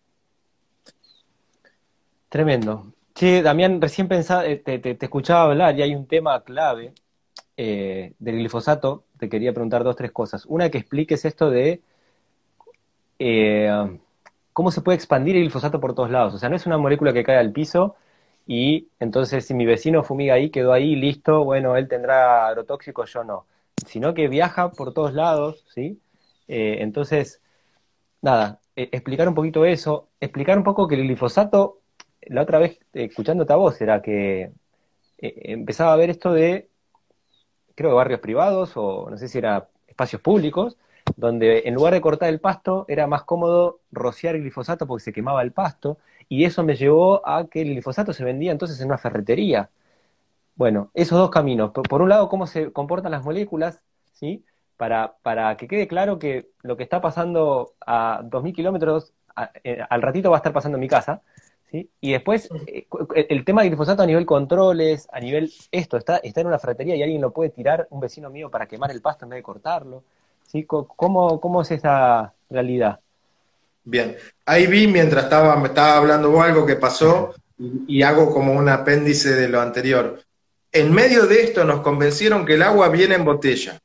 Tremendo. 2.28 2.92
Sí, 3.14 3.42
Damián, 3.42 3.80
recién 3.80 4.08
pensaba, 4.08 4.46
eh, 4.46 4.56
te, 4.56 4.96
escuchaba 5.00 5.44
hablar 5.44 5.78
y 5.78 5.82
hay 5.82 5.94
un 5.94 6.06
tema 6.06 6.42
clave 6.42 6.92
eh, 7.56 8.14
del 8.18 8.36
glifosato. 8.36 9.04
Te 9.18 9.28
quería 9.28 9.52
preguntar 9.52 9.84
dos, 9.84 9.96
tres 9.96 10.12
cosas. 10.12 10.46
Una, 10.46 10.70
que 10.70 10.78
expliques 10.78 11.24
esto 11.24 11.50
de 11.50 11.82
eh, 13.18 13.98
cómo 14.52 14.70
se 14.70 14.80
puede 14.80 14.96
expandir 14.96 15.36
el 15.36 15.42
glifosato 15.42 15.80
por 15.80 15.94
todos 15.94 16.10
lados. 16.10 16.34
O 16.34 16.38
sea, 16.38 16.48
no 16.48 16.56
es 16.56 16.66
una 16.66 16.78
molécula 16.78 17.12
que 17.12 17.24
cae 17.24 17.38
al 17.38 17.52
piso 17.52 17.96
y 18.46 18.88
entonces 19.00 19.46
si 19.46 19.54
mi 19.54 19.66
vecino 19.66 20.02
fumiga 20.02 20.34
ahí, 20.34 20.50
quedó 20.50 20.72
ahí, 20.72 20.96
listo, 20.96 21.44
bueno, 21.44 21.76
él 21.76 21.88
tendrá 21.88 22.48
agrotóxicos, 22.48 23.12
yo 23.12 23.24
no, 23.24 23.46
sino 23.86 24.14
que 24.14 24.28
viaja 24.28 24.72
por 24.72 24.92
todos 24.92 25.14
lados, 25.14 25.64
¿sí? 25.74 26.00
Eh, 26.48 26.78
entonces, 26.80 27.40
nada, 28.22 28.60
explicar 28.76 29.28
un 29.28 29.34
poquito 29.34 29.64
eso, 29.64 30.08
explicar 30.20 30.58
un 30.58 30.64
poco 30.64 30.88
que 30.88 30.96
el 30.96 31.02
glifosato, 31.02 31.80
la 32.22 32.42
otra 32.42 32.58
vez, 32.58 32.80
escuchándote 32.92 33.52
a 33.52 33.56
vos, 33.56 33.80
era 33.80 34.02
que 34.02 34.52
empezaba 35.18 35.92
a 35.92 35.96
ver 35.96 36.10
esto 36.10 36.32
de, 36.32 36.68
creo 37.74 37.90
que 37.90 37.96
barrios 37.96 38.20
privados 38.20 38.72
o 38.76 39.08
no 39.10 39.16
sé 39.16 39.28
si 39.28 39.38
era 39.38 39.68
espacios 39.86 40.22
públicos, 40.22 40.76
donde 41.16 41.62
en 41.66 41.74
lugar 41.74 41.94
de 41.94 42.00
cortar 42.00 42.28
el 42.28 42.40
pasto 42.40 42.84
era 42.88 43.06
más 43.06 43.24
cómodo 43.24 43.80
rociar 43.90 44.34
el 44.34 44.42
glifosato 44.42 44.86
porque 44.86 45.04
se 45.04 45.12
quemaba 45.12 45.42
el 45.42 45.52
pasto, 45.52 45.98
y 46.28 46.44
eso 46.44 46.62
me 46.62 46.76
llevó 46.76 47.26
a 47.28 47.46
que 47.48 47.62
el 47.62 47.70
glifosato 47.70 48.12
se 48.12 48.24
vendía 48.24 48.52
entonces 48.52 48.80
en 48.80 48.86
una 48.86 48.98
ferretería. 48.98 49.70
Bueno, 50.54 50.90
esos 50.94 51.18
dos 51.18 51.30
caminos. 51.30 51.72
Por, 51.72 52.02
un 52.02 52.08
lado, 52.08 52.28
cómo 52.28 52.46
se 52.46 52.72
comportan 52.72 53.12
las 53.12 53.24
moléculas, 53.24 53.82
¿sí? 54.12 54.44
Para, 54.76 55.16
para 55.22 55.56
que 55.56 55.68
quede 55.68 55.88
claro 55.88 56.18
que 56.18 56.50
lo 56.62 56.76
que 56.76 56.82
está 56.84 57.00
pasando 57.00 57.74
a 57.86 58.22
2.000 58.24 58.54
kilómetros, 58.54 59.12
eh, 59.64 59.82
al 59.88 60.02
ratito 60.02 60.30
va 60.30 60.36
a 60.36 60.38
estar 60.38 60.52
pasando 60.52 60.76
en 60.76 60.80
mi 60.80 60.88
casa, 60.88 61.22
¿sí? 61.72 61.90
Y 62.00 62.12
después, 62.12 62.48
eh, 62.66 62.86
el 63.28 63.44
tema 63.44 63.62
del 63.62 63.70
glifosato 63.70 64.02
a 64.02 64.06
nivel 64.06 64.26
controles, 64.26 65.08
a 65.10 65.18
nivel 65.18 65.52
esto, 65.72 65.96
está, 65.96 66.18
está 66.18 66.42
en 66.42 66.46
una 66.46 66.58
ferretería 66.58 66.94
y 66.94 67.02
alguien 67.02 67.22
lo 67.22 67.32
puede 67.32 67.50
tirar, 67.50 67.88
un 67.90 68.00
vecino 68.00 68.30
mío, 68.30 68.50
para 68.50 68.66
quemar 68.66 68.90
el 68.90 69.00
pasto 69.00 69.24
en 69.24 69.30
vez 69.30 69.38
de 69.38 69.42
cortarlo. 69.42 70.04
¿sí? 70.46 70.64
¿Cómo, 70.64 71.40
cómo 71.40 71.62
es 71.62 71.70
esa 71.72 72.32
realidad? 72.50 73.00
Bien, 73.84 74.16
ahí 74.46 74.66
vi 74.66 74.86
mientras 74.86 75.24
estaba, 75.24 75.56
me 75.56 75.68
estaba 75.68 75.96
hablando 75.96 76.40
algo 76.40 76.64
que 76.64 76.76
pasó 76.76 77.34
y, 77.58 78.02
hago 78.02 78.32
como 78.32 78.52
un 78.52 78.68
apéndice 78.68 79.34
de 79.34 79.48
lo 79.48 79.60
anterior. 79.60 80.20
En 80.70 80.92
medio 80.92 81.26
de 81.26 81.42
esto 81.42 81.64
nos 81.64 81.80
convencieron 81.80 82.46
que 82.46 82.54
el 82.54 82.62
agua 82.62 82.88
viene 82.90 83.16
en 83.16 83.24
botella, 83.24 83.80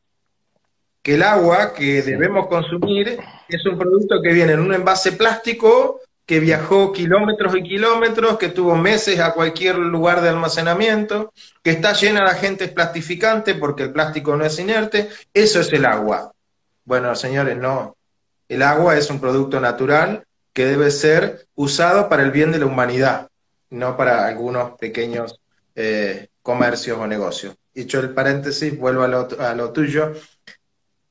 que 1.01 1.15
el 1.15 1.23
agua 1.23 1.73
que 1.73 2.03
debemos 2.03 2.47
consumir 2.47 3.17
es 3.47 3.65
un 3.65 3.77
producto 3.77 4.21
que 4.21 4.33
viene 4.33 4.53
en 4.53 4.59
un 4.59 4.73
envase 4.73 5.13
plástico 5.13 6.01
que 6.27 6.41
viajó 6.41 6.91
kilómetros 6.91 7.55
y 7.55 7.63
kilómetros, 7.63 8.37
que 8.37 8.49
tuvo 8.49 8.75
meses 8.75 9.19
a 9.21 9.33
cualquier 9.33 9.77
lugar 9.77 10.21
de 10.21 10.27
almacenamiento, 10.27 11.31
que 11.63 11.71
está 11.71 11.93
llena 11.93 12.25
de 12.25 12.31
agentes 12.31 12.71
plastificantes 12.71 13.55
porque 13.55 13.83
el 13.83 13.93
plástico 13.93 14.35
no 14.35 14.43
es 14.43 14.59
inerte, 14.59 15.09
eso 15.33 15.61
es 15.61 15.71
el 15.71 15.85
agua. 15.85 16.33
Bueno, 16.83 17.15
señores, 17.15 17.57
no, 17.57 17.95
el 18.49 18.61
agua 18.61 18.97
es 18.97 19.09
un 19.09 19.21
producto 19.21 19.61
natural 19.61 20.25
que 20.51 20.65
debe 20.65 20.91
ser 20.91 21.47
usado 21.55 22.09
para 22.09 22.23
el 22.23 22.31
bien 22.31 22.51
de 22.51 22.59
la 22.59 22.65
humanidad, 22.65 23.29
no 23.69 23.95
para 23.95 24.27
algunos 24.27 24.71
pequeños 24.77 25.39
eh, 25.75 26.27
comercios 26.41 26.97
o 26.97 27.07
negocios. 27.07 27.55
Dicho 27.73 28.01
el 28.01 28.09
paréntesis, 28.09 28.77
vuelvo 28.77 29.03
a 29.03 29.53
lo, 29.53 29.71
tuyo. 29.71 30.11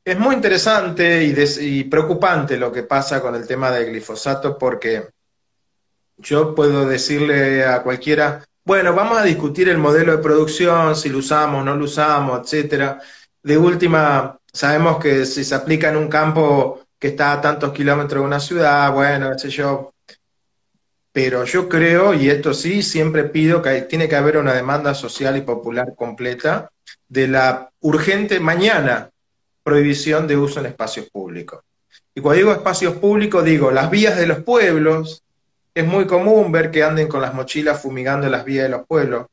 Es 0.07 0.16
muy 0.16 0.36
interesante 0.36 1.24
y, 1.24 1.82
preocupante 1.84 2.57
lo 2.57 2.70
que 2.70 2.84
pasa 2.84 3.20
con 3.20 3.34
el 3.34 3.44
tema 3.44 3.72
del 3.72 3.86
glifosato 3.86 4.57
porque 4.57 5.09
yo 6.18 6.54
puedo 6.54 6.86
decirle 6.86 7.64
a 7.64 7.82
cualquiera, 7.82 8.44
bueno, 8.64 8.94
vamos 8.94 9.18
a 9.18 9.24
discutir 9.24 9.68
el 9.68 9.78
modelo 9.78 10.12
de 10.12 10.22
producción, 10.22 10.94
si 10.94 11.09
lo 11.09 11.18
usamos, 11.18 11.64
no 11.64 11.74
lo 11.74 11.86
usamos, 11.86 12.40
etcétera. 12.40 13.00
De 13.42 13.59
última, 13.59 14.38
sabemos 14.52 14.98
que 15.02 15.26
si 15.26 15.42
se 15.42 15.57
aplica 15.57 15.88
en 15.88 15.96
un 15.96 16.07
campo 16.07 16.82
que 17.00 17.09
está 17.09 17.32
a 17.32 17.40
tantos 17.40 17.72
kilómetros 17.72 18.22
de 18.22 18.26
una 18.26 18.38
ciudad, 18.38 18.92
bueno, 18.92 19.32
qué 19.32 19.38
sé 19.40 19.50
yo. 19.50 19.92
Pero 21.11 21.44
yo 21.44 21.68
creo, 21.68 22.14
y 22.14 22.30
esto 22.30 22.54
sí, 22.54 22.80
siempre 22.80 23.24
pido 23.24 23.61
que 23.61 23.82
tiene 23.82 24.09
que 24.09 24.14
haber 24.14 24.36
una 24.36 24.54
demanda 24.54 24.94
social 24.94 25.36
y 25.36 25.40
popular 25.40 25.96
completa 25.96 26.70
de 27.09 27.26
la 27.26 27.70
urgente 27.80 28.38
mañana 28.38 29.11
prohibición 29.66 30.28
de 30.28 30.36
uso 30.36 30.60
en 30.60 30.66
espacios 30.66 31.10
públicos. 31.10 31.58
Y 32.14 32.20
cuando 32.20 32.38
digo 32.38 32.52
espacios 32.52 32.98
públicos, 32.98 33.44
digo 33.44 33.72
las 33.72 33.90
vías 33.90 34.16
de 34.16 34.28
los 34.28 34.44
pueblos. 34.44 35.24
Es 35.74 35.84
muy 35.84 36.06
común 36.06 36.52
ver 36.52 36.70
que 36.70 36.84
anden 36.84 37.08
con 37.08 37.20
las 37.20 37.34
mochilas 37.34 37.82
fumigando 37.82 38.28
las 38.28 38.44
vías 38.44 38.62
de 38.62 38.68
los 38.68 38.86
pueblos. 38.86 39.26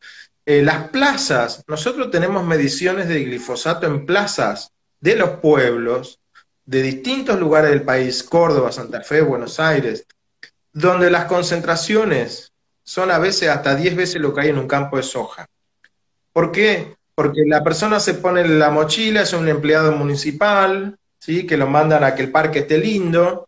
Eh, 0.43 0.63
las 0.63 0.89
plazas, 0.89 1.63
nosotros 1.67 2.09
tenemos 2.09 2.43
mediciones 2.43 3.07
de 3.07 3.23
glifosato 3.23 3.85
en 3.85 4.07
plazas 4.07 4.71
de 4.99 5.15
los 5.15 5.29
pueblos 5.37 6.19
de 6.65 6.81
distintos 6.81 7.39
lugares 7.39 7.69
del 7.69 7.83
país, 7.83 8.23
Córdoba, 8.23 8.71
Santa 8.71 9.01
Fe, 9.01 9.21
Buenos 9.21 9.59
Aires, 9.59 10.07
donde 10.73 11.11
las 11.11 11.25
concentraciones 11.25 12.51
son 12.83 13.11
a 13.11 13.19
veces 13.19 13.49
hasta 13.49 13.75
10 13.75 13.95
veces 13.95 14.19
lo 14.19 14.33
que 14.33 14.41
hay 14.41 14.49
en 14.49 14.57
un 14.57 14.67
campo 14.67 14.97
de 14.97 15.03
soja. 15.03 15.45
¿Por 16.33 16.51
qué? 16.51 16.97
Porque 17.15 17.43
la 17.45 17.63
persona 17.63 17.99
se 17.99 18.15
pone 18.15 18.47
la 18.47 18.71
mochila, 18.71 19.21
es 19.21 19.33
un 19.33 19.47
empleado 19.47 19.91
municipal, 19.91 20.97
¿sí? 21.19 21.45
que 21.45 21.57
lo 21.57 21.67
mandan 21.67 22.03
a 22.03 22.15
que 22.15 22.23
el 22.23 22.31
parque 22.31 22.59
esté 22.59 22.77
lindo. 22.77 23.47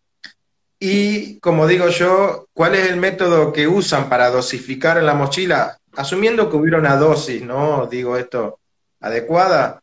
Y 0.79 1.39
como 1.39 1.65
digo 1.65 1.87
yo, 1.89 2.47
¿cuál 2.53 2.75
es 2.75 2.89
el 2.89 2.97
método 2.97 3.51
que 3.51 3.67
usan 3.67 4.07
para 4.07 4.29
dosificar 4.29 4.97
en 4.97 5.05
la 5.05 5.15
mochila? 5.15 5.79
Asumiendo 5.95 6.49
que 6.49 6.57
hubiera 6.57 6.77
una 6.77 6.95
dosis, 6.97 7.41
¿no? 7.41 7.87
Digo 7.87 8.17
esto, 8.17 8.59
adecuada. 8.99 9.81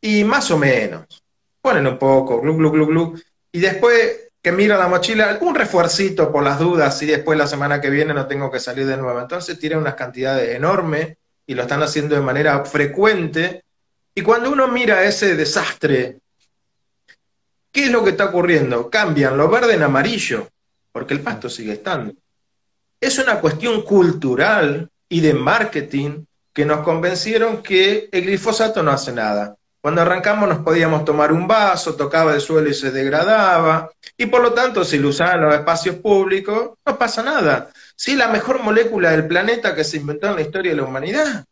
Y 0.00 0.24
más 0.24 0.50
o 0.50 0.58
menos. 0.58 1.22
Ponen 1.62 1.86
un 1.86 1.98
poco, 1.98 2.40
glu, 2.40 2.56
glu, 2.56 2.70
glu, 2.72 2.86
glu. 2.86 3.22
Y 3.52 3.60
después 3.60 4.24
que 4.42 4.52
mira 4.52 4.76
la 4.76 4.88
mochila, 4.88 5.38
un 5.40 5.54
refuercito 5.54 6.30
por 6.30 6.42
las 6.42 6.58
dudas, 6.58 7.00
y 7.00 7.06
después 7.06 7.38
la 7.38 7.46
semana 7.46 7.80
que 7.80 7.88
viene 7.88 8.12
no 8.12 8.26
tengo 8.26 8.50
que 8.50 8.60
salir 8.60 8.84
de 8.84 8.98
nuevo. 8.98 9.18
Entonces 9.18 9.58
tiran 9.58 9.80
unas 9.80 9.94
cantidades 9.94 10.54
enormes 10.54 11.16
y 11.46 11.54
lo 11.54 11.62
están 11.62 11.82
haciendo 11.82 12.14
de 12.14 12.20
manera 12.20 12.64
frecuente. 12.64 13.64
Y 14.14 14.22
cuando 14.22 14.50
uno 14.50 14.68
mira 14.68 15.04
ese 15.04 15.36
desastre, 15.36 16.18
¿qué 17.72 17.86
es 17.86 17.90
lo 17.90 18.04
que 18.04 18.10
está 18.10 18.26
ocurriendo? 18.26 18.88
Cambian 18.88 19.36
lo 19.36 19.48
verde 19.48 19.74
en 19.74 19.82
amarillo, 19.82 20.48
porque 20.92 21.14
el 21.14 21.20
pasto 21.20 21.48
sigue 21.48 21.72
estando. 21.72 22.14
Es 23.00 23.18
una 23.18 23.40
cuestión 23.40 23.82
cultural 23.82 24.88
y 25.08 25.20
de 25.20 25.34
marketing 25.34 26.24
que 26.52 26.64
nos 26.64 26.80
convencieron 26.80 27.62
que 27.62 28.08
el 28.12 28.24
glifosato 28.24 28.82
no 28.82 28.92
hace 28.92 29.12
nada. 29.12 29.56
Cuando 29.80 30.00
arrancamos 30.00 30.48
nos 30.48 30.58
podíamos 30.60 31.04
tomar 31.04 31.30
un 31.30 31.46
vaso, 31.46 31.94
tocaba 31.94 32.32
el 32.34 32.40
suelo 32.40 32.70
y 32.70 32.74
se 32.74 32.90
degradaba, 32.90 33.90
y 34.16 34.24
por 34.26 34.40
lo 34.40 34.54
tanto 34.54 34.82
si 34.82 34.98
lo 34.98 35.10
usaban 35.10 35.40
en 35.40 35.44
los 35.44 35.54
espacios 35.56 35.96
públicos, 35.96 36.70
no 36.86 36.96
pasa 36.96 37.22
nada. 37.22 37.68
Sí, 37.96 38.16
la 38.16 38.28
mejor 38.28 38.62
molécula 38.62 39.10
del 39.10 39.26
planeta 39.26 39.74
que 39.74 39.84
se 39.84 39.98
inventó 39.98 40.28
en 40.28 40.36
la 40.36 40.42
historia 40.42 40.72
de 40.72 40.76
la 40.76 40.84
humanidad. 40.84 41.44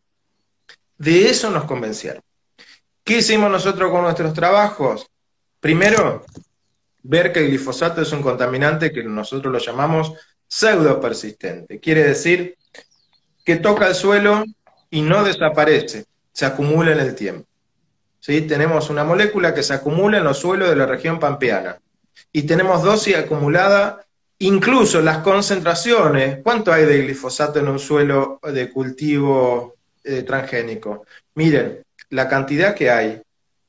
De 0.98 1.28
eso 1.28 1.50
nos 1.50 1.64
convencieron. 1.64 2.22
¿Qué 3.04 3.18
hicimos 3.18 3.50
nosotros 3.50 3.90
con 3.90 4.02
nuestros 4.02 4.32
trabajos? 4.34 5.08
Primero, 5.60 6.24
ver 7.02 7.32
que 7.32 7.40
el 7.40 7.48
glifosato 7.48 8.02
es 8.02 8.12
un 8.12 8.22
contaminante 8.22 8.92
que 8.92 9.02
nosotros 9.02 9.52
lo 9.52 9.58
llamamos 9.58 10.12
pseudo 10.46 11.00
persistente. 11.00 11.80
Quiere 11.80 12.04
decir 12.04 12.56
que 13.44 13.56
toca 13.56 13.88
el 13.88 13.94
suelo 13.94 14.44
y 14.90 15.02
no 15.02 15.24
desaparece, 15.24 16.04
se 16.32 16.46
acumula 16.46 16.92
en 16.92 17.00
el 17.00 17.14
tiempo. 17.14 17.48
¿Sí? 18.20 18.42
Tenemos 18.42 18.88
una 18.88 19.02
molécula 19.02 19.52
que 19.54 19.64
se 19.64 19.74
acumula 19.74 20.18
en 20.18 20.24
los 20.24 20.38
suelos 20.38 20.68
de 20.68 20.76
la 20.76 20.86
región 20.86 21.18
pampeana 21.18 21.80
y 22.32 22.42
tenemos 22.42 22.82
dosis 22.82 23.16
acumulada 23.16 24.06
Incluso 24.42 25.00
las 25.00 25.18
concentraciones, 25.18 26.40
¿cuánto 26.42 26.72
hay 26.72 26.84
de 26.84 27.02
glifosato 27.02 27.60
en 27.60 27.68
un 27.68 27.78
suelo 27.78 28.40
de 28.42 28.72
cultivo 28.72 29.76
eh, 30.02 30.24
transgénico? 30.24 31.06
Miren, 31.36 31.84
la 32.10 32.28
cantidad 32.28 32.74
que 32.74 32.90
hay 32.90 33.22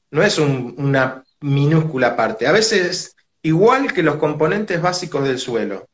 no 0.09 0.24
es 0.24 0.39
una 0.39 1.24
minúscula 1.41 2.15
parte, 2.15 2.47
a 2.47 2.51
veces 2.51 3.15
igual 3.43 3.93
que 3.93 4.01
los 4.01 4.15
componentes 4.15 4.82
básicos 4.82 5.24
del 5.28 5.38
suelo. 5.38 5.89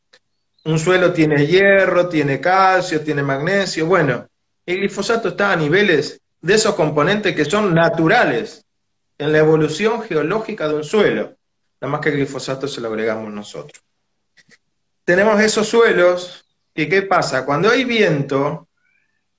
Un 0.63 0.79
suelo 0.79 1.11
tiene 1.11 1.45
hierro, 1.45 2.07
tiene 2.07 2.39
calcio, 2.39 3.01
tiene 3.01 3.21
magnesio. 3.21 3.85
Bueno, 3.85 4.29
el 4.65 4.77
glifosato 4.77 5.27
está 5.27 5.51
a 5.51 5.57
niveles 5.57 6.21
de 6.39 6.53
esos 6.53 6.75
componentes 6.75 7.35
que 7.35 7.43
son 7.43 7.73
naturales 7.73 8.63
en 9.17 9.33
la 9.33 9.39
evolución 9.39 10.03
geológica 10.03 10.69
de 10.69 10.75
un 10.75 10.85
suelo. 10.85 11.35
Nada 11.81 11.91
más 11.91 11.99
que 11.99 12.11
el 12.11 12.15
glifosato 12.15 12.65
se 12.65 12.79
lo 12.79 12.87
agregamos 12.87 13.33
nosotros 13.33 13.83
tenemos 15.09 15.41
esos 15.41 15.67
suelos 15.67 16.45
y 16.75 16.87
¿qué 16.87 17.01
pasa? 17.01 17.43
Cuando 17.43 17.71
hay 17.71 17.83
viento, 17.83 18.67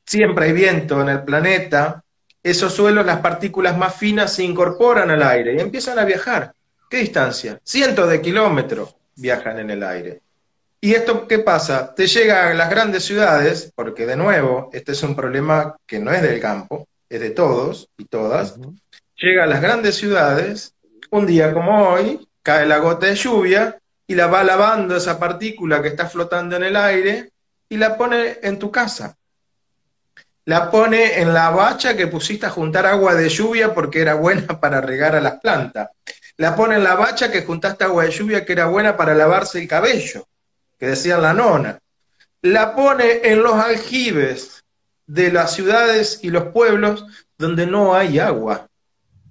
siempre 0.05 0.47
hay 0.47 0.53
viento 0.53 1.01
en 1.01 1.11
el 1.11 1.23
planeta, 1.23 2.03
esos 2.43 2.75
suelos, 2.75 3.07
las 3.07 3.21
partículas 3.21 3.79
más 3.79 3.95
finas 3.95 4.33
se 4.35 4.43
incorporan 4.43 5.13
al 5.13 5.23
aire 5.23 5.55
y 5.55 5.61
empiezan 5.61 5.97
a 6.01 6.05
viajar. 6.05 6.53
¿Qué 6.91 6.97
distancia? 6.97 7.61
Cientos 7.63 8.11
de 8.11 8.21
kilómetros 8.21 8.97
viajan 9.15 9.61
en 9.61 9.71
el 9.71 9.85
aire. 9.85 10.23
¿Y 10.81 10.95
esto 10.95 11.29
qué 11.29 11.39
pasa? 11.39 11.95
Te 11.95 12.09
llega 12.09 12.51
a 12.51 12.55
las 12.55 12.69
grandes 12.69 13.05
ciudades, 13.05 13.71
porque 13.73 14.07
de 14.07 14.17
nuevo, 14.17 14.71
este 14.73 14.91
es 14.91 15.03
un 15.05 15.15
problema 15.15 15.77
que 15.87 16.01
no 16.01 16.11
es 16.11 16.21
del 16.21 16.41
campo, 16.41 16.89
es 17.09 17.21
de 17.21 17.31
todos 17.31 17.89
y 17.97 18.07
todas. 18.07 18.57
Llega 19.15 19.45
a 19.45 19.47
las 19.47 19.63
grandes 19.63 19.95
ciudades, 19.95 20.75
un 21.11 21.27
día 21.27 21.55
como 21.55 21.91
hoy, 21.91 22.29
cae 22.43 22.67
la 22.67 22.79
gota 22.79 23.07
de 23.07 23.15
lluvia 23.15 23.81
y 24.11 24.17
la 24.17 24.27
va 24.27 24.43
lavando 24.43 24.97
esa 24.97 25.21
partícula 25.21 25.81
que 25.81 25.87
está 25.87 26.09
flotando 26.09 26.57
en 26.57 26.65
el 26.65 26.75
aire 26.75 27.31
y 27.69 27.77
la 27.77 27.97
pone 27.97 28.39
en 28.43 28.59
tu 28.59 28.69
casa. 28.69 29.17
La 30.47 30.69
pone 30.69 31.21
en 31.21 31.33
la 31.33 31.51
bacha 31.51 31.97
que 31.97 32.09
pusiste 32.09 32.45
a 32.45 32.51
juntar 32.51 32.87
agua 32.87 33.15
de 33.15 33.29
lluvia 33.29 33.73
porque 33.73 34.01
era 34.01 34.15
buena 34.15 34.59
para 34.61 34.81
regar 34.81 35.15
a 35.15 35.21
las 35.21 35.39
plantas. 35.39 35.91
La 36.39 36.57
pone 36.57 36.75
en 36.75 36.83
la 36.83 36.97
bacha 36.97 37.31
que 37.31 37.45
juntaste 37.45 37.85
agua 37.85 38.03
de 38.03 38.11
lluvia 38.11 38.45
que 38.45 38.53
era 38.53 38.67
buena 38.67 38.97
para 38.97 39.15
lavarse 39.15 39.61
el 39.61 39.69
cabello, 39.69 40.27
que 40.77 40.89
decía 40.89 41.17
la 41.17 41.33
nona. 41.33 41.79
La 42.43 42.75
pone 42.75 43.21
en 43.23 43.45
los 43.45 43.55
aljibes 43.55 44.65
de 45.07 45.31
las 45.31 45.55
ciudades 45.55 46.19
y 46.23 46.31
los 46.31 46.47
pueblos 46.47 47.07
donde 47.39 47.65
no 47.65 47.95
hay 47.95 48.19
agua. 48.19 48.67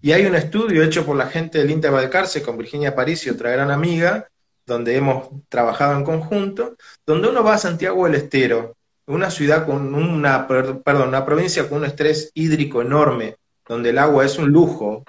Y 0.01 0.13
hay 0.13 0.25
un 0.25 0.35
estudio 0.35 0.81
hecho 0.83 1.05
por 1.05 1.17
la 1.17 1.27
gente 1.27 1.57
del 1.57 1.69
INTE 1.69 1.89
Valcarce 1.89 2.41
con 2.41 2.57
Virginia 2.57 2.95
y 2.97 3.29
otra 3.29 3.51
gran 3.51 3.71
amiga, 3.71 4.29
donde 4.69 4.95
hemos 4.95 5.27
trabajado 5.49 5.97
en 5.97 6.05
conjunto, 6.05 6.77
donde 7.05 7.27
uno 7.27 7.43
va 7.43 7.55
a 7.55 7.57
Santiago 7.57 8.05
del 8.05 8.15
Estero, 8.15 8.77
una 9.07 9.29
ciudad 9.29 9.65
con 9.65 9.93
una, 9.93 10.47
perdón, 10.47 11.09
una 11.09 11.25
provincia 11.25 11.67
con 11.67 11.79
un 11.79 11.85
estrés 11.85 12.31
hídrico 12.33 12.81
enorme, 12.81 13.35
donde 13.67 13.89
el 13.89 13.97
agua 13.97 14.23
es 14.23 14.37
un 14.37 14.49
lujo, 14.49 15.03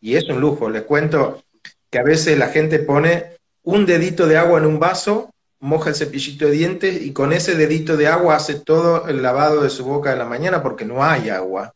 y 0.00 0.16
es 0.16 0.28
un 0.28 0.40
lujo. 0.40 0.70
Les 0.70 0.82
cuento 0.82 1.42
que 1.90 1.98
a 1.98 2.02
veces 2.02 2.38
la 2.38 2.48
gente 2.48 2.78
pone 2.78 3.38
un 3.62 3.86
dedito 3.86 4.26
de 4.26 4.36
agua 4.36 4.58
en 4.58 4.66
un 4.66 4.78
vaso, 4.78 5.30
moja 5.58 5.90
el 5.90 5.96
cepillito 5.96 6.46
de 6.46 6.52
dientes 6.52 7.02
y 7.02 7.12
con 7.12 7.32
ese 7.32 7.56
dedito 7.56 7.96
de 7.96 8.06
agua 8.06 8.36
hace 8.36 8.54
todo 8.54 9.08
el 9.08 9.22
lavado 9.22 9.62
de 9.62 9.70
su 9.70 9.84
boca 9.84 10.10
de 10.10 10.16
la 10.16 10.24
mañana 10.24 10.62
porque 10.62 10.84
no 10.84 11.02
hay 11.02 11.30
agua. 11.30 11.74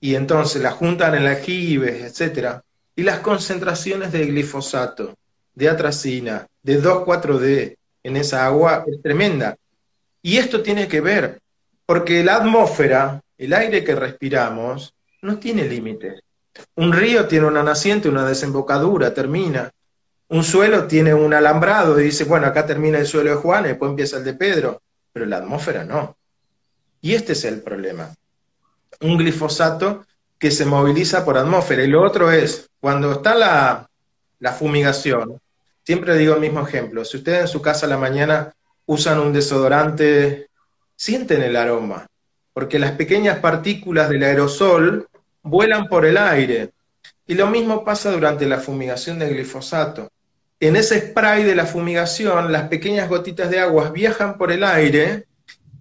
Y 0.00 0.14
entonces 0.14 0.62
la 0.62 0.70
juntan 0.70 1.14
en 1.14 1.26
aljibes, 1.26 2.02
etcétera. 2.02 2.62
Y 2.96 3.02
las 3.02 3.18
concentraciones 3.18 4.12
de 4.12 4.24
glifosato, 4.24 5.14
de 5.60 5.68
atracina, 5.68 6.46
de 6.62 6.82
2,4-D 6.82 7.76
en 8.02 8.16
esa 8.16 8.46
agua 8.46 8.82
es 8.86 9.00
tremenda. 9.02 9.56
Y 10.22 10.38
esto 10.38 10.62
tiene 10.62 10.88
que 10.88 11.02
ver, 11.02 11.38
porque 11.84 12.24
la 12.24 12.36
atmósfera, 12.36 13.20
el 13.36 13.52
aire 13.52 13.84
que 13.84 13.94
respiramos, 13.94 14.94
no 15.20 15.38
tiene 15.38 15.68
límites. 15.68 16.22
Un 16.76 16.92
río 16.94 17.26
tiene 17.26 17.46
una 17.46 17.62
naciente, 17.62 18.08
una 18.08 18.26
desembocadura, 18.26 19.12
termina. 19.12 19.70
Un 20.28 20.44
suelo 20.44 20.86
tiene 20.86 21.12
un 21.12 21.34
alambrado 21.34 22.00
y 22.00 22.04
dice, 22.04 22.24
bueno, 22.24 22.46
acá 22.46 22.64
termina 22.64 22.98
el 22.98 23.06
suelo 23.06 23.30
de 23.30 23.36
Juan, 23.36 23.66
y 23.66 23.68
después 23.68 23.90
empieza 23.90 24.16
el 24.16 24.24
de 24.24 24.34
Pedro, 24.34 24.80
pero 25.12 25.26
la 25.26 25.38
atmósfera 25.38 25.84
no. 25.84 26.16
Y 27.02 27.14
este 27.14 27.32
es 27.34 27.44
el 27.44 27.60
problema. 27.60 28.14
Un 29.02 29.18
glifosato 29.18 30.06
que 30.38 30.50
se 30.50 30.64
moviliza 30.64 31.22
por 31.22 31.36
atmósfera. 31.36 31.82
Y 31.84 31.88
lo 31.88 32.02
otro 32.02 32.30
es, 32.30 32.70
cuando 32.80 33.12
está 33.12 33.34
la, 33.34 33.90
la 34.38 34.52
fumigación, 34.52 35.38
Siempre 35.90 36.16
digo 36.16 36.34
el 36.34 36.40
mismo 36.40 36.64
ejemplo. 36.64 37.04
Si 37.04 37.16
ustedes 37.16 37.40
en 37.40 37.48
su 37.48 37.60
casa 37.60 37.84
a 37.84 37.88
la 37.88 37.96
mañana 37.96 38.54
usan 38.86 39.18
un 39.18 39.32
desodorante, 39.32 40.46
sienten 40.94 41.42
el 41.42 41.56
aroma, 41.56 42.06
porque 42.52 42.78
las 42.78 42.92
pequeñas 42.92 43.40
partículas 43.40 44.08
del 44.08 44.22
aerosol 44.22 45.08
vuelan 45.42 45.88
por 45.88 46.06
el 46.06 46.16
aire. 46.16 46.70
Y 47.26 47.34
lo 47.34 47.48
mismo 47.48 47.84
pasa 47.84 48.12
durante 48.12 48.46
la 48.46 48.58
fumigación 48.58 49.18
de 49.18 49.30
glifosato. 49.30 50.08
En 50.60 50.76
ese 50.76 51.08
spray 51.08 51.42
de 51.42 51.56
la 51.56 51.66
fumigación, 51.66 52.52
las 52.52 52.68
pequeñas 52.68 53.08
gotitas 53.08 53.50
de 53.50 53.58
agua 53.58 53.90
viajan 53.90 54.38
por 54.38 54.52
el 54.52 54.62
aire 54.62 55.26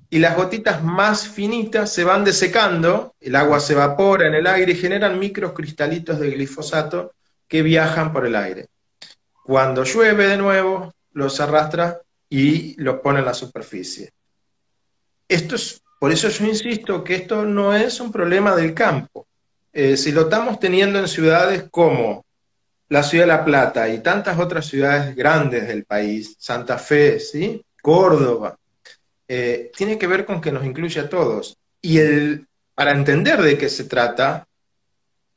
y 0.10 0.18
las 0.18 0.36
gotitas 0.36 0.84
más 0.84 1.28
finitas 1.28 1.94
se 1.94 2.04
van 2.04 2.24
desecando, 2.24 3.14
el 3.22 3.36
agua 3.36 3.60
se 3.60 3.74
evapora 3.74 4.26
en 4.26 4.34
el 4.34 4.48
aire 4.48 4.72
y 4.72 4.76
generan 4.76 5.20
microcristalitos 5.20 6.20
de 6.20 6.32
glifosato 6.32 7.14
que 7.48 7.62
viajan 7.62 8.12
por 8.12 8.26
el 8.26 8.36
aire. 8.36 8.70
Cuando 9.50 9.84
llueve 9.84 10.28
de 10.28 10.38
nuevo, 10.38 10.94
los 11.14 11.40
arrastra 11.40 12.00
y 12.30 12.80
los 12.80 13.00
pone 13.00 13.18
en 13.18 13.26
la 13.26 13.34
superficie. 13.34 14.12
Esto 15.28 15.56
es, 15.56 15.82
por 16.00 16.12
eso 16.12 16.30
yo 16.30 16.46
insisto 16.46 17.04
que 17.04 17.16
esto 17.16 17.46
no 17.46 17.74
es 17.74 18.00
un 18.00 18.12
problema 18.12 18.56
del 18.56 18.76
campo. 18.76 19.26
Eh, 19.74 19.98
si 19.98 20.12
lo 20.12 20.22
estamos 20.22 20.60
teniendo 20.60 21.00
en 21.00 21.08
ciudades 21.08 21.66
como 21.72 22.24
la 22.90 23.02
ciudad 23.02 23.24
de 23.24 23.28
La 23.30 23.44
Plata 23.44 23.90
y 23.90 24.04
tantas 24.04 24.38
otras 24.38 24.68
ciudades 24.68 25.16
grandes 25.16 25.68
del 25.68 25.84
país, 25.84 26.36
Santa 26.38 26.78
Fe, 26.78 27.20
¿sí? 27.20 27.60
Córdoba, 27.82 28.56
eh, 29.28 29.72
tiene 29.76 29.98
que 29.98 30.06
ver 30.06 30.28
con 30.28 30.42
que 30.42 30.52
nos 30.52 30.64
incluye 30.64 31.00
a 31.00 31.10
todos. 31.10 31.58
Y 31.82 31.98
el, 31.98 32.46
para 32.76 32.92
entender 32.92 33.42
de 33.42 33.58
qué 33.58 33.68
se 33.68 33.86
trata, 33.86 34.46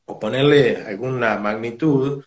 o 0.04 0.20
ponerle 0.20 0.84
alguna 0.86 1.38
magnitud, 1.38 2.22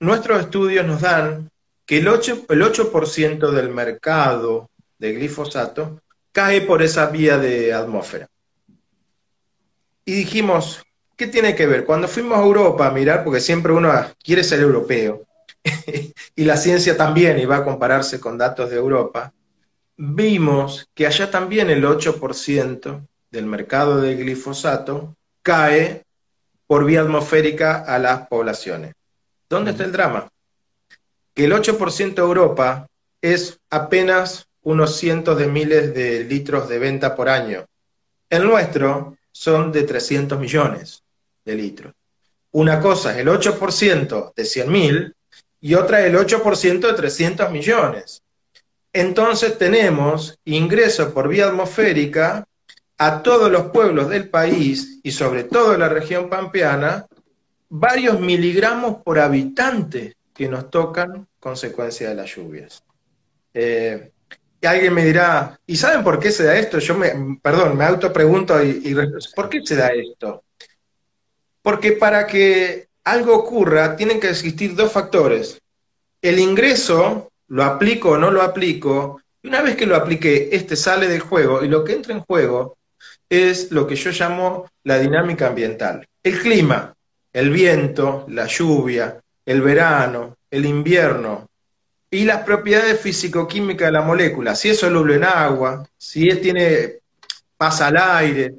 nuestros 0.00 0.40
estudios 0.40 0.86
nos 0.86 1.00
dan 1.00 1.50
que 1.84 1.98
el 1.98 2.08
8%, 2.08 2.46
el 2.48 2.62
8 2.62 3.52
del 3.52 3.70
mercado 3.70 4.70
de 4.98 5.12
glifosato 5.12 6.02
cae 6.32 6.62
por 6.62 6.82
esa 6.82 7.06
vía 7.06 7.38
de 7.38 7.72
atmósfera. 7.72 8.28
Y 10.04 10.12
dijimos, 10.12 10.82
¿qué 11.16 11.26
tiene 11.26 11.54
que 11.54 11.66
ver? 11.66 11.84
Cuando 11.84 12.08
fuimos 12.08 12.38
a 12.38 12.42
Europa 12.42 12.86
a 12.86 12.90
mirar, 12.90 13.24
porque 13.24 13.40
siempre 13.40 13.72
uno 13.72 13.92
quiere 14.22 14.44
ser 14.44 14.60
europeo, 14.60 15.22
y 16.36 16.44
la 16.44 16.56
ciencia 16.56 16.96
también, 16.96 17.38
va 17.50 17.56
a 17.56 17.64
compararse 17.64 18.20
con 18.20 18.38
datos 18.38 18.70
de 18.70 18.76
Europa, 18.76 19.32
vimos 19.96 20.88
que 20.94 21.06
allá 21.06 21.30
también 21.30 21.70
el 21.70 21.84
8% 21.84 23.06
del 23.30 23.46
mercado 23.46 24.00
de 24.00 24.14
glifosato 24.14 25.16
cae 25.42 26.04
por 26.66 26.84
vía 26.84 27.00
atmosférica 27.00 27.84
a 27.86 27.98
las 27.98 28.26
poblaciones. 28.28 28.94
¿Dónde 29.48 29.72
está 29.72 29.84
el 29.84 29.92
drama? 29.92 30.28
Que 31.34 31.44
el 31.44 31.52
8% 31.52 32.14
de 32.14 32.22
Europa 32.22 32.88
es 33.20 33.58
apenas 33.70 34.46
unos 34.62 34.96
cientos 34.96 35.38
de 35.38 35.46
miles 35.46 35.94
de 35.94 36.24
litros 36.24 36.68
de 36.68 36.78
venta 36.78 37.14
por 37.14 37.28
año. 37.28 37.66
El 38.28 38.44
nuestro 38.44 39.16
son 39.30 39.70
de 39.70 39.84
300 39.84 40.38
millones 40.38 41.02
de 41.44 41.54
litros. 41.54 41.94
Una 42.52 42.80
cosa 42.80 43.12
es 43.12 43.18
el 43.18 43.28
8% 43.28 44.32
de 44.34 44.42
100.000 44.42 45.14
y 45.60 45.74
otra 45.74 46.04
el 46.04 46.16
8% 46.16 46.80
de 46.80 46.92
300 46.94 47.50
millones 47.50 48.22
entonces 48.96 49.58
tenemos 49.58 50.38
ingreso 50.46 51.12
por 51.12 51.28
vía 51.28 51.48
atmosférica 51.48 52.48
a 52.96 53.22
todos 53.22 53.52
los 53.52 53.64
pueblos 53.64 54.08
del 54.08 54.30
país 54.30 55.00
y 55.02 55.10
sobre 55.10 55.44
todo 55.44 55.76
la 55.76 55.90
región 55.90 56.30
pampeana, 56.30 57.06
varios 57.68 58.20
miligramos 58.20 59.02
por 59.02 59.18
habitante 59.18 60.14
que 60.34 60.48
nos 60.48 60.70
tocan 60.70 61.26
consecuencia 61.40 62.08
de 62.08 62.14
las 62.14 62.34
lluvias. 62.34 62.82
Eh, 63.54 64.12
y 64.60 64.66
alguien 64.66 64.94
me 64.94 65.04
dirá, 65.04 65.58
¿y 65.66 65.76
saben 65.76 66.02
por 66.02 66.18
qué 66.18 66.30
se 66.30 66.44
da 66.44 66.56
esto? 66.56 66.78
Yo 66.78 66.96
me, 66.96 67.38
perdón, 67.42 67.76
me 67.76 67.84
autopregunto 67.84 68.62
y, 68.62 68.82
y 68.84 68.94
¿por 69.34 69.48
qué 69.48 69.60
se 69.64 69.76
da 69.76 69.88
esto? 69.88 70.44
Porque 71.62 71.92
para 71.92 72.26
que 72.26 72.88
algo 73.04 73.34
ocurra 73.34 73.96
tienen 73.96 74.20
que 74.20 74.30
existir 74.30 74.74
dos 74.74 74.92
factores. 74.92 75.60
El 76.20 76.38
ingreso 76.38 77.30
lo 77.48 77.62
aplico 77.62 78.10
o 78.10 78.18
no 78.18 78.30
lo 78.30 78.42
aplico, 78.42 79.20
y 79.42 79.48
una 79.48 79.62
vez 79.62 79.76
que 79.76 79.86
lo 79.86 79.94
apliqué, 79.94 80.48
este 80.52 80.74
sale 80.74 81.08
del 81.08 81.20
juego, 81.20 81.64
y 81.64 81.68
lo 81.68 81.84
que 81.84 81.92
entra 81.92 82.14
en 82.14 82.20
juego 82.20 82.78
es 83.28 83.70
lo 83.70 83.86
que 83.86 83.96
yo 83.96 84.10
llamo 84.10 84.68
la 84.82 84.98
dinámica 84.98 85.48
ambiental. 85.48 86.06
El 86.22 86.40
clima, 86.40 86.95
el 87.36 87.50
viento, 87.50 88.24
la 88.30 88.46
lluvia, 88.46 89.20
el 89.44 89.60
verano, 89.60 90.38
el 90.50 90.64
invierno, 90.64 91.46
y 92.10 92.24
las 92.24 92.42
propiedades 92.44 92.98
físico-químicas 92.98 93.88
de 93.88 93.92
la 93.92 94.00
molécula, 94.00 94.54
si 94.54 94.70
es 94.70 94.78
soluble 94.78 95.16
en 95.16 95.24
agua, 95.24 95.86
si 95.98 96.26
tiene, 96.36 97.00
pasa 97.58 97.88
al 97.88 97.98
aire. 97.98 98.54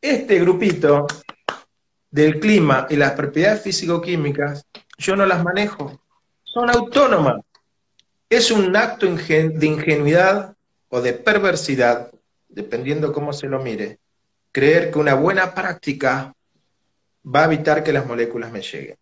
Este 0.00 0.40
grupito 0.40 1.06
del 2.10 2.40
clima 2.40 2.86
y 2.88 2.96
las 2.96 3.12
propiedades 3.12 3.60
físico-químicas, 3.60 4.64
yo 4.96 5.14
no 5.14 5.26
las 5.26 5.44
manejo, 5.44 6.00
son 6.44 6.70
autónomas. 6.70 7.42
Es 8.30 8.50
un 8.50 8.74
acto 8.74 9.04
de 9.04 9.66
ingenuidad 9.66 10.56
o 10.88 11.02
de 11.02 11.12
perversidad, 11.12 12.10
dependiendo 12.48 13.12
cómo 13.12 13.34
se 13.34 13.48
lo 13.48 13.62
mire, 13.62 13.98
creer 14.50 14.90
que 14.90 14.98
una 14.98 15.12
buena 15.12 15.54
práctica 15.54 16.34
va 17.24 17.42
a 17.42 17.46
evitar 17.46 17.82
que 17.84 17.92
las 17.92 18.06
moléculas 18.06 18.52
me 18.52 18.62
lleguen. 18.62 18.96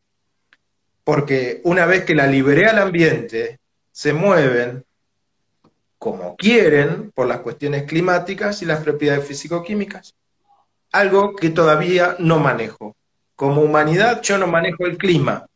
Porque 1.04 1.60
una 1.64 1.86
vez 1.86 2.04
que 2.04 2.14
la 2.14 2.26
liberé 2.26 2.66
al 2.66 2.78
ambiente, 2.78 3.58
se 3.92 4.12
mueven 4.12 4.84
como 5.98 6.36
quieren 6.36 7.10
por 7.12 7.26
las 7.26 7.40
cuestiones 7.40 7.84
climáticas 7.84 8.62
y 8.62 8.66
las 8.66 8.82
propiedades 8.82 9.26
físico-químicas. 9.26 10.14
Algo 10.92 11.36
que 11.36 11.50
todavía 11.50 12.16
no 12.18 12.38
manejo. 12.38 12.96
Como 13.36 13.62
humanidad 13.62 14.22
yo 14.22 14.38
no 14.38 14.46
manejo 14.46 14.86
el 14.86 14.98
clima, 14.98 15.46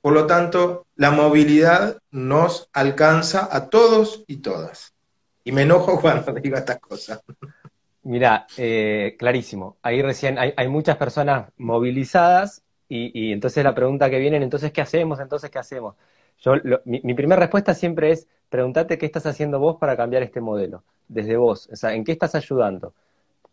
por 0.00 0.12
lo 0.12 0.26
tanto, 0.26 0.86
la 0.94 1.10
movilidad 1.10 1.98
nos 2.10 2.68
alcanza 2.72 3.48
a 3.50 3.68
todos 3.68 4.24
y 4.26 4.38
todas. 4.38 4.94
Y 5.44 5.52
me 5.52 5.62
enojo 5.62 6.00
cuando 6.00 6.32
digo 6.32 6.56
estas 6.56 6.80
cosas. 6.80 7.20
Mira, 8.02 8.46
eh, 8.56 9.16
clarísimo. 9.18 9.76
Ahí 9.82 10.02
recién 10.02 10.38
hay, 10.38 10.68
muchas 10.68 10.96
personas 10.96 11.50
movilizadas 11.56 12.62
y, 12.88 13.32
entonces 13.32 13.62
la 13.64 13.74
pregunta 13.74 14.08
que 14.08 14.18
viene, 14.18 14.36
entonces, 14.38 14.72
¿qué 14.72 14.80
hacemos? 14.80 15.20
Entonces, 15.20 15.50
¿qué 15.50 15.58
hacemos? 15.58 15.94
Yo, 16.38 16.54
mi, 16.84 17.14
primera 17.14 17.40
respuesta 17.40 17.74
siempre 17.74 18.12
es, 18.12 18.28
pregúntate 18.48 18.96
qué 18.96 19.06
estás 19.06 19.26
haciendo 19.26 19.58
vos 19.58 19.76
para 19.76 19.96
cambiar 19.96 20.22
este 20.22 20.40
modelo, 20.40 20.84
desde 21.08 21.36
vos, 21.36 21.68
o 21.70 21.76
sea, 21.76 21.94
¿en 21.94 22.04
qué 22.04 22.12
estás 22.12 22.34
ayudando? 22.34 22.94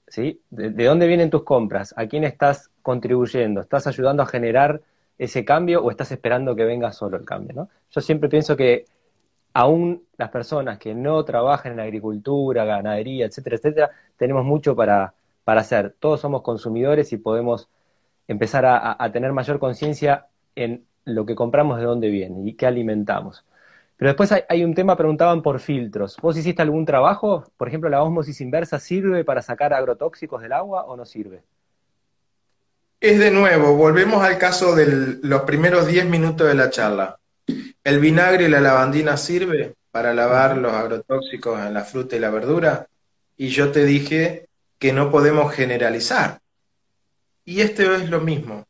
¿Sí? 0.07 0.39
¿De, 0.51 0.69
de 0.69 0.85
dónde 0.85 1.07
vienen 1.07 1.29
tus 1.31 1.43
compras? 1.43 1.93
¿A 1.97 2.05
quién 2.05 2.23
estás 2.23 2.69
contribuyendo? 2.81 3.61
¿Estás 3.61 3.87
ayudando 3.87 4.23
a 4.23 4.27
generar 4.27 4.81
ese 5.17 5.43
cambio 5.43 5.83
o 5.83 5.89
estás 5.91 6.11
esperando 6.11 6.55
que 6.55 6.63
venga 6.63 6.93
solo 6.93 7.17
el 7.17 7.25
cambio? 7.25 7.55
¿no? 7.55 7.69
Yo 7.91 8.01
siempre 8.01 8.29
pienso 8.29 8.55
que 8.55 8.85
aún 9.55 10.03
las 10.17 10.29
personas 10.31 10.77
que 10.77 10.93
no 10.93 11.23
trabajan 11.23 11.71
en 11.71 11.79
agricultura, 11.79 12.65
ganadería, 12.65 13.25
etcétera, 13.25 13.55
etcétera, 13.55 13.91
tenemos 14.17 14.43
mucho 14.43 14.75
para, 14.75 15.13
para 15.45 15.61
hacer. 15.61 15.95
Todos 15.97 16.19
somos 16.19 16.41
consumidores 16.41 17.13
y 17.13 17.17
podemos 17.17 17.69
empezar 18.27 18.65
a, 18.65 19.11
tener 19.13 19.31
mayor 19.31 19.57
conciencia 19.59 20.27
en 20.55 20.85
lo 21.05 21.25
que 21.25 21.35
compramos, 21.35 21.77
de 21.77 21.85
dónde 21.85 22.09
viene 22.09 22.41
y 22.43 22.53
qué 22.55 22.67
alimentamos. 22.67 23.45
Pero 23.95 24.09
después 24.09 24.29
hay, 24.33 24.41
hay, 24.49 24.65
un 24.65 24.75
tema, 24.75 24.97
preguntaban 24.97 25.41
por 25.41 25.61
filtros. 25.61 26.17
¿Vos 26.21 26.35
hiciste 26.35 26.61
algún 26.61 26.85
trabajo? 26.85 27.45
Por 27.55 27.69
ejemplo, 27.69 27.89
¿la 27.89 28.03
osmosis 28.03 28.41
inversa 28.41 28.77
sirve 28.77 29.23
para 29.23 29.41
sacar 29.41 29.73
agrotóxicos 29.73 30.41
del 30.41 30.51
agua 30.51 30.83
o 30.83 30.97
no 30.97 31.05
sirve? 31.05 31.43
Es 32.99 33.19
de 33.19 33.31
nuevo, 33.31 33.75
volvemos 33.75 34.21
al 34.21 34.37
caso 34.37 34.75
de 34.75 35.17
los 35.21 35.41
primeros 35.43 35.87
10 35.87 36.07
minutos 36.07 36.45
de 36.45 36.55
la 36.55 36.69
charla. 36.69 37.19
¿El 37.85 37.99
vinagre 37.99 38.45
y 38.45 38.47
la 38.47 38.61
lavandina 38.61 39.15
sirve 39.15 39.75
para 39.91 40.11
lavar 40.11 40.57
los 40.57 40.73
agrotóxicos 40.73 41.59
en 41.59 41.75
la 41.75 41.83
fruta 41.83 42.15
y 42.15 42.19
la 42.19 42.31
verdura? 42.31 42.87
Y 43.37 43.49
yo 43.49 43.71
te 43.71 43.85
dije 43.85 44.47
que 44.79 44.91
no 44.91 45.11
podemos 45.11 45.53
generalizar. 45.53 46.39
Y 47.45 47.61
esto 47.61 47.93
es 47.93 48.09
lo 48.09 48.21
mismo. 48.21 48.65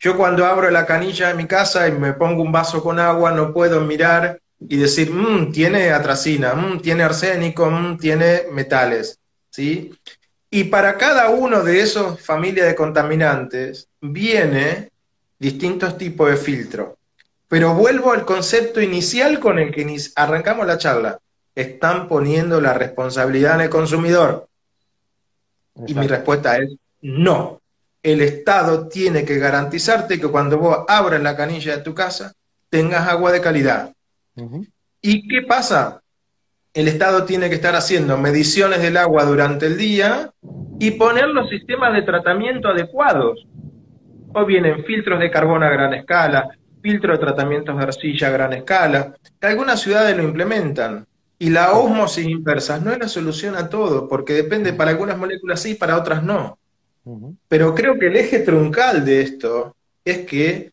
Yo 0.00 0.16
cuando 0.16 0.46
abro 0.46 0.70
la 0.70 0.86
canilla 0.86 1.28
de 1.28 1.34
mi 1.34 1.46
casa 1.46 1.86
y 1.88 1.92
me 1.92 2.14
pongo 2.14 2.42
un 2.42 2.52
vaso 2.52 2.82
con 2.82 2.98
agua, 2.98 3.32
no 3.32 3.52
puedo 3.52 3.82
mirar 3.82 4.40
y 4.58 4.78
decir, 4.78 5.10
mmm, 5.10 5.52
tiene 5.52 5.90
atracina, 5.90 6.54
mmm, 6.54 6.80
tiene 6.80 7.02
arsénico, 7.02 7.70
mmm, 7.70 7.98
tiene 7.98 8.44
metales. 8.50 9.18
¿sí? 9.50 9.92
Y 10.48 10.64
para 10.64 10.96
cada 10.96 11.28
uno 11.28 11.62
de 11.62 11.82
esos 11.82 12.18
familias 12.18 12.66
de 12.66 12.74
contaminantes 12.74 13.88
viene 14.00 14.88
distintos 15.38 15.98
tipos 15.98 16.30
de 16.30 16.38
filtro. 16.38 16.96
Pero 17.54 17.72
vuelvo 17.72 18.10
al 18.10 18.24
concepto 18.24 18.80
inicial 18.80 19.38
con 19.38 19.60
el 19.60 19.70
que 19.70 19.86
arrancamos 20.16 20.66
la 20.66 20.76
charla. 20.76 21.20
Están 21.54 22.08
poniendo 22.08 22.60
la 22.60 22.74
responsabilidad 22.74 23.54
en 23.54 23.60
el 23.60 23.70
consumidor. 23.70 24.48
Y 25.86 25.94
mi 25.94 26.08
respuesta 26.08 26.56
es 26.56 26.74
no. 27.00 27.60
El 28.02 28.22
Estado 28.22 28.88
tiene 28.88 29.24
que 29.24 29.38
garantizarte 29.38 30.18
que 30.18 30.26
cuando 30.26 30.58
vos 30.58 30.78
abras 30.88 31.22
la 31.22 31.36
canilla 31.36 31.76
de 31.76 31.84
tu 31.84 31.94
casa 31.94 32.32
tengas 32.70 33.06
agua 33.06 33.30
de 33.30 33.40
calidad. 33.40 33.92
¿Y 35.00 35.28
qué 35.28 35.42
pasa? 35.42 36.02
el 36.72 36.88
Estado 36.88 37.24
tiene 37.24 37.48
que 37.48 37.54
estar 37.54 37.76
haciendo 37.76 38.18
mediciones 38.18 38.82
del 38.82 38.96
agua 38.96 39.22
durante 39.26 39.66
el 39.66 39.78
día 39.78 40.32
y 40.80 40.90
poner 40.90 41.28
los 41.28 41.48
sistemas 41.48 41.94
de 41.94 42.02
tratamiento 42.02 42.66
adecuados. 42.66 43.46
Hoy 44.34 44.44
vienen 44.44 44.84
filtros 44.84 45.20
de 45.20 45.30
carbón 45.30 45.62
a 45.62 45.70
gran 45.70 45.94
escala, 45.94 46.48
filtros 46.84 47.18
de 47.18 47.24
tratamientos 47.24 47.78
de 47.78 47.82
arcilla 47.82 48.28
a 48.28 48.30
gran 48.30 48.52
escala, 48.52 49.14
que 49.40 49.46
algunas 49.46 49.80
ciudades 49.80 50.14
lo 50.14 50.22
implementan. 50.22 51.06
Y 51.38 51.48
la 51.48 51.72
ósmosis 51.72 52.26
inversa 52.26 52.78
no 52.78 52.92
es 52.92 52.98
la 52.98 53.08
solución 53.08 53.56
a 53.56 53.70
todo, 53.70 54.06
porque 54.06 54.34
depende 54.34 54.74
para 54.74 54.90
algunas 54.90 55.16
moléculas 55.16 55.62
sí, 55.62 55.76
para 55.76 55.96
otras 55.96 56.22
no. 56.22 56.58
Pero 57.48 57.74
creo 57.74 57.98
que 57.98 58.08
el 58.08 58.16
eje 58.16 58.40
truncal 58.40 59.02
de 59.02 59.22
esto 59.22 59.74
es 60.04 60.26
que 60.26 60.72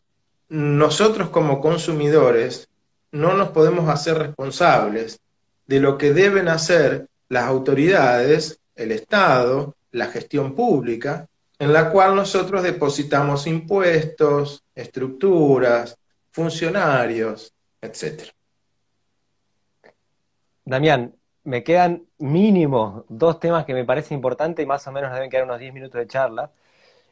nosotros 0.50 1.30
como 1.30 1.62
consumidores 1.62 2.68
no 3.10 3.32
nos 3.32 3.48
podemos 3.48 3.88
hacer 3.88 4.18
responsables 4.18 5.18
de 5.66 5.80
lo 5.80 5.96
que 5.96 6.12
deben 6.12 6.48
hacer 6.48 7.06
las 7.30 7.44
autoridades, 7.44 8.60
el 8.76 8.92
Estado, 8.92 9.74
la 9.92 10.08
gestión 10.08 10.54
pública, 10.54 11.26
en 11.58 11.72
la 11.72 11.88
cual 11.88 12.14
nosotros 12.16 12.62
depositamos 12.62 13.46
impuestos, 13.46 14.62
estructuras, 14.74 15.96
funcionarios, 16.32 17.54
etc. 17.80 18.32
Damián, 20.64 21.14
me 21.44 21.62
quedan 21.62 22.06
mínimo 22.18 23.04
dos 23.08 23.38
temas 23.40 23.64
que 23.64 23.74
me 23.74 23.84
parece 23.84 24.14
importante 24.14 24.62
y 24.62 24.66
más 24.66 24.86
o 24.86 24.92
menos 24.92 25.12
deben 25.12 25.30
quedar 25.30 25.44
unos 25.44 25.58
10 25.58 25.74
minutos 25.74 25.98
de 25.98 26.06
charla. 26.06 26.50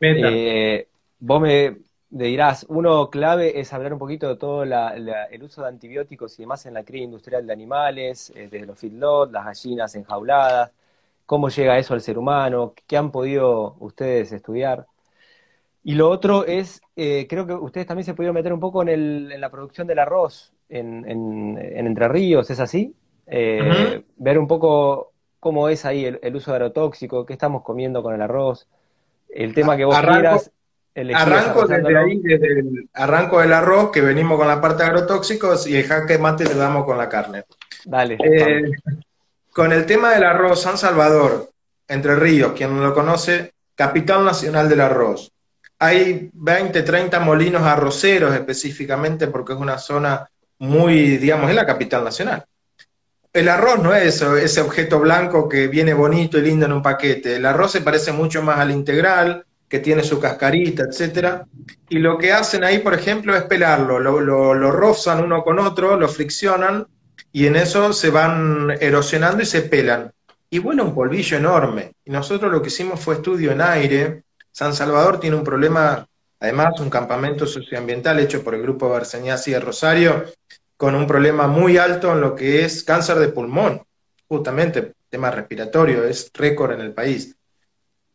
Eh, 0.01 0.89
vos 1.19 1.41
me, 1.41 1.79
dirás, 2.09 2.65
uno 2.69 3.11
clave 3.11 3.61
es 3.61 3.73
hablar 3.73 3.93
un 3.93 3.99
poquito 3.99 4.29
de 4.29 4.37
todo 4.37 4.63
el 4.63 5.43
uso 5.43 5.63
de 5.63 5.69
antibióticos 5.69 6.39
y 6.39 6.43
demás 6.43 6.65
en 6.67 6.75
la 6.75 6.85
cría 6.85 7.05
industrial 7.05 7.47
de 7.47 7.53
animales, 7.53 8.33
eh, 8.35 8.49
desde 8.51 8.67
los 8.67 8.79
feedlots, 8.79 9.33
las 9.33 9.45
gallinas 9.45 9.95
enjauladas, 9.95 10.73
cómo 11.27 11.49
llega 11.49 11.79
eso 11.79 11.95
al 11.95 12.01
ser 12.01 12.19
humano, 12.19 12.75
qué 12.87 12.97
han 12.97 13.11
podido 13.11 13.77
ustedes 13.81 14.33
estudiar. 14.33 14.87
Y 15.83 15.95
lo 15.95 16.11
otro 16.11 16.45
es, 16.45 16.83
eh, 16.95 17.27
creo 17.29 17.47
que 17.47 17.55
ustedes 17.55 17.87
también 17.87 18.05
se 18.05 18.15
pudieron 18.15 18.35
meter 18.35 18.53
un 18.53 18.61
poco 18.61 18.87
en, 18.87 19.41
la 19.41 19.51
producción 19.51 19.87
del 19.87 19.99
arroz 19.99 20.53
en, 20.69 21.59
Entre 21.59 22.09
Ríos, 22.09 22.51
¿es 22.51 22.61
así? 22.61 22.95
Eh, 23.27 24.03
ver 24.17 24.39
un 24.39 24.47
poco 24.47 25.13
cómo 25.39 25.69
es 25.69 25.87
ahí 25.87 26.05
el, 26.05 26.37
uso 26.37 26.51
de 26.51 26.57
agrotóxico, 26.57 27.25
qué 27.25 27.33
estamos 27.33 27.63
comiendo 27.63 28.03
con 28.03 28.15
el 28.15 28.21
arroz, 28.21 28.69
el 29.29 29.55
tema 29.55 29.77
que 29.77 29.87
vos 29.87 29.97
arranco, 29.97 30.43
arranco 31.15 31.67
desde 31.67 31.97
ahí, 31.97 32.19
desde 32.19 32.61
el, 32.61 32.91
arranco 32.93 33.41
del 33.41 33.53
arroz, 33.55 33.91
que 33.91 34.03
venimos 34.03 34.37
con 34.37 34.49
la 34.49 34.61
parte 34.61 34.83
de 34.83 34.91
agrotóxicos, 34.91 35.67
y 35.67 35.77
el 35.77 35.87
jaque 35.87 36.19
mate 36.19 36.45
le 36.45 36.57
damos 36.57 36.85
con 36.85 36.99
la 36.99 37.09
carne. 37.09 37.45
Dale. 37.87 38.19
Eh, 38.23 38.71
con 39.51 39.73
el 39.73 39.87
tema 39.87 40.13
del 40.13 40.25
arroz, 40.25 40.61
San 40.61 40.77
Salvador, 40.77 41.51
Entre 41.89 42.15
Ríos, 42.17 42.53
quien 42.53 42.77
no 42.77 42.83
lo 42.83 42.93
conoce, 42.93 43.55
capital 43.75 44.25
nacional 44.25 44.69
del 44.69 44.83
arroz. 44.83 45.33
Hay 45.81 46.31
20, 46.33 46.83
30 46.83 47.19
molinos 47.21 47.63
arroceros 47.63 48.33
específicamente 48.35 49.27
porque 49.27 49.55
es 49.55 49.59
una 49.59 49.79
zona 49.79 50.29
muy, 50.59 51.17
digamos, 51.17 51.51
es 51.51 51.57
la 51.57 51.67
capital 51.67 52.05
nacional. 52.05 52.45
El 53.33 53.49
arroz 53.49 53.83
no 53.83 53.95
es 53.95 54.23
ese 54.23 54.61
objeto 54.61 55.01
blanco 55.01 55.49
que 55.49 55.69
viene 55.69 55.95
bonito 55.95 56.39
y 56.39 56.43
lindo 56.43 56.67
en 56.67 56.73
un 56.73 56.83
paquete. 56.83 57.37
El 57.37 57.47
arroz 57.47 57.73
se 57.73 57.81
parece 57.81 58.13
mucho 58.13 58.43
más 58.43 58.59
al 58.59 58.71
integral, 58.71 59.45
que 59.69 59.79
tiene 59.79 60.03
su 60.03 60.19
cascarita, 60.19 60.83
etcétera. 60.83 61.47
Y 61.89 62.01
lo 62.01 62.19
que 62.19 62.33
hacen 62.33 62.65
ahí, 62.65 62.81
por 62.81 62.93
ejemplo, 62.93 63.37
es 63.37 63.45
pelarlo. 63.45 64.01
Lo, 64.01 64.21
lo, 64.21 64.53
lo 64.53 64.73
rozan 64.73 65.23
uno 65.23 65.45
con 65.45 65.61
otro, 65.61 65.97
lo 65.97 66.09
friccionan 66.09 66.87
y 67.33 67.47
en 67.47 67.55
eso 67.55 67.93
se 67.93 68.11
van 68.11 68.77
erosionando 68.81 69.43
y 69.43 69.47
se 69.47 69.63
pelan. 69.63 70.13
Y 70.51 70.59
bueno, 70.59 70.83
un 70.83 70.95
polvillo 70.95 71.37
enorme. 71.37 71.93
Y 72.05 72.11
nosotros 72.11 72.51
lo 72.51 72.61
que 72.61 72.69
hicimos 72.69 72.99
fue 72.99 73.15
estudio 73.15 73.53
en 73.53 73.61
aire. 73.61 74.25
San 74.61 74.75
Salvador 74.75 75.19
tiene 75.19 75.37
un 75.37 75.43
problema, 75.43 76.07
además, 76.39 76.79
un 76.81 76.91
campamento 76.91 77.47
socioambiental 77.47 78.21
hecho 78.21 78.45
por 78.45 78.55
el 78.55 78.61
grupo 78.61 78.91
Barceñasi 78.91 79.53
de 79.53 79.59
Rosario, 79.59 80.27
con 80.77 80.95
un 80.95 81.07
problema 81.07 81.47
muy 81.47 81.79
alto 81.79 82.13
en 82.13 82.21
lo 82.21 82.35
que 82.35 82.63
es 82.63 82.85
cáncer 82.85 83.19
de 83.21 83.29
pulmón, 83.29 83.83
justamente 84.29 84.93
tema 85.09 85.31
respiratorio, 85.31 86.05
es 86.05 86.31
récord 86.35 86.73
en 86.73 86.83
el 86.83 86.93
país. 86.93 87.35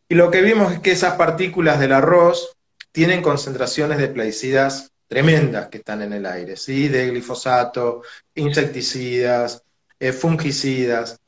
Y 0.08 0.14
lo 0.14 0.30
que 0.30 0.40
vimos 0.40 0.72
es 0.72 0.78
que 0.78 0.92
esas 0.92 1.14
partículas 1.14 1.80
del 1.80 1.90
arroz 1.90 2.56
tienen 2.92 3.22
concentraciones 3.22 3.98
de 3.98 4.06
plaguicidas 4.06 4.92
tremendas 5.08 5.66
que 5.66 5.78
están 5.78 6.02
en 6.02 6.12
el 6.12 6.26
aire, 6.26 6.56
¿sí? 6.56 6.86
De 6.86 7.08
glifosato, 7.08 8.02
insecticidas, 8.36 9.64
eh, 9.98 10.12
fungicidas, 10.12 11.18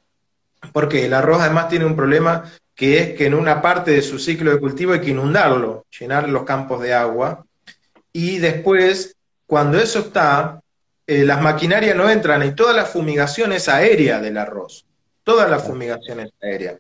porque 0.73 1.07
el 1.07 1.13
arroz 1.13 1.41
además 1.41 1.69
tiene 1.69 1.87
un 1.87 1.97
problema 1.97 2.45
que 2.79 3.01
es 3.01 3.15
que 3.17 3.27
en 3.27 3.35
una 3.35 3.61
parte 3.61 3.91
de 3.91 4.03
su 4.03 4.21
ciclo 4.21 4.53
de 4.53 4.61
cultivo 4.61 4.93
hay 4.93 5.01
que 5.01 5.11
inundarlo, 5.11 5.87
llenar 5.99 6.29
los 6.29 6.45
campos 6.45 6.81
de 6.81 6.95
agua, 6.95 7.45
y 8.13 8.39
después, 8.39 9.17
cuando 9.47 9.81
eso 9.81 9.99
está, 9.99 10.63
eh, 11.05 11.25
las 11.25 11.43
maquinarias 11.43 11.97
no 11.97 12.09
entran 12.09 12.47
y 12.47 12.55
toda 12.55 12.73
la 12.73 12.85
fumigación 12.85 13.53
es 13.53 13.69
aérea 13.69 14.21
del 14.21 14.39
arroz, 14.39 14.87
toda 15.25 15.49
la 15.49 15.59
fumigación 15.59 16.21
es 16.21 16.31
aérea. 16.41 16.79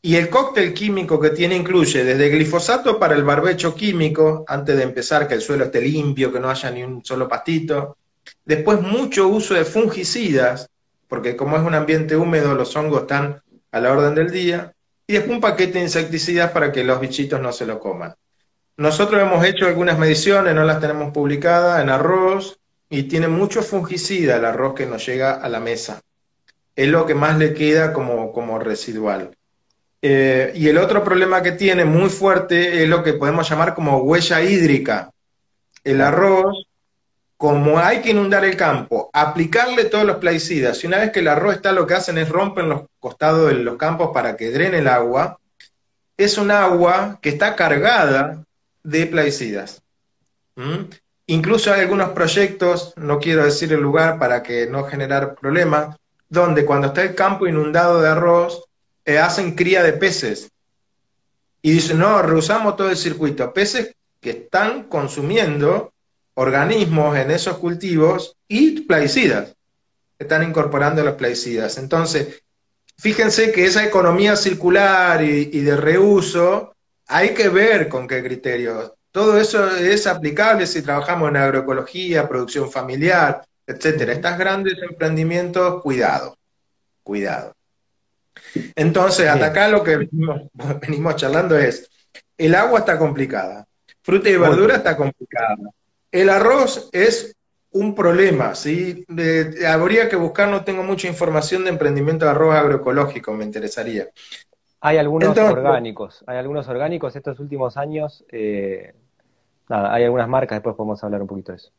Y 0.00 0.16
el 0.16 0.30
cóctel 0.30 0.72
químico 0.72 1.20
que 1.20 1.28
tiene 1.28 1.56
incluye 1.56 2.04
desde 2.04 2.30
glifosato 2.30 2.98
para 2.98 3.14
el 3.14 3.22
barbecho 3.22 3.74
químico, 3.74 4.46
antes 4.48 4.78
de 4.78 4.82
empezar, 4.82 5.28
que 5.28 5.34
el 5.34 5.42
suelo 5.42 5.66
esté 5.66 5.82
limpio, 5.82 6.32
que 6.32 6.40
no 6.40 6.48
haya 6.48 6.70
ni 6.70 6.82
un 6.82 7.04
solo 7.04 7.28
pastito. 7.28 7.98
Después 8.46 8.80
mucho 8.80 9.28
uso 9.28 9.52
de 9.52 9.66
fungicidas, 9.66 10.70
porque 11.06 11.36
como 11.36 11.58
es 11.58 11.62
un 11.62 11.74
ambiente 11.74 12.16
húmedo, 12.16 12.54
los 12.54 12.74
hongos 12.76 13.02
están 13.02 13.42
a 13.72 13.80
la 13.80 13.92
orden 13.92 14.14
del 14.14 14.30
día. 14.30 14.72
Y 15.08 15.14
después 15.14 15.34
un 15.36 15.40
paquete 15.40 15.78
de 15.78 15.84
insecticidas 15.84 16.50
para 16.50 16.70
que 16.70 16.84
los 16.84 17.00
bichitos 17.00 17.40
no 17.40 17.50
se 17.50 17.64
lo 17.64 17.80
coman. 17.80 18.14
Nosotros 18.76 19.22
hemos 19.22 19.42
hecho 19.44 19.66
algunas 19.66 19.98
mediciones, 19.98 20.54
no 20.54 20.64
las 20.64 20.80
tenemos 20.80 21.12
publicadas, 21.12 21.82
en 21.82 21.88
arroz, 21.88 22.60
y 22.90 23.04
tiene 23.04 23.26
mucho 23.26 23.62
fungicida 23.62 24.36
el 24.36 24.44
arroz 24.44 24.74
que 24.74 24.84
nos 24.84 25.04
llega 25.06 25.32
a 25.32 25.48
la 25.48 25.60
mesa. 25.60 26.02
Es 26.76 26.88
lo 26.88 27.06
que 27.06 27.14
más 27.14 27.38
le 27.38 27.54
queda 27.54 27.92
como, 27.94 28.32
como 28.32 28.58
residual. 28.58 29.34
Eh, 30.02 30.52
y 30.54 30.68
el 30.68 30.76
otro 30.76 31.02
problema 31.02 31.42
que 31.42 31.52
tiene 31.52 31.86
muy 31.86 32.10
fuerte 32.10 32.82
es 32.82 32.88
lo 32.88 33.02
que 33.02 33.14
podemos 33.14 33.48
llamar 33.48 33.74
como 33.74 33.98
huella 34.02 34.42
hídrica. 34.42 35.10
El 35.82 36.02
arroz, 36.02 36.67
como 37.38 37.78
hay 37.78 38.00
que 38.00 38.10
inundar 38.10 38.44
el 38.44 38.56
campo, 38.56 39.10
aplicarle 39.12 39.84
todos 39.84 40.04
los 40.04 40.16
plaguicidas, 40.16 40.82
y 40.82 40.88
una 40.88 40.98
vez 40.98 41.12
que 41.12 41.20
el 41.20 41.28
arroz 41.28 41.54
está, 41.54 41.70
lo 41.70 41.86
que 41.86 41.94
hacen 41.94 42.18
es 42.18 42.28
rompen 42.28 42.68
los 42.68 42.82
costados 42.98 43.48
de 43.48 43.54
los 43.54 43.76
campos 43.76 44.10
para 44.12 44.36
que 44.36 44.50
drene 44.50 44.78
el 44.78 44.88
agua, 44.88 45.38
es 46.16 46.36
un 46.36 46.50
agua 46.50 47.20
que 47.22 47.28
está 47.28 47.54
cargada 47.54 48.44
de 48.82 49.06
plaguicidas. 49.06 49.80
¿Mm? 50.56 50.90
Incluso 51.26 51.72
hay 51.72 51.82
algunos 51.82 52.10
proyectos, 52.10 52.92
no 52.96 53.20
quiero 53.20 53.44
decir 53.44 53.72
el 53.72 53.80
lugar 53.80 54.18
para 54.18 54.42
que 54.42 54.66
no 54.66 54.82
generar 54.84 55.36
problemas, 55.36 55.96
donde 56.28 56.64
cuando 56.64 56.88
está 56.88 57.02
el 57.02 57.14
campo 57.14 57.46
inundado 57.46 58.00
de 58.00 58.08
arroz, 58.08 58.64
eh, 59.04 59.18
hacen 59.18 59.54
cría 59.54 59.84
de 59.84 59.92
peces. 59.92 60.50
Y 61.62 61.70
dicen, 61.70 62.00
no, 62.00 62.20
rehusamos 62.20 62.76
todo 62.76 62.90
el 62.90 62.96
circuito. 62.96 63.52
Peces 63.52 63.94
que 64.20 64.30
están 64.30 64.84
consumiendo 64.84 65.92
organismos 66.38 67.16
en 67.16 67.32
esos 67.32 67.58
cultivos 67.58 68.36
y 68.46 68.82
plaguicidas. 68.82 69.56
Están 70.16 70.48
incorporando 70.48 71.02
los 71.02 71.14
plaguicidas. 71.14 71.78
Entonces, 71.78 72.44
fíjense 72.96 73.50
que 73.50 73.64
esa 73.64 73.84
economía 73.84 74.36
circular 74.36 75.20
y, 75.20 75.46
de 75.46 75.76
reuso 75.76 76.76
hay 77.08 77.34
que 77.34 77.48
ver 77.48 77.88
con 77.88 78.06
qué 78.06 78.22
criterios. 78.22 78.92
Todo 79.10 79.36
eso 79.36 79.68
es 79.76 80.06
aplicable 80.06 80.68
si 80.68 80.80
trabajamos 80.80 81.28
en 81.28 81.38
agroecología, 81.38 82.28
producción 82.28 82.70
familiar, 82.70 83.44
etcétera. 83.66 84.12
Estos 84.12 84.38
grandes 84.38 84.74
emprendimientos, 84.80 85.82
cuidado, 85.82 86.36
cuidado. 87.02 87.52
Entonces, 88.76 89.26
hasta 89.26 89.46
acá 89.46 89.66
lo 89.68 89.82
que 89.82 89.96
venimos, 90.80 91.16
charlando 91.16 91.58
es, 91.58 91.90
el 92.36 92.54
agua 92.54 92.78
está 92.78 92.96
complicada, 92.96 93.66
fruta 94.02 94.30
y 94.30 94.36
verdura 94.36 94.76
está 94.76 94.96
complicada, 94.96 95.56
el 96.12 96.30
arroz 96.30 96.88
es 96.92 97.36
un 97.70 97.94
problema, 97.94 98.54
¿sí? 98.54 99.04
habría 99.66 100.08
que 100.08 100.16
buscar, 100.16 100.48
no 100.48 100.64
tengo 100.64 100.82
mucha 100.82 101.06
información 101.06 101.64
de 101.64 101.70
emprendimiento 101.70 102.24
de 102.24 102.30
arroz 102.30 102.54
agroecológico, 102.54 103.32
me 103.34 103.44
interesaría. 103.44 104.08
Hay 104.80 104.96
algunos 104.96 105.36
orgánicos, 105.36 106.24
hay 106.26 106.38
algunos 106.38 106.66
orgánicos 106.68 107.14
estos 107.14 107.38
últimos 107.40 107.76
años, 107.76 108.24
eh, 108.30 108.94
nada, 109.68 109.92
hay 109.92 110.04
algunas 110.04 110.28
marcas, 110.28 110.56
después 110.56 110.76
podemos 110.76 111.02
hablar 111.04 111.20
un 111.20 111.28
poquito 111.28 111.52
de 111.52 111.56
eso. 111.56 111.70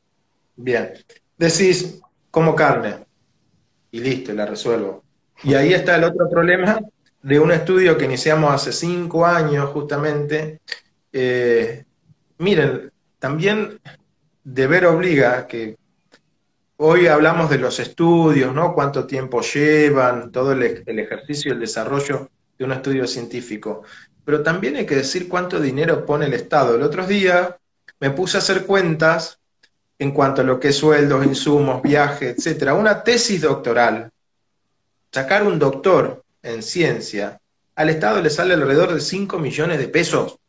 Bien, 0.56 0.94
decís, 1.38 2.02
como 2.30 2.56
carne, 2.56 3.06
y 3.92 4.00
listo, 4.00 4.34
la 4.34 4.46
resuelvo. 4.46 5.04
Y 5.44 5.54
ahí 5.56 5.74
está 5.74 5.96
el 5.96 6.04
otro 6.04 6.30
problema 6.30 6.80
de 7.22 7.40
un 7.40 7.52
estudio 7.52 7.98
que 7.98 8.06
iniciamos 8.06 8.54
hace 8.54 8.72
cinco 8.72 9.26
años 9.26 9.70
justamente. 9.72 10.60
Eh, 11.12 11.84
miren, 12.38 12.92
también 13.18 13.80
deber 14.54 14.86
obliga 14.88 15.48
que 15.48 15.78
hoy 16.78 17.08
hablamos 17.08 17.50
de 17.50 17.60
los 17.60 17.80
estudios, 17.80 18.54
¿no? 18.54 18.74
Cuánto 18.74 19.06
tiempo 19.06 19.42
llevan, 19.42 20.32
todo 20.32 20.54
el, 20.54 20.64
ejercicio, 20.64 21.54
el 21.54 21.60
desarrollo 21.60 22.30
de 22.58 22.66
un 22.66 22.72
estudio 22.72 23.06
científico. 23.06 23.84
Pero 24.26 24.42
también 24.42 24.76
hay 24.76 24.86
que 24.86 24.96
decir 24.96 25.28
cuánto 25.28 25.60
dinero 25.60 26.06
pone 26.06 26.26
el 26.26 26.34
Estado. 26.34 26.76
El 26.76 26.82
otro 26.82 27.06
día 27.06 27.58
me 28.00 28.10
puse 28.12 28.38
a 28.38 28.40
hacer 28.40 28.66
cuentas 28.66 29.40
en 30.00 30.12
cuanto 30.12 30.42
a 30.42 30.46
lo 30.46 30.60
que 30.60 30.72
sueldos, 30.72 31.26
insumos, 31.26 31.82
viajes, 31.82 32.38
etcétera. 32.38 32.74
Una 32.74 33.04
tesis 33.04 33.42
doctoral, 33.42 34.10
sacar 35.12 35.46
un 35.46 35.60
doctor 35.60 36.24
en 36.42 36.64
ciencia, 36.64 37.40
al 37.76 37.90
Estado 37.90 38.22
le 38.22 38.30
sale 38.30 38.54
alrededor 38.56 38.94
de 38.94 39.02
5 39.02 39.38
millones 39.38 39.78
de 39.78 39.88
pesos. 39.90 40.40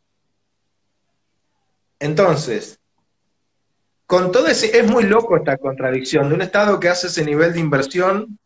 Entonces, 1.98 2.80
con 4.11 4.32
todo 4.32 4.48
ese, 4.48 4.76
es 4.76 4.90
muy 4.90 5.04
loco 5.04 5.36
esta 5.36 5.56
contradicción 5.56 6.28
de 6.28 6.34
un 6.34 6.42
Estado 6.42 6.80
que 6.80 6.88
hace 6.88 7.06
ese 7.06 7.24
nivel 7.24 7.52
de 7.52 7.61
inversión 7.61 8.40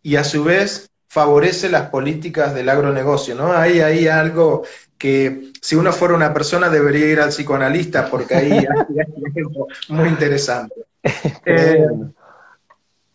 y 0.00 0.14
a 0.14 0.22
su 0.22 0.44
vez 0.44 0.92
favorece 1.08 1.68
las 1.68 1.88
políticas 1.88 2.54
del 2.54 2.68
agronegocio, 2.68 3.34
¿no? 3.34 3.52
Hay 3.52 3.80
ahí 3.80 4.06
algo 4.06 4.62
que 4.96 5.50
si 5.60 5.74
uno 5.74 5.92
fuera 5.92 6.14
una 6.14 6.32
persona 6.32 6.70
debería 6.70 7.08
ir 7.08 7.18
al 7.18 7.30
psicoanalista 7.30 8.08
porque 8.08 8.36
ahí 8.36 8.52
hay 8.52 9.40
algo 9.44 9.66
muy 9.88 10.08
interesante. 10.08 10.74
Eh, 11.46 11.84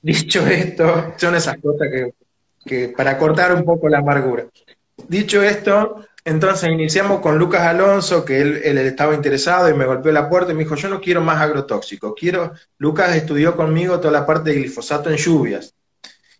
dicho 0.01 0.45
esto, 0.45 1.13
son 1.15 1.35
esas 1.35 1.55
cosas 1.59 1.87
que, 1.89 2.13
que 2.65 2.89
para 2.89 3.17
cortar 3.17 3.53
un 3.53 3.63
poco 3.63 3.87
la 3.87 3.99
amargura. 3.99 4.45
Dicho 5.07 5.41
esto, 5.41 6.05
entonces 6.27 6.69
iniciamos 6.69 7.21
con 7.21 7.37
Lucas 7.37 7.61
Alonso, 7.61 8.25
que 8.25 8.41
él, 8.41 8.77
estaba 8.79 9.15
interesado 9.15 9.69
y 9.69 9.73
me 9.73 9.85
golpeó 9.85 10.11
la 10.11 10.27
puerta 10.27 10.51
y 10.51 10.55
me 10.55 10.65
dijo, 10.65 10.75
yo 10.75 10.89
no 10.89 10.99
quiero 10.99 11.21
más 11.21 11.39
agrotóxicos, 11.39 12.13
quiero, 12.19 12.51
Lucas 12.79 13.15
estudió 13.15 13.55
conmigo 13.55 14.01
toda 14.01 14.11
la 14.11 14.25
parte 14.25 14.49
de 14.49 14.57
glifosato 14.57 15.09
en 15.09 15.15
lluvias. 15.15 15.73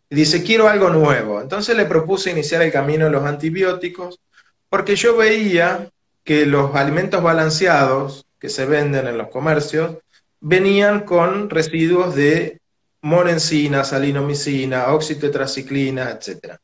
Y 0.10 0.16
dice, 0.18 0.44
quiero 0.44 0.68
algo 0.68 0.90
nuevo. 0.90 1.40
Entonces 1.40 1.78
le 1.78 1.86
propuse 1.86 2.32
iniciar 2.32 2.64
el 2.64 2.72
camino 2.74 3.06
de 3.06 3.12
los 3.12 3.24
antibióticos, 3.24 4.20
porque 4.68 4.98
yo 4.98 5.16
veía 5.16 5.90
que 6.26 6.46
los 6.46 6.76
alimentos 6.76 7.24
balanceados 7.24 8.26
que 8.40 8.50
se 8.50 8.66
venden 8.66 9.08
en 9.08 9.18
los 9.18 9.30
comercios 9.30 10.00
venían 10.42 11.06
con 11.06 11.50
residuos 11.50 12.14
de 12.14 12.60
morencina, 13.04 13.86
salinomicina, 13.86 14.90
oxitetraciclina, 14.90 16.12
etcétera. 16.12 16.60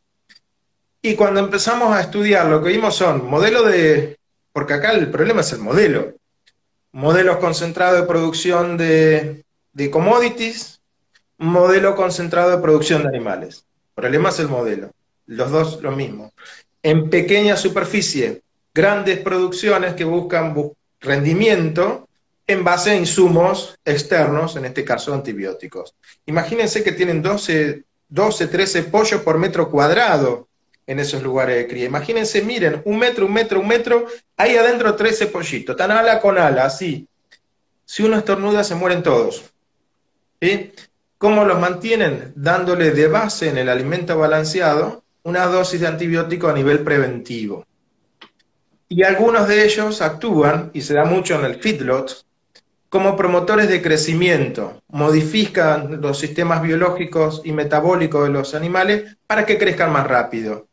Y 1.05 1.15
cuando 1.15 1.41
empezamos 1.41 1.93
a 1.93 1.99
estudiar, 1.99 2.45
lo 2.45 2.63
que 2.63 2.69
vimos 2.69 2.95
son 2.95 3.27
modelos 3.29 3.67
de, 3.67 4.17
porque 4.53 4.75
acá 4.75 4.93
el 4.93 5.11
problema 5.11 5.41
es 5.41 5.51
el 5.51 5.59
modelo, 5.59 6.13
modelos 6.93 7.37
concentrados 7.37 7.99
de 7.99 8.07
producción 8.07 8.77
de, 8.77 9.43
de 9.73 9.91
commodities, 9.91 10.79
modelo 11.37 11.97
concentrado 11.97 12.51
de 12.51 12.61
producción 12.61 13.01
de 13.01 13.09
animales. 13.09 13.65
El 13.89 14.01
problema 14.01 14.29
es 14.29 14.39
el 14.39 14.47
modelo, 14.47 14.91
los 15.25 15.51
dos 15.51 15.81
lo 15.81 15.91
mismo. 15.91 16.31
En 16.81 17.09
pequeña 17.09 17.57
superficie, 17.57 18.41
grandes 18.73 19.19
producciones 19.19 19.95
que 19.95 20.05
buscan 20.05 20.55
rendimiento 21.01 22.07
en 22.47 22.63
base 22.63 22.91
a 22.91 22.95
insumos 22.95 23.77
externos, 23.83 24.55
en 24.55 24.63
este 24.63 24.85
caso 24.85 25.13
antibióticos. 25.13 25.95
Imagínense 26.27 26.81
que 26.81 26.93
tienen 26.93 27.21
12, 27.21 27.83
12 28.07 28.47
13 28.47 28.83
pollos 28.83 29.21
por 29.21 29.37
metro 29.37 29.69
cuadrado 29.69 30.47
en 30.85 30.99
esos 30.99 31.23
lugares 31.23 31.57
de 31.57 31.67
cría. 31.67 31.85
Imagínense, 31.85 32.41
miren, 32.41 32.81
un 32.85 32.97
metro, 32.97 33.25
un 33.25 33.33
metro, 33.33 33.59
un 33.59 33.67
metro, 33.67 34.05
ahí 34.37 34.55
adentro 34.55 34.95
13 34.95 35.27
pollitos, 35.27 35.75
tan 35.75 35.91
ala 35.91 36.19
con 36.19 36.37
ala, 36.37 36.65
así. 36.65 37.07
Si 37.85 38.03
uno 38.03 38.17
estornuda, 38.17 38.63
se 38.63 38.75
mueren 38.75 39.03
todos. 39.03 39.51
¿Sí? 40.41 40.71
¿Cómo 41.17 41.45
los 41.45 41.59
mantienen? 41.59 42.33
Dándole 42.35 42.91
de 42.91 43.07
base 43.07 43.49
en 43.49 43.57
el 43.57 43.69
alimento 43.69 44.17
balanceado 44.17 45.03
una 45.23 45.45
dosis 45.45 45.79
de 45.79 45.87
antibiótico 45.87 46.49
a 46.49 46.53
nivel 46.53 46.79
preventivo. 46.79 47.65
Y 48.89 49.03
algunos 49.03 49.47
de 49.47 49.63
ellos 49.63 50.01
actúan, 50.01 50.69
y 50.73 50.81
se 50.81 50.93
da 50.93 51.05
mucho 51.05 51.35
en 51.35 51.45
el 51.45 51.55
feedlot, 51.55 52.25
como 52.89 53.15
promotores 53.15 53.69
de 53.69 53.81
crecimiento, 53.81 54.83
modifican 54.89 55.99
los 55.99 56.19
sistemas 56.19 56.61
biológicos 56.61 57.41
y 57.43 57.51
metabólicos 57.51 58.25
de 58.25 58.29
los 58.29 58.53
animales 58.53 59.17
para 59.25 59.47
que 59.47 59.57
crezcan 59.57 59.91
más 59.91 60.05
rápido. 60.05 60.67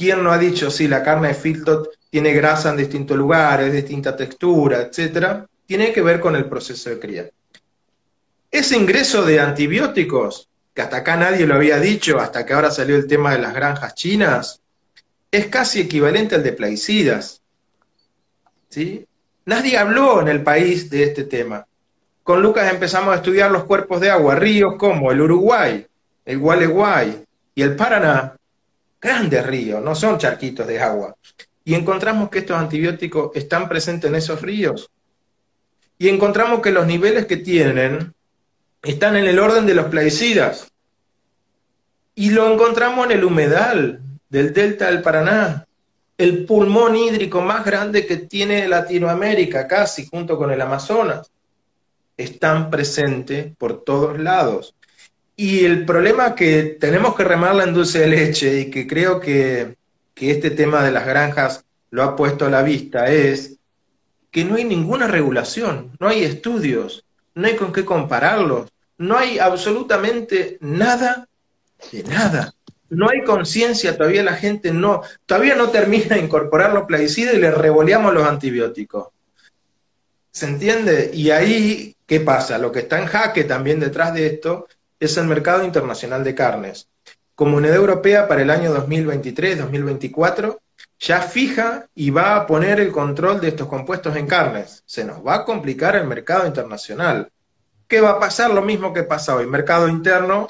¿Quién 0.00 0.24
no 0.24 0.32
ha 0.32 0.38
dicho 0.38 0.70
si 0.70 0.88
la 0.88 1.02
carne 1.02 1.28
de 1.28 1.34
Filtot 1.34 1.90
tiene 2.08 2.32
grasa 2.32 2.70
en 2.70 2.78
distintos 2.78 3.18
lugares, 3.18 3.70
distinta 3.70 4.16
textura, 4.16 4.80
etcétera? 4.80 5.46
Tiene 5.66 5.92
que 5.92 6.00
ver 6.00 6.20
con 6.20 6.34
el 6.34 6.46
proceso 6.46 6.88
de 6.88 6.98
cría. 6.98 7.30
Ese 8.50 8.78
ingreso 8.78 9.26
de 9.26 9.40
antibióticos, 9.40 10.48
que 10.72 10.80
hasta 10.80 10.96
acá 10.96 11.16
nadie 11.18 11.46
lo 11.46 11.54
había 11.54 11.78
dicho, 11.78 12.18
hasta 12.18 12.46
que 12.46 12.54
ahora 12.54 12.70
salió 12.70 12.96
el 12.96 13.06
tema 13.06 13.32
de 13.32 13.40
las 13.40 13.52
granjas 13.52 13.94
chinas, 13.94 14.62
es 15.30 15.48
casi 15.48 15.80
equivalente 15.80 16.34
al 16.34 16.44
de 16.44 16.54
plaguicidas. 16.54 17.42
¿Sí? 18.70 19.06
Nadie 19.44 19.76
habló 19.76 20.22
en 20.22 20.28
el 20.28 20.42
país 20.42 20.88
de 20.88 21.02
este 21.02 21.24
tema. 21.24 21.66
Con 22.22 22.40
Lucas 22.40 22.72
empezamos 22.72 23.12
a 23.12 23.16
estudiar 23.16 23.50
los 23.50 23.64
cuerpos 23.64 24.00
de 24.00 24.08
agua, 24.08 24.34
ríos 24.34 24.76
como 24.78 25.12
el 25.12 25.20
Uruguay, 25.20 25.86
el 26.24 26.38
Gualeguay 26.38 27.22
y 27.54 27.60
el 27.60 27.76
Paraná, 27.76 28.39
grandes 29.00 29.46
ríos, 29.46 29.82
no 29.82 29.94
son 29.94 30.18
charquitos 30.18 30.66
de 30.66 30.80
agua. 30.80 31.16
Y 31.64 31.74
encontramos 31.74 32.30
que 32.30 32.40
estos 32.40 32.56
antibióticos 32.56 33.30
están 33.34 33.68
presentes 33.68 34.10
en 34.10 34.16
esos 34.16 34.42
ríos. 34.42 34.90
Y 35.98 36.08
encontramos 36.08 36.60
que 36.60 36.70
los 36.70 36.86
niveles 36.86 37.26
que 37.26 37.36
tienen 37.36 38.14
están 38.82 39.16
en 39.16 39.26
el 39.26 39.38
orden 39.38 39.66
de 39.66 39.74
los 39.74 39.86
plaguicidas. 39.86 40.70
Y 42.14 42.30
lo 42.30 42.52
encontramos 42.52 43.06
en 43.06 43.12
el 43.12 43.24
humedal 43.24 44.00
del 44.28 44.52
delta 44.52 44.86
del 44.86 45.02
Paraná, 45.02 45.66
el 46.16 46.44
pulmón 46.44 46.96
hídrico 46.96 47.40
más 47.40 47.64
grande 47.64 48.06
que 48.06 48.18
tiene 48.18 48.68
Latinoamérica, 48.68 49.66
casi 49.66 50.06
junto 50.06 50.36
con 50.36 50.50
el 50.50 50.60
Amazonas. 50.60 51.30
Están 52.16 52.70
presentes 52.70 53.54
por 53.56 53.82
todos 53.84 54.18
lados. 54.18 54.74
Y 55.36 55.64
el 55.64 55.84
problema 55.86 56.34
que 56.34 56.76
tenemos 56.78 57.16
que 57.16 57.24
remarla 57.24 57.64
en 57.64 57.74
dulce 57.74 58.00
de 58.00 58.08
leche 58.08 58.60
y 58.60 58.70
que 58.70 58.86
creo 58.86 59.20
que, 59.20 59.78
este 60.20 60.50
tema 60.50 60.84
de 60.84 60.90
las 60.90 61.06
granjas 61.06 61.64
lo 61.90 62.02
ha 62.02 62.14
puesto 62.14 62.44
a 62.44 62.50
la 62.50 62.62
vista 62.62 63.10
es 63.10 63.56
que 64.30 64.44
no 64.44 64.56
hay 64.56 64.64
ninguna 64.64 65.06
regulación, 65.06 65.92
no 65.98 66.08
hay 66.08 66.24
estudios, 66.24 67.06
no 67.34 67.46
hay 67.46 67.56
con 67.56 67.72
qué 67.72 67.86
compararlos, 67.86 68.68
no 68.98 69.16
hay 69.16 69.38
absolutamente 69.38 70.58
nada 70.60 71.26
de 71.90 72.02
nada. 72.02 72.54
No 72.90 73.08
hay 73.08 73.22
conciencia, 73.22 73.96
todavía 73.96 74.24
la 74.24 74.34
gente 74.34 74.72
no, 74.72 75.02
todavía 75.24 75.54
no 75.54 75.70
termina 75.70 76.16
de 76.16 76.20
incorporar 76.20 76.74
los 76.74 76.84
plaguicidas 76.84 77.34
y 77.34 77.38
le 77.38 77.52
revoleamos 77.52 78.12
los 78.12 78.26
antibióticos. 78.26 79.08
¿Se 80.32 80.46
entiende? 80.46 81.10
Y 81.14 81.30
ahí, 81.30 81.96
¿qué 82.04 82.20
pasa? 82.20 82.58
Lo 82.58 82.70
que 82.72 82.80
está 82.80 82.98
en 82.98 83.06
jaque 83.06 83.44
también 83.44 83.80
detrás 83.80 84.12
de 84.12 84.26
esto 84.26 84.66
es 85.00 85.16
el 85.16 85.26
mercado 85.26 85.64
internacional 85.64 86.22
de 86.22 86.34
carnes. 86.34 86.88
Comunidad 87.34 87.76
Europea 87.76 88.28
para 88.28 88.42
el 88.42 88.50
año 88.50 88.74
2023-2024 88.86 90.58
ya 90.98 91.22
fija 91.22 91.86
y 91.94 92.10
va 92.10 92.36
a 92.36 92.46
poner 92.46 92.78
el 92.80 92.92
control 92.92 93.40
de 93.40 93.48
estos 93.48 93.66
compuestos 93.66 94.14
en 94.16 94.26
carnes. 94.26 94.82
Se 94.84 95.04
nos 95.04 95.26
va 95.26 95.36
a 95.36 95.44
complicar 95.46 95.96
el 95.96 96.06
mercado 96.06 96.46
internacional. 96.46 97.30
¿Qué 97.88 98.00
va 98.00 98.10
a 98.10 98.20
pasar? 98.20 98.50
Lo 98.50 98.60
mismo 98.60 98.92
que 98.92 99.04
pasa 99.04 99.34
hoy. 99.34 99.46
Mercado 99.46 99.88
interno, 99.88 100.48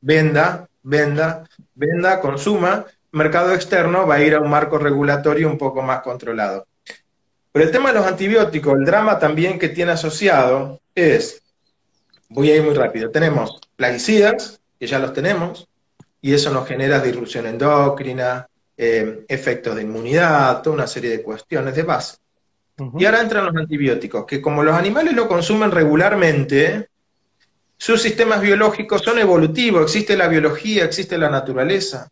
venda, 0.00 0.66
venda, 0.82 1.44
venda, 1.74 2.20
consuma. 2.20 2.86
Mercado 3.12 3.52
externo 3.52 4.06
va 4.06 4.14
a 4.14 4.22
ir 4.22 4.34
a 4.34 4.40
un 4.40 4.48
marco 4.48 4.78
regulatorio 4.78 5.46
un 5.46 5.58
poco 5.58 5.82
más 5.82 6.00
controlado. 6.00 6.66
Pero 7.52 7.66
el 7.66 7.70
tema 7.70 7.92
de 7.92 7.98
los 7.98 8.06
antibióticos, 8.06 8.74
el 8.74 8.84
drama 8.84 9.18
también 9.18 9.58
que 9.58 9.68
tiene 9.68 9.92
asociado 9.92 10.80
es, 10.94 11.42
voy 12.28 12.50
a 12.50 12.56
ir 12.56 12.62
muy 12.62 12.74
rápido, 12.74 13.10
tenemos 13.10 13.60
plaguicidas, 13.76 14.60
que 14.78 14.86
ya 14.86 14.98
los 14.98 15.12
tenemos, 15.12 15.68
y 16.20 16.32
eso 16.32 16.50
nos 16.50 16.66
genera 16.66 17.00
disrupción 17.00 17.46
endocrina, 17.46 18.46
eh, 18.76 19.24
efectos 19.28 19.76
de 19.76 19.82
inmunidad, 19.82 20.62
toda 20.62 20.74
una 20.74 20.86
serie 20.86 21.10
de 21.10 21.22
cuestiones 21.22 21.74
de 21.74 21.82
base. 21.82 22.16
Y 22.98 23.04
ahora 23.04 23.20
entran 23.20 23.46
los 23.46 23.54
antibióticos, 23.54 24.26
que 24.26 24.40
como 24.40 24.64
los 24.64 24.74
animales 24.74 25.14
lo 25.14 25.28
consumen 25.28 25.70
regularmente, 25.70 26.88
sus 27.76 28.02
sistemas 28.02 28.40
biológicos 28.40 29.02
son 29.02 29.18
evolutivos, 29.18 29.82
existe 29.82 30.16
la 30.16 30.26
biología, 30.26 30.84
existe 30.84 31.16
la 31.16 31.30
naturaleza. 31.30 32.08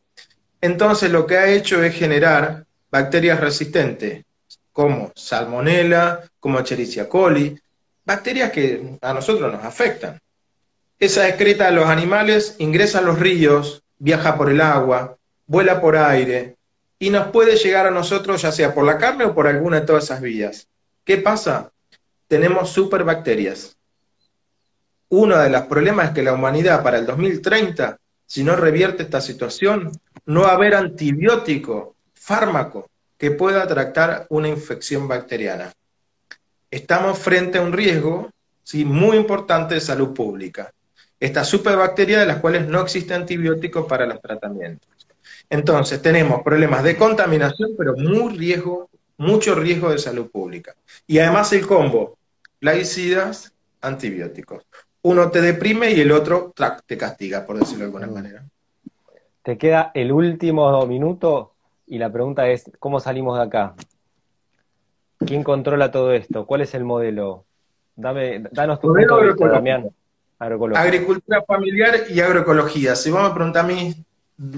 Entonces 0.61 1.11
lo 1.11 1.27
que 1.27 1.39
ha 1.39 1.49
hecho 1.49 1.83
es 1.83 1.95
generar 1.95 2.65
bacterias 2.91 3.41
resistentes, 3.41 4.25
como 4.73 5.11
Salmonella, 5.17 6.21
como 6.39 6.61
Escherichia 6.61 7.09
coli, 7.09 7.59
bacterias 8.05 8.53
que 8.53 8.99
a 9.01 9.13
nosotros 9.13 9.53
nos 9.53 9.65
afectan. 9.65 10.21
Esa 11.03 11.29
excreta 11.29 11.67
a 11.67 11.73
los 11.73 11.87
animales 11.87 12.55
ingresa 12.59 13.01
a 13.01 13.03
los 13.03 13.19
ríos, 13.19 13.83
viaja 13.99 14.39
por 14.39 14.49
el 14.49 14.61
agua, 14.61 15.19
vuela 15.49 15.81
por 15.81 15.97
aire 15.97 16.55
y 16.97 17.11
nos 17.11 17.33
puede 17.33 17.57
llegar 17.57 17.89
a 17.89 17.91
nosotros 17.91 18.41
ya 18.41 18.53
sea 18.53 18.73
por 18.73 18.85
la 18.85 18.99
carne 18.99 19.25
o 19.25 19.35
por 19.35 19.49
alguna 19.49 19.81
de 19.81 19.87
todas 19.87 20.05
esas 20.05 20.21
vías. 20.21 20.69
¿Qué 21.05 21.17
pasa? 21.17 21.73
Tenemos 22.29 22.71
superbacterias. 22.71 23.77
Uno 25.09 25.39
de 25.39 25.51
los 25.51 25.63
problemas 25.63 26.11
es 26.11 26.15
que 26.15 26.23
la 26.23 26.35
humanidad 26.35 26.85
para 26.85 26.99
el 26.99 27.07
2030, 27.07 27.99
si 28.25 28.45
no 28.45 28.55
revierte 28.55 29.03
esta 29.03 29.21
situación, 29.21 29.91
no 30.27 30.43
va 30.43 30.51
a 30.51 30.55
haber 30.55 30.77
antibiótico, 30.77 31.97
fármaco, 32.15 32.89
que 33.19 33.33
pueda 33.33 33.67
tratar 33.67 34.27
una 34.29 34.47
infección 34.47 35.09
bacteriana. 35.09 35.73
estamos 36.71 37.19
frente 37.19 37.59
a 37.59 37.63
un 37.63 37.73
riesgo 37.73 38.31
¿sí? 38.63 38.85
muy 38.85 39.17
importante 39.17 39.75
de 39.75 39.81
salud 39.81 40.15
pública. 40.15 40.73
Esta 41.23 41.45
superbacteria 41.45 42.18
de 42.18 42.27
las 42.27 42.39
cuales 42.39 42.66
no 42.66 42.81
existe 42.81 43.14
antibiótico 43.14 43.87
para 43.87 44.05
los 44.07 44.20
tratamientos. 44.20 44.91
Entonces, 45.49 46.03
tenemos 46.03 46.43
problemas 46.43 46.83
de 46.83 46.97
contaminación, 46.97 47.77
pero 47.79 47.95
muy 47.97 48.37
riesgo, 48.37 48.91
mucho 49.18 49.55
riesgo 49.55 49.93
de 49.93 49.99
salud 49.99 50.33
pública. 50.33 50.75
Y 51.07 51.20
además 51.20 51.53
el 51.53 51.64
combo, 51.64 52.18
plaguicidas, 52.59 53.55
antibióticos. 53.83 54.64
Uno 55.03 55.31
te 55.31 55.41
deprime 55.41 55.93
y 55.93 56.01
el 56.01 56.11
otro 56.11 56.53
te 56.87 56.99
castiga, 56.99 57.47
por 57.47 57.57
decirlo 57.57 57.85
de 57.85 57.85
alguna 57.85 58.09
manera. 58.09 58.45
Te 59.45 59.57
queda 59.57 59.93
el 59.95 60.11
último 60.11 60.85
minuto 60.89 61.53
y 61.87 61.99
la 61.99 62.11
pregunta 62.11 62.49
es, 62.49 62.68
¿cómo 62.81 62.99
salimos 62.99 63.39
de 63.39 63.45
acá? 63.45 63.77
¿Quién 65.18 65.45
controla 65.45 65.93
todo 65.93 66.12
esto? 66.12 66.47
¿Cuál 66.47 66.62
es 66.62 66.75
el 66.75 66.83
modelo? 66.83 67.45
Dame, 67.95 68.43
danos 68.51 68.81
tu 68.81 68.93
punto 68.93 69.18
de 69.18 69.27
vista, 69.29 69.47
Damián. 69.47 69.89
Agricultura 70.74 71.43
familiar 71.47 72.05
y 72.11 72.20
agroecología. 72.20 72.97
Si 72.97 73.11
vos 73.11 73.22
me 73.22 73.34
preguntás 73.34 73.62
a 73.62 73.66
mí 73.66 73.95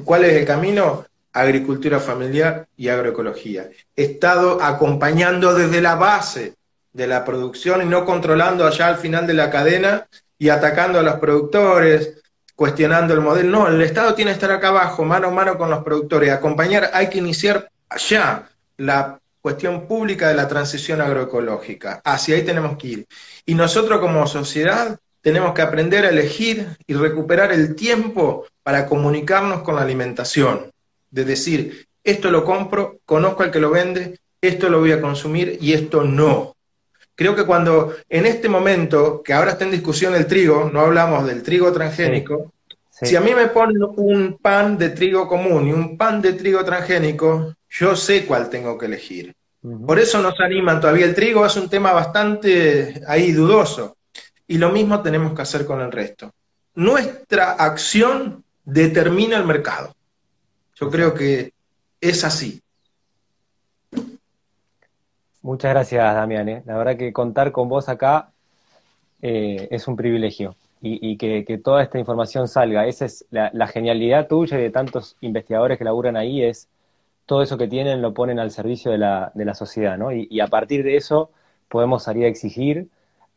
cuál 0.02 0.24
es 0.24 0.32
el 0.32 0.46
camino, 0.46 1.04
agricultura 1.32 2.00
familiar 2.00 2.66
y 2.76 2.88
agroecología. 2.88 3.68
Estado 3.94 4.62
acompañando 4.62 5.52
desde 5.54 5.82
la 5.82 5.96
base 5.96 6.54
de 6.92 7.06
la 7.06 7.24
producción 7.24 7.82
y 7.82 7.86
no 7.86 8.04
controlando 8.06 8.66
allá 8.66 8.86
al 8.86 8.96
final 8.96 9.26
de 9.26 9.34
la 9.34 9.50
cadena 9.50 10.06
y 10.38 10.48
atacando 10.48 11.00
a 11.00 11.02
los 11.02 11.16
productores, 11.16 12.22
cuestionando 12.54 13.12
el 13.12 13.20
modelo. 13.20 13.50
No, 13.50 13.68
el 13.68 13.82
Estado 13.82 14.14
tiene 14.14 14.30
que 14.30 14.36
estar 14.36 14.52
acá 14.52 14.68
abajo, 14.68 15.04
mano 15.04 15.28
a 15.28 15.32
mano 15.32 15.58
con 15.58 15.68
los 15.68 15.84
productores, 15.84 16.32
acompañar, 16.32 16.90
hay 16.94 17.10
que 17.10 17.18
iniciar 17.18 17.68
allá 17.90 18.48
la 18.78 19.20
cuestión 19.42 19.86
pública 19.86 20.28
de 20.28 20.34
la 20.34 20.48
transición 20.48 21.02
agroecológica. 21.02 22.00
Hacia 22.04 22.36
ahí 22.36 22.42
tenemos 22.42 22.78
que 22.78 22.86
ir. 22.86 23.06
Y 23.44 23.54
nosotros 23.54 24.00
como 24.00 24.26
sociedad 24.26 24.98
tenemos 25.24 25.54
que 25.54 25.62
aprender 25.62 26.04
a 26.04 26.10
elegir 26.10 26.68
y 26.86 26.92
recuperar 26.92 27.50
el 27.50 27.74
tiempo 27.74 28.46
para 28.62 28.84
comunicarnos 28.84 29.62
con 29.62 29.74
la 29.74 29.80
alimentación. 29.80 30.70
De 31.10 31.24
decir, 31.24 31.86
esto 32.04 32.30
lo 32.30 32.44
compro, 32.44 32.98
conozco 33.06 33.42
al 33.42 33.50
que 33.50 33.58
lo 33.58 33.70
vende, 33.70 34.18
esto 34.42 34.68
lo 34.68 34.80
voy 34.80 34.92
a 34.92 35.00
consumir 35.00 35.56
y 35.62 35.72
esto 35.72 36.04
no. 36.04 36.54
Creo 37.14 37.34
que 37.34 37.46
cuando 37.46 37.94
en 38.10 38.26
este 38.26 38.50
momento, 38.50 39.22
que 39.22 39.32
ahora 39.32 39.52
está 39.52 39.64
en 39.64 39.70
discusión 39.70 40.14
el 40.14 40.26
trigo, 40.26 40.68
no 40.70 40.80
hablamos 40.80 41.26
del 41.26 41.42
trigo 41.42 41.72
transgénico, 41.72 42.52
si 42.90 43.16
a 43.16 43.22
mí 43.22 43.34
me 43.34 43.46
ponen 43.46 43.82
un 43.96 44.36
pan 44.36 44.76
de 44.76 44.90
trigo 44.90 45.26
común 45.26 45.68
y 45.68 45.72
un 45.72 45.96
pan 45.96 46.20
de 46.20 46.34
trigo 46.34 46.62
transgénico, 46.66 47.54
yo 47.70 47.96
sé 47.96 48.26
cuál 48.26 48.50
tengo 48.50 48.76
que 48.76 48.86
elegir. 48.86 49.34
Por 49.86 49.98
eso 49.98 50.20
nos 50.20 50.38
animan 50.38 50.82
todavía. 50.82 51.06
El 51.06 51.14
trigo 51.14 51.46
es 51.46 51.56
un 51.56 51.70
tema 51.70 51.92
bastante 51.92 53.00
ahí 53.08 53.32
dudoso. 53.32 53.93
Y 54.46 54.58
lo 54.58 54.70
mismo 54.70 55.02
tenemos 55.02 55.32
que 55.34 55.42
hacer 55.42 55.66
con 55.66 55.80
el 55.80 55.90
resto. 55.90 56.32
Nuestra 56.74 57.52
acción 57.52 58.44
determina 58.64 59.36
el 59.36 59.44
mercado. 59.44 59.94
Yo 60.74 60.90
creo 60.90 61.14
que 61.14 61.52
es 62.00 62.24
así. 62.24 62.60
Muchas 65.42 65.72
gracias, 65.72 66.14
Damián. 66.14 66.48
¿eh? 66.48 66.62
La 66.66 66.76
verdad 66.76 66.96
que 66.96 67.12
contar 67.12 67.52
con 67.52 67.68
vos 67.68 67.88
acá 67.88 68.30
eh, 69.22 69.68
es 69.70 69.86
un 69.88 69.96
privilegio 69.96 70.56
y, 70.86 71.16
que, 71.16 71.58
toda 71.62 71.82
esta 71.82 71.98
información 71.98 72.48
salga. 72.48 72.86
Esa 72.86 73.06
es 73.06 73.24
la, 73.30 73.66
genialidad 73.66 74.28
tuya 74.28 74.58
y 74.58 74.62
de 74.62 74.70
tantos 74.70 75.16
investigadores 75.20 75.78
que 75.78 75.84
laburan 75.84 76.16
ahí, 76.16 76.42
es 76.42 76.68
todo 77.26 77.42
eso 77.42 77.56
que 77.56 77.68
tienen 77.68 78.02
lo 78.02 78.12
ponen 78.12 78.38
al 78.38 78.50
servicio 78.50 78.90
de 78.90 78.98
la, 78.98 79.32
de 79.34 79.44
la 79.46 79.54
sociedad, 79.54 79.96
¿no? 79.96 80.12
Y, 80.12 80.40
a 80.40 80.46
partir 80.48 80.84
de 80.84 80.96
eso 80.96 81.30
podemos 81.68 82.02
salir 82.02 82.26
a 82.26 82.28
exigir 82.28 82.88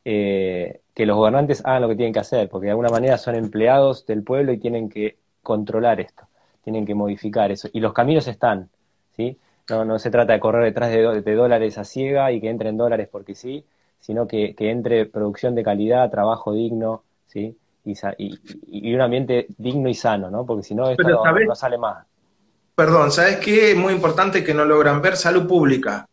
eh, 0.03 0.81
que 0.97 1.05
los 1.05 1.15
gobernantes 1.15 1.61
hagan 1.63 1.83
lo 1.83 1.89
que 1.89 1.95
tienen 1.95 2.11
que 2.11 2.21
hacer, 2.21 2.49
porque 2.49 2.65
de 2.65 2.71
alguna 2.71 2.89
manera 2.89 3.19
son 3.19 3.35
empleados 3.35 4.07
del 4.07 4.23
pueblo 4.23 4.51
y 4.51 4.57
tienen 4.57 4.89
que 4.89 5.15
controlar 5.43 5.99
esto, 5.99 6.23
tienen 6.63 6.87
que 6.87 6.95
modificar 6.95 7.51
eso. 7.51 7.69
Y 7.71 7.81
los 7.81 7.93
caminos 7.93 8.27
están, 8.27 8.67
¿sí? 9.15 9.37
No, 9.69 9.85
no 9.85 9.99
se 9.99 10.09
trata 10.09 10.33
de 10.33 10.39
correr 10.39 10.63
detrás 10.63 10.89
de, 10.89 11.21
de 11.21 11.35
dólares 11.35 11.77
a 11.77 11.83
ciega 11.83 12.31
y 12.31 12.41
que 12.41 12.49
entren 12.49 12.77
dólares 12.77 13.09
porque 13.11 13.35
sí, 13.35 13.63
sino 13.99 14.27
que, 14.27 14.55
que 14.55 14.71
entre 14.71 15.05
producción 15.05 15.53
de 15.53 15.61
calidad, 15.61 16.09
trabajo 16.09 16.51
digno, 16.51 17.03
¿sí? 17.27 17.55
Y, 17.85 17.93
y, 18.67 18.95
un 18.95 19.01
ambiente 19.01 19.45
digno 19.55 19.89
y 19.89 19.93
sano, 19.93 20.31
¿no? 20.31 20.47
Porque 20.47 20.63
si 20.63 20.73
no, 20.73 20.89
esto 20.89 21.07
no, 21.07 21.53
sale 21.53 21.77
más. 21.77 22.07
Perdón, 22.73 23.11
¿sabes 23.11 23.37
qué? 23.37 23.73
Es 23.73 23.77
muy 23.77 23.93
importante 23.93 24.43
que 24.43 24.55
no 24.55 24.65
logran 24.65 24.99
ver 25.03 25.15
salud 25.15 25.47
pública, 25.47 26.07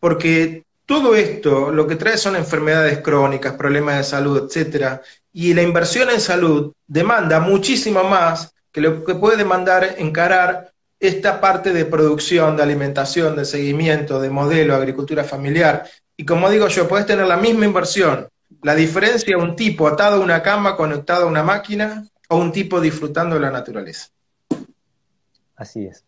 porque 0.00 0.64
todo 0.86 1.14
esto 1.14 1.70
lo 1.70 1.86
que 1.86 1.96
trae 1.96 2.16
son 2.16 2.36
enfermedades 2.36 2.98
crónicas, 2.98 3.54
problemas 3.54 3.98
de 3.98 4.04
salud, 4.04 4.44
etcétera, 4.46 5.02
y 5.32 5.54
la 5.54 5.62
inversión 5.62 6.10
en 6.10 6.20
salud 6.20 6.72
demanda 6.86 7.40
muchísimo 7.40 8.04
más 8.04 8.54
que 8.70 8.80
lo 8.80 9.04
que 9.04 9.14
puede 9.14 9.36
demandar 9.36 9.96
encarar 9.98 10.72
esta 11.00 11.40
parte 11.40 11.72
de 11.72 11.84
producción, 11.84 12.56
de 12.56 12.62
alimentación, 12.62 13.36
de 13.36 13.44
seguimiento, 13.44 14.20
de 14.20 14.30
modelo, 14.30 14.74
agricultura 14.74 15.24
familiar. 15.24 15.84
Y 16.16 16.24
como 16.24 16.48
digo 16.48 16.68
yo, 16.68 16.86
puedes 16.86 17.06
tener 17.06 17.26
la 17.26 17.36
misma 17.36 17.64
inversión 17.64 18.28
la 18.62 18.74
diferencia 18.74 19.36
un 19.36 19.56
tipo 19.56 19.88
atado 19.88 20.16
a 20.16 20.24
una 20.24 20.42
cama, 20.42 20.76
conectado 20.76 21.24
a 21.24 21.28
una 21.28 21.42
máquina, 21.42 22.04
o 22.28 22.36
un 22.36 22.52
tipo 22.52 22.80
disfrutando 22.80 23.34
de 23.34 23.40
la 23.40 23.50
naturaleza. 23.50 24.08
Así 25.56 25.84
es. 25.86 26.04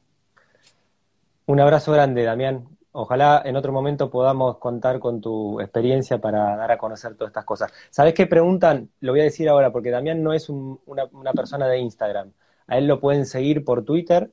Un 1.46 1.60
abrazo 1.60 1.92
grande, 1.92 2.22
Damián. 2.22 2.66
Ojalá 2.96 3.42
en 3.44 3.56
otro 3.56 3.72
momento 3.72 4.10
podamos 4.10 4.58
contar 4.58 4.98
con 5.00 5.20
tu 5.20 5.60
experiencia 5.60 6.18
para 6.18 6.56
dar 6.56 6.72
a 6.72 6.78
conocer 6.78 7.14
todas 7.14 7.30
estas 7.30 7.44
cosas. 7.44 7.72
¿Sabes 7.90 8.14
qué 8.14 8.26
preguntan? 8.26 8.90
Lo 9.00 9.12
voy 9.12 9.20
a 9.20 9.24
decir 9.24 9.48
ahora, 9.48 9.72
porque 9.72 9.90
Damián 9.90 10.22
no 10.22 10.32
es 10.32 10.48
una, 10.48 11.04
una 11.12 11.32
persona 11.32 11.66
de 11.68 11.78
Instagram. 11.78 12.32
A 12.66 12.78
él 12.78 12.86
lo 12.86 13.00
pueden 13.00 13.26
seguir 13.26 13.64
por 13.64 13.84
Twitter 13.84 14.30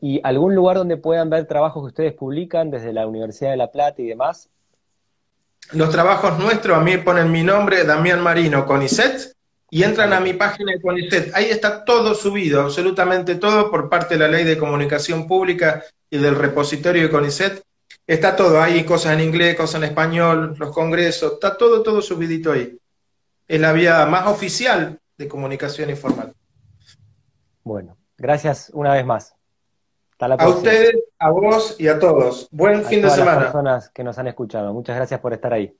y 0.00 0.20
algún 0.24 0.54
lugar 0.54 0.76
donde 0.76 0.96
puedan 0.96 1.30
ver 1.30 1.46
trabajos 1.46 1.82
que 1.82 1.88
ustedes 1.88 2.12
publican 2.14 2.70
desde 2.70 2.92
la 2.92 3.06
Universidad 3.06 3.50
de 3.50 3.56
La 3.56 3.70
Plata 3.70 4.02
y 4.02 4.06
demás 4.06 4.50
los 5.72 5.90
trabajos 5.90 6.38
nuestros, 6.38 6.76
a 6.76 6.80
mí 6.80 6.96
ponen 6.98 7.30
mi 7.30 7.44
nombre, 7.44 7.84
Damián 7.84 8.20
Marino, 8.20 8.66
CONICET, 8.66 9.34
y 9.70 9.84
entran 9.84 10.12
a 10.12 10.18
mi 10.18 10.32
página 10.32 10.72
de 10.72 10.80
CONICET. 10.80 11.32
Ahí 11.32 11.44
está 11.44 11.84
todo 11.84 12.14
subido, 12.14 12.62
absolutamente 12.62 13.36
todo, 13.36 13.70
por 13.70 13.88
parte 13.88 14.14
de 14.14 14.20
la 14.20 14.28
Ley 14.28 14.44
de 14.44 14.58
Comunicación 14.58 15.28
Pública 15.28 15.84
y 16.10 16.18
del 16.18 16.34
repositorio 16.34 17.02
de 17.02 17.10
CONICET. 17.10 17.62
Está 18.10 18.34
todo, 18.34 18.60
hay 18.60 18.84
cosas 18.84 19.12
en 19.12 19.20
inglés, 19.20 19.54
cosas 19.54 19.76
en 19.76 19.84
español, 19.84 20.56
los 20.58 20.74
congresos, 20.74 21.34
está 21.34 21.56
todo, 21.56 21.80
todo 21.80 22.02
subidito 22.02 22.50
ahí. 22.50 22.76
Es 23.46 23.60
la 23.60 23.72
vía 23.72 24.04
más 24.06 24.26
oficial 24.26 24.98
de 25.16 25.28
comunicación 25.28 25.90
informal. 25.90 26.34
Bueno, 27.62 27.96
gracias 28.18 28.70
una 28.74 28.94
vez 28.94 29.06
más 29.06 29.36
a 30.20 30.48
ustedes, 30.48 30.94
a 31.18 31.30
vos 31.30 31.76
y 31.78 31.88
a 31.88 31.98
todos. 31.98 32.48
Buen 32.50 32.84
fin 32.84 33.02
de 33.02 33.10
semana. 33.10 33.32
A 33.32 33.34
las 33.36 33.44
personas 33.44 33.90
que 33.90 34.04
nos 34.04 34.18
han 34.18 34.26
escuchado. 34.26 34.72
Muchas 34.72 34.96
gracias 34.96 35.20
por 35.20 35.32
estar 35.32 35.52
ahí. 35.52 35.74